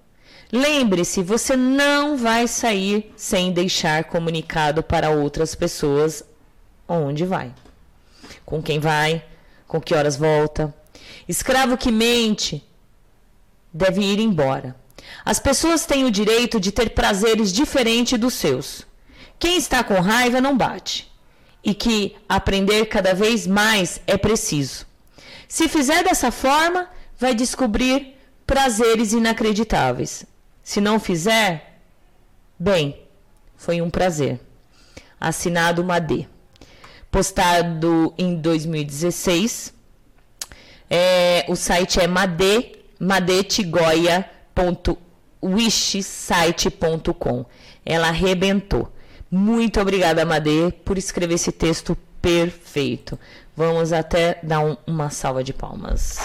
[0.52, 6.24] Lembre-se, você não vai sair sem deixar comunicado para outras pessoas
[6.88, 7.52] onde vai.
[8.44, 9.24] Com quem vai,
[9.66, 10.74] com que horas volta,
[11.28, 12.62] Escravo que mente
[13.72, 14.76] deve ir embora.
[15.24, 18.86] As pessoas têm o direito de ter prazeres diferentes dos seus.
[19.38, 21.10] Quem está com raiva não bate.
[21.62, 24.86] E que aprender cada vez mais é preciso.
[25.48, 26.88] Se fizer dessa forma,
[27.18, 30.26] vai descobrir prazeres inacreditáveis.
[30.62, 31.80] Se não fizer,
[32.58, 32.98] bem,
[33.56, 34.40] foi um prazer.
[35.18, 36.26] Assinado Madê.
[37.10, 39.73] Postado em 2016
[40.94, 45.04] é, o site é made, madetigoia.wordpress.com
[45.44, 47.44] wishsite.com.
[47.84, 48.90] Ela arrebentou.
[49.30, 53.18] Muito obrigada, Madê, por escrever esse texto perfeito.
[53.56, 56.18] Vamos até dar um, uma salva de palmas.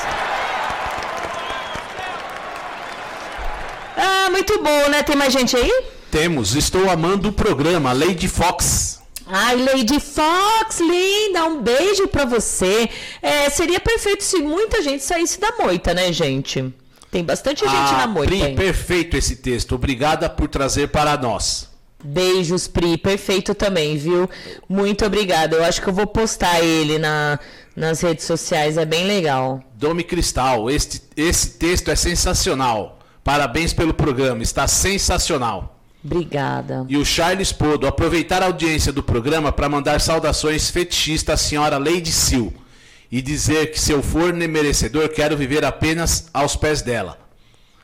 [3.98, 5.04] Ah, muito bom, né?
[5.04, 5.84] Tem mais gente aí?
[6.10, 8.99] Temos, estou amando o programa Lady Fox.
[9.32, 12.90] Ai, Lady Fox, linda, um beijo pra você.
[13.22, 16.74] É, seria perfeito se muita gente saísse da moita, né, gente?
[17.12, 18.34] Tem bastante gente ah, na moita.
[18.34, 19.76] Pri, perfeito esse texto.
[19.76, 21.70] Obrigada por trazer para nós.
[22.04, 24.28] Beijos, Pri, perfeito também, viu?
[24.68, 25.56] Muito obrigada.
[25.56, 27.40] Eu acho que eu vou postar ele na,
[27.76, 29.62] nas redes sociais, é bem legal.
[29.76, 32.98] Domi Cristal, este, esse texto é sensacional.
[33.24, 35.79] Parabéns pelo programa, está sensacional.
[36.04, 36.86] Obrigada.
[36.88, 41.78] E o Charles Podo, aproveitar a audiência do programa para mandar saudações fetichistas à senhora
[41.78, 42.54] Lady Sil
[43.12, 47.29] e dizer que se eu for merecedor, quero viver apenas aos pés dela.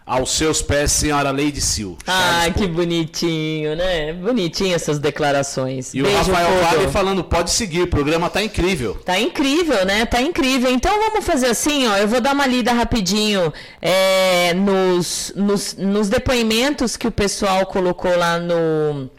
[0.05, 1.97] Aos seus pés, senhora Lady Sil.
[2.05, 4.13] Ai, que bonitinho, né?
[4.13, 5.95] Bonitinho essas declarações.
[5.95, 6.75] E o Beijo, Rafael Podo.
[6.77, 8.93] Vale falando, pode seguir, o programa tá incrível.
[9.03, 10.05] Tá incrível, né?
[10.05, 10.69] Tá incrível.
[10.69, 11.97] Então vamos fazer assim, ó.
[11.97, 13.51] Eu vou dar uma lida rapidinho
[13.81, 19.09] é, nos, nos, nos depoimentos que o pessoal colocou lá no,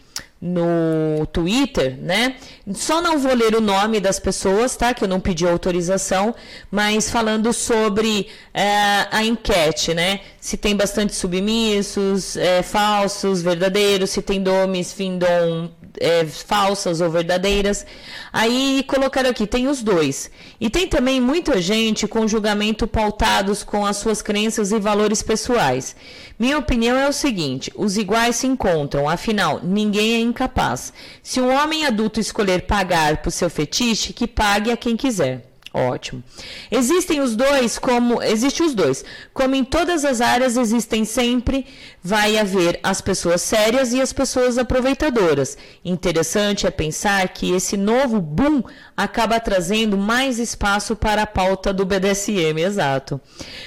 [0.41, 2.35] no Twitter, né?
[2.73, 4.93] Só não vou ler o nome das pessoas, tá?
[4.93, 6.35] Que eu não pedi autorização,
[6.69, 10.21] mas falando sobre é, a enquete, né?
[10.39, 17.85] Se tem bastante submissos, é, falsos, verdadeiros, se tem domes, findom, é, falsas ou verdadeiras.
[18.31, 20.29] Aí colocaram aqui, tem os dois.
[20.59, 25.95] E tem também muita gente com julgamento pautados com as suas crenças e valores pessoais.
[26.37, 30.93] Minha opinião é o seguinte: os iguais se encontram, afinal, ninguém é incapaz.
[31.23, 35.46] Se um homem adulto escolher pagar por seu fetiche, que pague a quem quiser.
[35.77, 36.23] Ótimo.
[36.71, 39.05] Existem os dois como existe os dois.
[39.31, 41.67] Como em todas as áreas existem sempre
[42.03, 45.55] vai haver as pessoas sérias e as pessoas aproveitadoras.
[45.85, 48.63] Interessante é pensar que esse novo boom
[48.95, 53.21] acaba trazendo mais espaço para a pauta do BDSM, exato.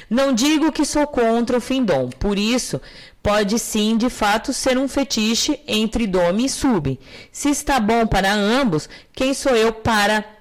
[0.09, 2.81] Não digo que sou contra o findom, por isso
[3.23, 6.99] pode sim, de fato, ser um fetiche entre dome e sub.
[7.31, 10.40] Se está bom para ambos, quem sou eu para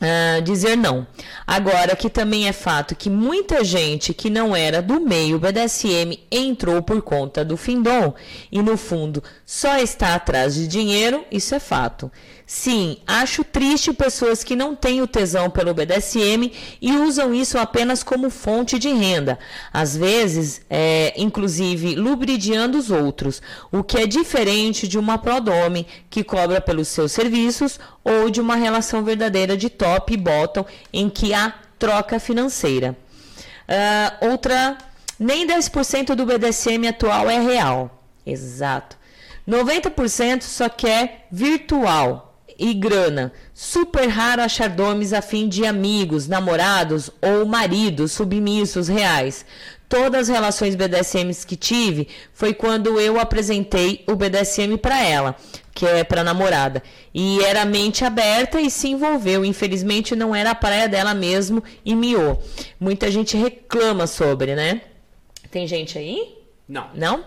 [0.00, 1.06] ah, dizer não.
[1.46, 6.82] Agora, que também é fato que muita gente que não era do meio BDSM entrou
[6.82, 8.14] por conta do Findom
[8.50, 12.10] e, no fundo, só está atrás de dinheiro, isso é fato.
[12.50, 16.50] Sim, acho triste pessoas que não têm o tesão pelo BDSM
[16.80, 19.38] e usam isso apenas como fonte de renda.
[19.70, 26.24] Às vezes, é, inclusive, lubridiando os outros, o que é diferente de uma prodome que
[26.24, 31.34] cobra pelos seus serviços ou de uma relação verdadeira de top e bottom em que
[31.34, 32.96] há troca financeira.
[33.68, 34.78] Ah, outra,
[35.20, 38.02] nem 10% do BDSM atual é real.
[38.24, 38.96] Exato.
[39.46, 42.27] 90% só quer virtual
[42.58, 43.32] e grana.
[43.54, 49.46] Super raro achar domes a fim de amigos, namorados ou maridos submissos reais.
[49.88, 55.34] Todas as relações BDSMs que tive foi quando eu apresentei o BDSM para ela,
[55.74, 56.82] que é para namorada.
[57.14, 59.44] E era mente aberta e se envolveu.
[59.44, 62.42] Infelizmente não era a praia dela mesmo e miou.
[62.78, 64.82] Muita gente reclama sobre, né?
[65.50, 66.37] Tem gente aí?
[66.68, 66.90] Não.
[66.94, 67.24] Não?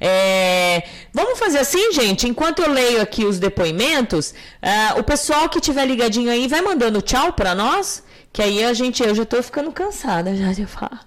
[0.00, 2.28] É, vamos fazer assim, gente.
[2.28, 7.02] Enquanto eu leio aqui os depoimentos, ah, o pessoal que tiver ligadinho aí vai mandando
[7.02, 8.04] tchau para nós.
[8.32, 11.04] Que aí a gente, eu já tô ficando cansada já de falar.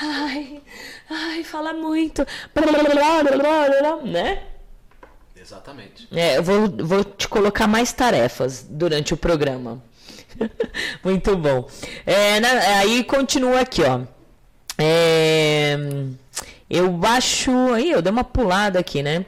[0.00, 0.60] Ai,
[1.08, 2.26] ai, fala muito.
[4.02, 4.42] Né?
[5.40, 6.08] Exatamente.
[6.12, 9.80] É, eu vou, vou te colocar mais tarefas durante o programa.
[11.04, 11.68] Muito bom.
[12.04, 14.00] É, na- aí continua aqui, ó.
[14.76, 15.76] É,
[16.68, 17.50] eu acho.
[17.72, 19.26] Aí, eu dei uma pulada aqui, né?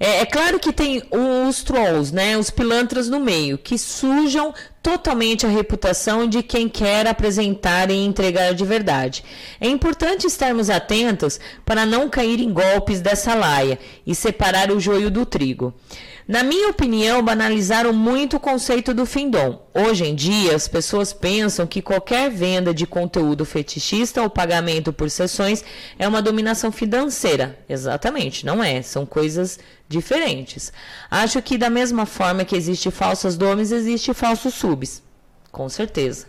[0.00, 2.36] É, é claro que tem os trolls, né?
[2.36, 8.54] Os pilantras no meio, que sujam totalmente a reputação de quem quer apresentar e entregar
[8.54, 9.24] de verdade.
[9.60, 15.10] É importante estarmos atentos para não cair em golpes dessa laia e separar o joio
[15.10, 15.74] do trigo.
[16.28, 19.66] Na minha opinião, banalizaram muito o conceito do findom.
[19.72, 25.08] Hoje em dia, as pessoas pensam que qualquer venda de conteúdo fetichista ou pagamento por
[25.10, 25.64] sessões
[25.98, 27.58] é uma dominação financeira.
[27.66, 28.82] Exatamente, não é.
[28.82, 30.70] São coisas diferentes.
[31.10, 35.02] Acho que da mesma forma que existe falsas domes, existe falsos subs.
[35.50, 36.26] Com certeza.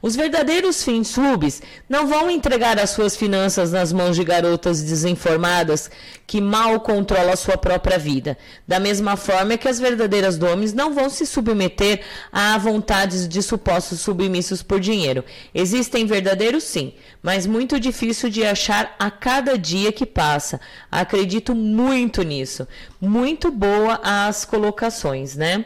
[0.00, 5.90] Os verdadeiros subs não vão entregar as suas finanças nas mãos de garotas desinformadas
[6.26, 8.36] que mal controlam a sua própria vida.
[8.66, 14.00] Da mesma forma que as verdadeiras domes não vão se submeter a vontades de supostos
[14.00, 15.24] submissos por dinheiro.
[15.54, 20.60] Existem verdadeiros sim, mas muito difícil de achar a cada dia que passa.
[20.90, 22.68] Acredito muito nisso.
[23.00, 25.64] Muito boa as colocações, né?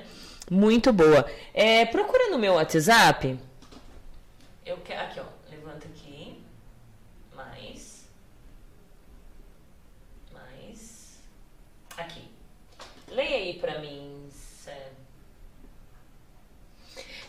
[0.51, 1.27] Muito boa.
[1.55, 3.39] É, procura no meu WhatsApp.
[4.65, 5.25] Eu quero aqui, ó.
[5.51, 6.41] Levanta aqui.
[7.35, 8.09] Mais.
[10.33, 11.19] Mais.
[11.97, 12.23] Aqui.
[13.09, 14.23] Leia aí pra mim.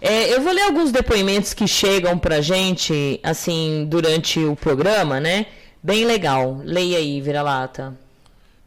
[0.05, 5.45] É, eu vou ler alguns depoimentos que chegam pra gente, assim, durante o programa, né?
[5.81, 6.59] Bem legal.
[6.61, 7.97] Leia aí, vira-lata.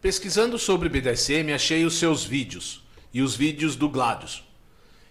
[0.00, 2.82] Pesquisando sobre BDSM, achei os seus vídeos
[3.12, 4.45] e os vídeos do Gladius.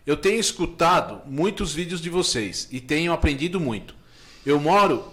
[0.05, 3.95] Eu tenho escutado muitos vídeos de vocês e tenho aprendido muito.
[4.45, 5.11] Eu moro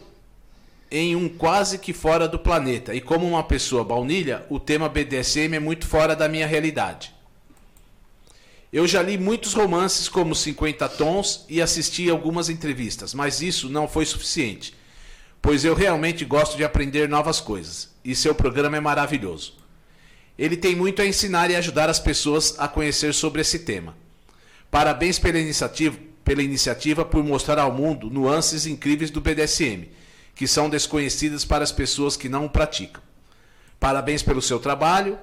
[0.90, 5.56] em um quase que fora do planeta e como uma pessoa baunilha, o tema BDSM
[5.56, 7.14] é muito fora da minha realidade.
[8.70, 13.88] Eu já li muitos romances como 50 Tons e assisti algumas entrevistas, mas isso não
[13.88, 14.74] foi suficiente,
[15.40, 19.54] pois eu realmente gosto de aprender novas coisas e seu programa é maravilhoso.
[20.38, 24.01] Ele tem muito a ensinar e ajudar as pessoas a conhecer sobre esse tema.
[24.72, 29.90] Parabéns pela iniciativa, pela iniciativa por mostrar ao mundo nuances incríveis do BDSM,
[30.34, 33.02] que são desconhecidas para as pessoas que não o praticam.
[33.78, 35.18] Parabéns pelo seu trabalho.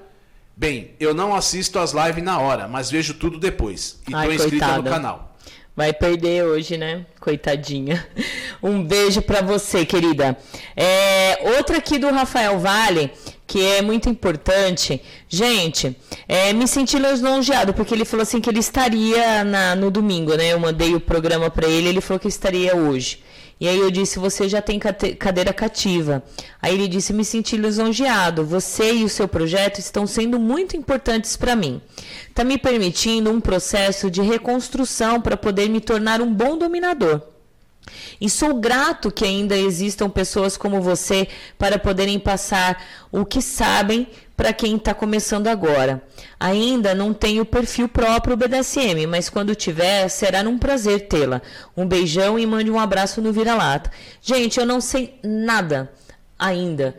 [0.56, 4.00] Bem, eu não assisto as lives na hora, mas vejo tudo depois.
[4.06, 4.90] E estou inscrita no coitada.
[4.90, 5.36] canal.
[5.74, 7.04] Vai perder hoje, né?
[7.18, 8.06] Coitadinha.
[8.62, 10.36] Um beijo pra você, querida.
[10.76, 13.10] É, outra aqui do Rafael Vale,
[13.50, 15.02] que é muito importante.
[15.28, 15.96] Gente,
[16.28, 20.52] é, me senti lisonjeado, porque ele falou assim que ele estaria na- no domingo, né?
[20.52, 23.20] Eu mandei o programa pra ele, ele falou que estaria hoje.
[23.60, 26.22] E aí eu disse, você já tem cadeira cativa.
[26.62, 28.44] Aí ele disse, me senti lisonjeado.
[28.44, 31.80] Você e o seu projeto estão sendo muito importantes para mim.
[32.28, 37.20] Está me permitindo um processo de reconstrução para poder me tornar um bom dominador.
[38.20, 44.06] E sou grato que ainda existam pessoas como você para poderem passar o que sabem
[44.40, 46.02] para quem está começando agora.
[46.38, 51.42] Ainda não tenho perfil próprio BDSM, mas quando tiver, será um prazer tê-la.
[51.76, 53.90] Um beijão e mande um abraço no vira-lata.
[54.22, 55.92] Gente, eu não sei nada
[56.38, 56.96] ainda.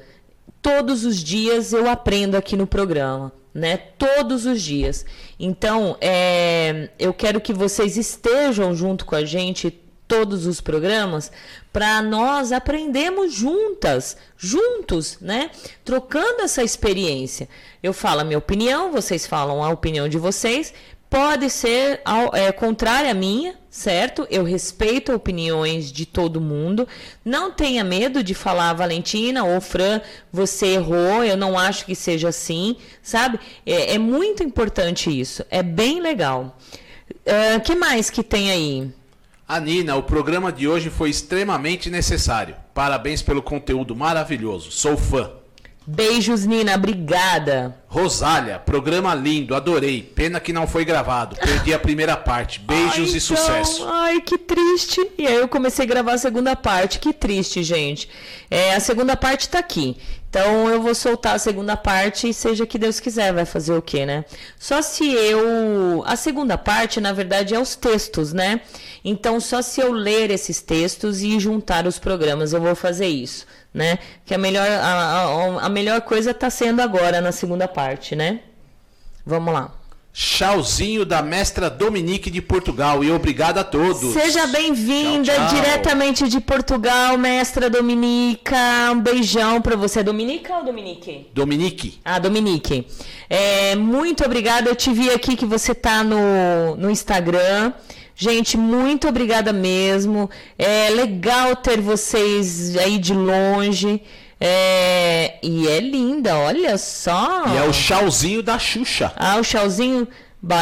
[0.61, 3.75] Todos os dias eu aprendo aqui no programa, né?
[3.75, 5.03] Todos os dias.
[5.39, 9.80] Então, é, eu quero que vocês estejam junto com a gente
[10.11, 11.31] todos os programas
[11.71, 15.49] para nós aprendermos juntas, juntos, né?
[15.85, 17.47] Trocando essa experiência.
[17.81, 20.73] Eu falo a minha opinião, vocês falam a opinião de vocês.
[21.09, 22.01] Pode ser
[22.33, 24.27] é, contrária à minha, certo?
[24.29, 26.85] Eu respeito opiniões de todo mundo.
[27.23, 32.27] Não tenha medo de falar, Valentina ou Fran, você errou, eu não acho que seja
[32.27, 33.39] assim, sabe?
[33.65, 36.57] É, é muito importante isso, é bem legal.
[37.57, 39.00] O que mais que tem aí?
[39.51, 42.55] A Nina, o programa de hoje foi extremamente necessário.
[42.73, 44.71] Parabéns pelo conteúdo maravilhoso.
[44.71, 45.29] Sou fã.
[45.85, 47.75] Beijos, Nina, obrigada.
[47.89, 50.01] Rosália, programa lindo, adorei.
[50.01, 51.35] Pena que não foi gravado.
[51.35, 52.61] Perdi a primeira parte.
[52.61, 53.85] Beijos Ai, e então, sucesso.
[53.89, 55.05] Ai, que triste.
[55.17, 56.99] E aí eu comecei a gravar a segunda parte.
[56.99, 58.07] Que triste, gente.
[58.49, 59.97] É, a segunda parte tá aqui.
[60.31, 63.81] Então eu vou soltar a segunda parte e seja que Deus quiser, vai fazer o
[63.81, 64.23] quê, né?
[64.57, 66.03] Só se eu.
[66.05, 68.61] A segunda parte, na verdade, é os textos, né?
[69.03, 73.45] Então, só se eu ler esses textos e juntar os programas, eu vou fazer isso,
[73.73, 73.99] né?
[74.25, 78.39] Que a melhor, a, a, a melhor coisa tá sendo agora na segunda parte, né?
[79.25, 79.80] Vamos lá.
[80.13, 84.11] Tchauzinho da mestra Dominique de Portugal e obrigado a todos.
[84.11, 88.91] Seja bem-vinda diretamente de Portugal, mestra Dominica.
[88.91, 90.01] Um beijão pra você.
[90.01, 91.27] É Dominica ou Dominique?
[91.33, 91.99] Dominique.
[92.03, 92.85] Ah, Dominique.
[93.29, 94.69] É, muito obrigada.
[94.69, 97.71] Eu te vi aqui que você tá no, no Instagram.
[98.13, 100.29] Gente, muito obrigada mesmo.
[100.59, 104.01] É legal ter vocês aí de longe.
[104.43, 107.43] É, e é linda, olha só.
[107.53, 109.13] E é o chauzinho da Xuxa.
[109.15, 110.07] Ah, o chauzinho.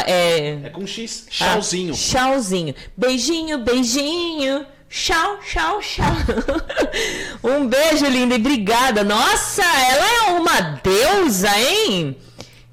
[0.05, 1.27] É, É com X.
[1.29, 1.93] Chauzinho.
[1.93, 2.75] ah, tchauzinho.
[2.97, 4.65] Beijinho, beijinho.
[4.89, 6.13] Tchau, tchau, tchau.
[7.41, 9.01] um beijo, linda, e obrigada.
[9.03, 12.17] Nossa, ela é uma deusa, hein?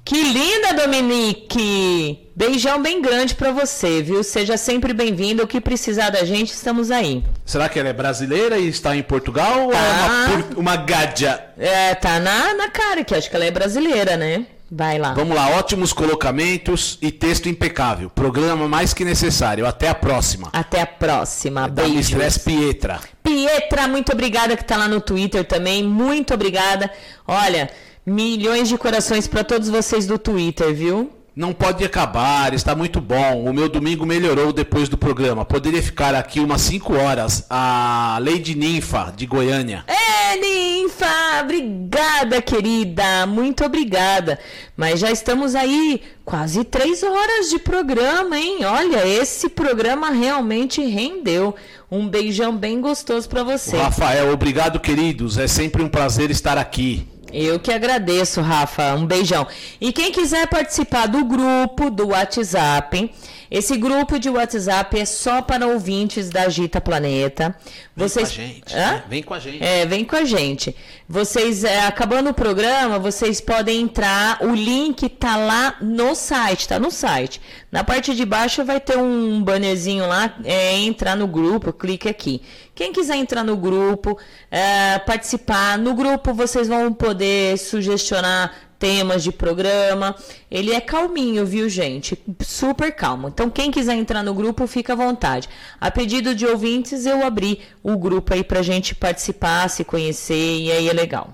[0.03, 2.26] Que linda, Dominique.
[2.41, 4.23] Beijão bem grande pra você, viu?
[4.23, 5.41] Seja sempre bem-vindo.
[5.41, 7.23] O que precisar da gente, estamos aí.
[7.43, 10.05] Será que ela é brasileira e está em Portugal ou é Tá.
[10.05, 11.43] uma, por- uma gadia?
[11.57, 14.45] É, tá na, na cara que acho que ela é brasileira, né?
[14.69, 15.13] Vai lá.
[15.15, 18.07] Vamos lá, ótimos colocamentos e texto impecável.
[18.07, 19.65] Programa mais que necessário.
[19.65, 20.49] Até a próxima.
[20.53, 21.61] Até a próxima.
[21.67, 21.95] Da Beijos.
[22.11, 22.99] Mistress Pietra.
[23.23, 25.83] Pietra, muito obrigada que tá lá no Twitter também.
[25.83, 26.87] Muito obrigada.
[27.27, 27.67] Olha,
[28.05, 31.11] milhões de corações para todos vocês do Twitter, viu?
[31.37, 33.43] Não pode acabar, está muito bom.
[33.43, 35.45] O meu domingo melhorou depois do programa.
[35.45, 37.45] Poderia ficar aqui umas 5 horas.
[37.47, 39.85] A Lady Ninfa, de Goiânia.
[39.85, 41.05] É, Ninfa!
[41.43, 43.27] Obrigada, querida!
[43.27, 44.39] Muito obrigada.
[44.75, 48.65] Mas já estamos aí quase três horas de programa, hein?
[48.65, 51.53] Olha, esse programa realmente rendeu.
[51.91, 53.77] Um beijão bem gostoso para você.
[53.77, 55.37] Rafael, obrigado, queridos.
[55.37, 57.07] É sempre um prazer estar aqui.
[57.31, 58.95] Eu que agradeço, Rafa.
[58.95, 59.45] Um beijão.
[59.79, 63.11] E quem quiser participar do grupo do WhatsApp,
[63.49, 67.55] esse grupo de WhatsApp é só para ouvintes da Agita Planeta.
[67.95, 68.31] Vocês...
[68.31, 68.75] Vem com a gente.
[68.75, 69.03] Né?
[69.09, 69.63] Vem com a gente.
[69.63, 70.75] É, vem com a gente.
[71.07, 74.39] Vocês, é, acabando o programa, vocês podem entrar.
[74.41, 77.41] O link tá lá no site, tá no site.
[77.71, 82.41] Na parte de baixo vai ter um bannerzinho lá, é, entrar no grupo, clique aqui.
[82.75, 84.17] Quem quiser entrar no grupo,
[84.51, 90.15] é, participar, no grupo vocês vão poder sugestionar temas de programa.
[90.49, 92.17] Ele é calminho, viu, gente?
[92.41, 93.27] Super calmo.
[93.27, 95.49] Então, quem quiser entrar no grupo, fica à vontade.
[95.79, 100.71] A pedido de ouvintes, eu abri o grupo aí pra gente participar, se conhecer, e
[100.71, 101.33] aí é legal.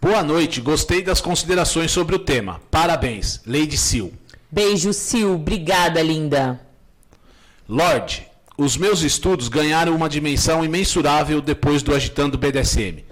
[0.00, 2.60] Boa noite, gostei das considerações sobre o tema.
[2.70, 4.12] Parabéns, Lady Sil.
[4.50, 5.34] Beijo, Sil.
[5.34, 6.60] Obrigada, linda.
[7.68, 8.26] Lorde,
[8.56, 13.04] os meus estudos ganharam uma dimensão imensurável depois do Agitando BDSM.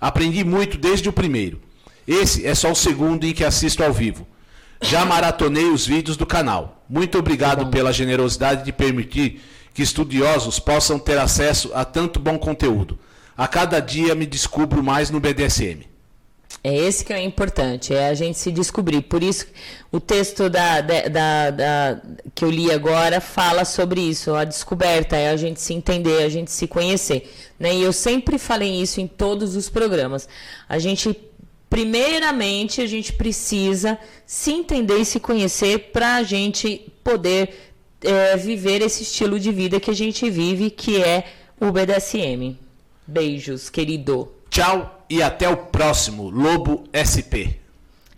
[0.00, 1.60] Aprendi muito desde o primeiro.
[2.10, 4.26] Esse é só o segundo em que assisto ao vivo.
[4.82, 6.82] Já maratonei os vídeos do canal.
[6.88, 9.40] Muito obrigado pela generosidade de permitir
[9.72, 12.98] que estudiosos possam ter acesso a tanto bom conteúdo.
[13.36, 15.88] A cada dia me descubro mais no BDSM.
[16.64, 19.02] É esse que é importante, é a gente se descobrir.
[19.02, 19.46] Por isso,
[19.92, 22.00] o texto da, da- da-
[22.34, 26.28] que eu li agora fala sobre isso, a descoberta, é a gente se entender, a
[26.28, 27.32] gente se conhecer.
[27.58, 27.76] Né?
[27.76, 30.28] E eu sempre falei isso em todos os programas.
[30.68, 31.16] A gente,
[31.70, 37.72] primeiramente, a gente precisa se entender e se conhecer para a gente poder
[38.02, 41.24] é, viver esse estilo de vida que a gente vive, que é
[41.60, 42.58] o BDSM.
[43.06, 44.28] Beijos, querido.
[44.50, 47.60] Tchau e até o próximo Lobo SP.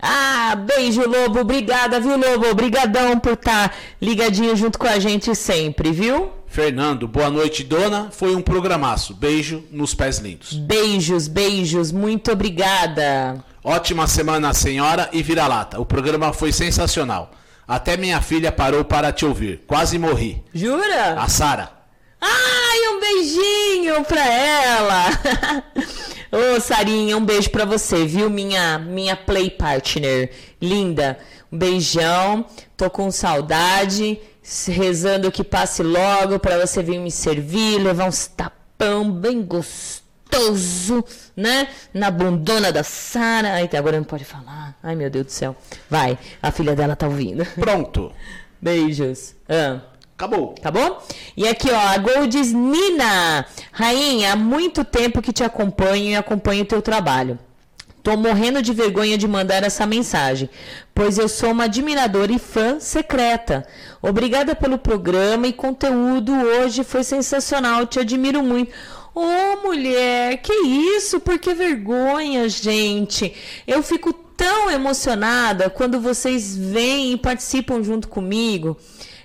[0.00, 1.40] Ah, beijo, Lobo.
[1.40, 2.48] Obrigada, viu, Lobo?
[2.48, 6.30] Obrigadão por estar ligadinho junto com a gente sempre, viu?
[6.52, 8.10] Fernando, boa noite, dona.
[8.10, 9.14] Foi um programaço.
[9.14, 10.52] Beijo nos pés lindos.
[10.52, 11.90] Beijos, beijos.
[11.90, 13.42] Muito obrigada.
[13.64, 15.80] Ótima semana, senhora e vira-lata.
[15.80, 17.30] O programa foi sensacional.
[17.66, 19.62] Até minha filha parou para te ouvir.
[19.66, 20.44] Quase morri.
[20.52, 21.14] Jura?
[21.14, 21.70] A Sara.
[22.20, 25.04] Ai, um beijinho pra ela.
[26.30, 28.28] Ô, Sarinha, um beijo pra você, viu?
[28.28, 30.30] Minha, minha play partner.
[30.60, 31.18] Linda.
[31.50, 32.44] Um beijão.
[32.76, 34.20] Tô com saudade.
[34.66, 41.04] Rezando que passe logo pra você vir me servir, levar uns tapão bem gostoso,
[41.36, 41.68] né?
[41.94, 43.54] Na bundona da Sara.
[43.54, 44.76] Ai, agora não pode falar.
[44.82, 45.56] Ai, meu Deus do céu.
[45.88, 47.44] Vai, a filha dela tá ouvindo.
[47.54, 48.12] Pronto.
[48.60, 49.34] Beijos.
[49.48, 49.80] Ah.
[50.22, 50.54] Acabou.
[50.54, 51.02] Tá bom?
[51.36, 53.44] E aqui, ó, a Goldes Nina.
[53.72, 57.38] Rainha, há muito tempo que te acompanho e acompanho o teu trabalho.
[58.02, 60.50] Tô morrendo de vergonha de mandar essa mensagem,
[60.92, 63.64] pois eu sou uma admiradora e fã secreta.
[64.02, 68.72] Obrigada pelo programa e conteúdo hoje foi sensacional, te admiro muito.
[69.14, 71.20] Ô, mulher, que isso?
[71.20, 73.34] Por que vergonha, gente?
[73.68, 78.76] Eu fico tão emocionada quando vocês vêm e participam junto comigo.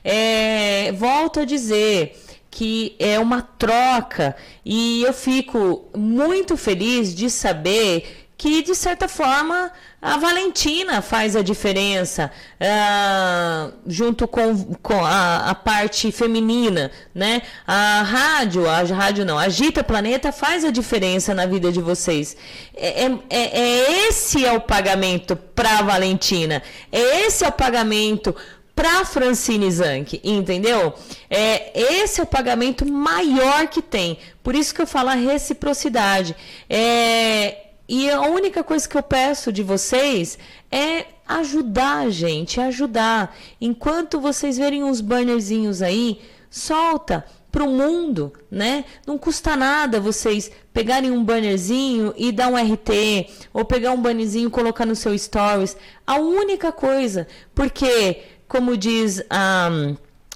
[0.03, 2.15] É, volto a dizer
[2.51, 9.71] que é uma troca e eu fico muito feliz de saber que de certa forma
[9.99, 12.31] a Valentina faz a diferença
[12.61, 17.41] ah, junto com, com a, a parte feminina, né?
[17.65, 22.37] A rádio, a rádio não, Agita Planeta faz a diferença na vida de vocês.
[22.75, 26.61] É, é, é- é esse é o pagamento para Valentina,
[26.91, 28.35] é esse é o pagamento
[28.75, 30.93] para Francine Zanck, entendeu?
[31.27, 31.71] É,
[32.03, 34.19] esse é o pagamento maior que tem.
[34.43, 36.35] Por isso que eu falo a reciprocidade.
[36.69, 40.37] É, e a única coisa que eu peço de vocês
[40.69, 43.35] é ajudar gente, ajudar.
[43.61, 48.85] Enquanto vocês verem uns bannerzinhos aí, solta para o mundo, né?
[49.05, 54.47] Não custa nada vocês pegarem um bannerzinho e dar um RT, ou pegar um bannerzinho
[54.47, 55.77] e colocar no seu stories.
[56.05, 59.69] A única coisa, porque, como diz a.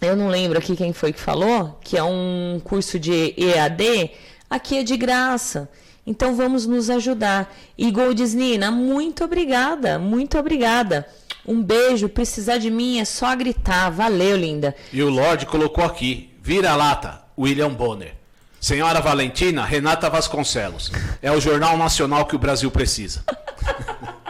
[0.02, 4.12] eu não lembro aqui quem foi que falou, que é um curso de EAD,
[4.50, 5.70] aqui é de graça.
[6.06, 7.54] Então vamos nos ajudar.
[7.78, 11.08] E Goldes Nina, muito obrigada, muito obrigada.
[11.46, 13.90] Um beijo, precisar de mim é só gritar.
[13.90, 14.76] Valeu, linda.
[14.92, 18.14] E o Lorde colocou aqui: vira-lata, William Bonner.
[18.60, 20.92] Senhora Valentina, Renata Vasconcelos.
[21.20, 23.24] É o jornal nacional que o Brasil precisa.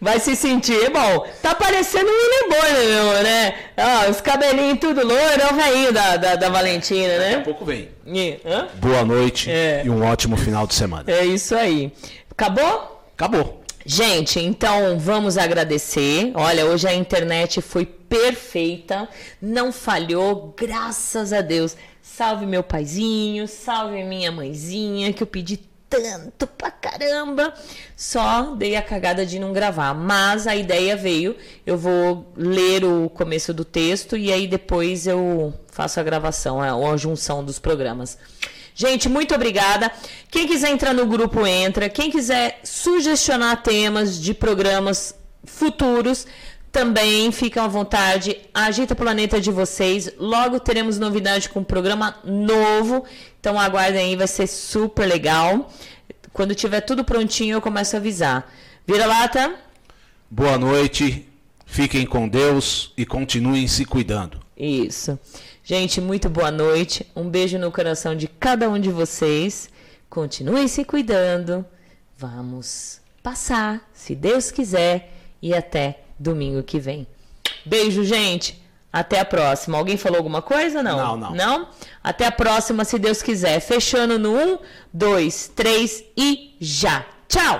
[0.00, 1.26] Vai se sentir bom.
[1.42, 3.54] Tá parecendo um William Bonner, meu, né?
[3.76, 7.44] Ó, os cabelinhos tudo loiro, é o velhinho da, da, da Valentina, Daqui a né?
[7.44, 7.88] pouco vem.
[8.06, 8.68] E- hã?
[8.76, 9.82] Boa noite É.
[9.84, 11.04] e um ótimo final de semana.
[11.10, 11.92] É isso aí.
[12.30, 13.02] Acabou?
[13.16, 13.60] Acabou.
[13.84, 16.30] Gente, então vamos agradecer.
[16.34, 19.08] Olha, hoje a internet foi perfeita,
[19.42, 21.76] não falhou, graças a Deus.
[22.02, 25.58] Salve meu paizinho, salve minha mãezinha, que eu pedi
[25.88, 27.52] tanto pra caramba.
[27.96, 31.36] Só dei a cagada de não gravar, mas a ideia veio.
[31.66, 36.72] Eu vou ler o começo do texto e aí depois eu faço a gravação, a,
[36.72, 38.18] a junção dos programas.
[38.74, 39.90] Gente, muito obrigada.
[40.30, 41.88] Quem quiser entrar no grupo, entra.
[41.88, 46.26] Quem quiser sugestionar temas de programas futuros,
[46.70, 48.36] também fiquem à vontade.
[48.52, 50.12] Agita o planeta de vocês.
[50.18, 53.04] Logo teremos novidade com um programa novo.
[53.40, 55.70] Então aguardem aí, vai ser super legal.
[56.32, 58.52] Quando tiver tudo prontinho, eu começo a avisar.
[58.86, 59.54] Vira lata.
[60.30, 61.26] Boa noite.
[61.66, 64.40] Fiquem com Deus e continuem se cuidando.
[64.56, 65.18] Isso.
[65.62, 67.06] Gente, muito boa noite.
[67.14, 69.68] Um beijo no coração de cada um de vocês.
[70.08, 71.64] Continuem se cuidando.
[72.16, 77.06] Vamos passar, se Deus quiser, e até domingo que vem.
[77.64, 78.60] Beijo, gente.
[78.92, 79.76] Até a próxima.
[79.76, 80.82] Alguém falou alguma coisa?
[80.82, 80.96] Não.
[80.96, 81.34] Não, não.
[81.34, 81.68] Não?
[82.02, 83.60] Até a próxima, se Deus quiser.
[83.60, 84.58] Fechando no 1,
[84.92, 87.04] 2, 3 e já.
[87.28, 87.56] Tchau!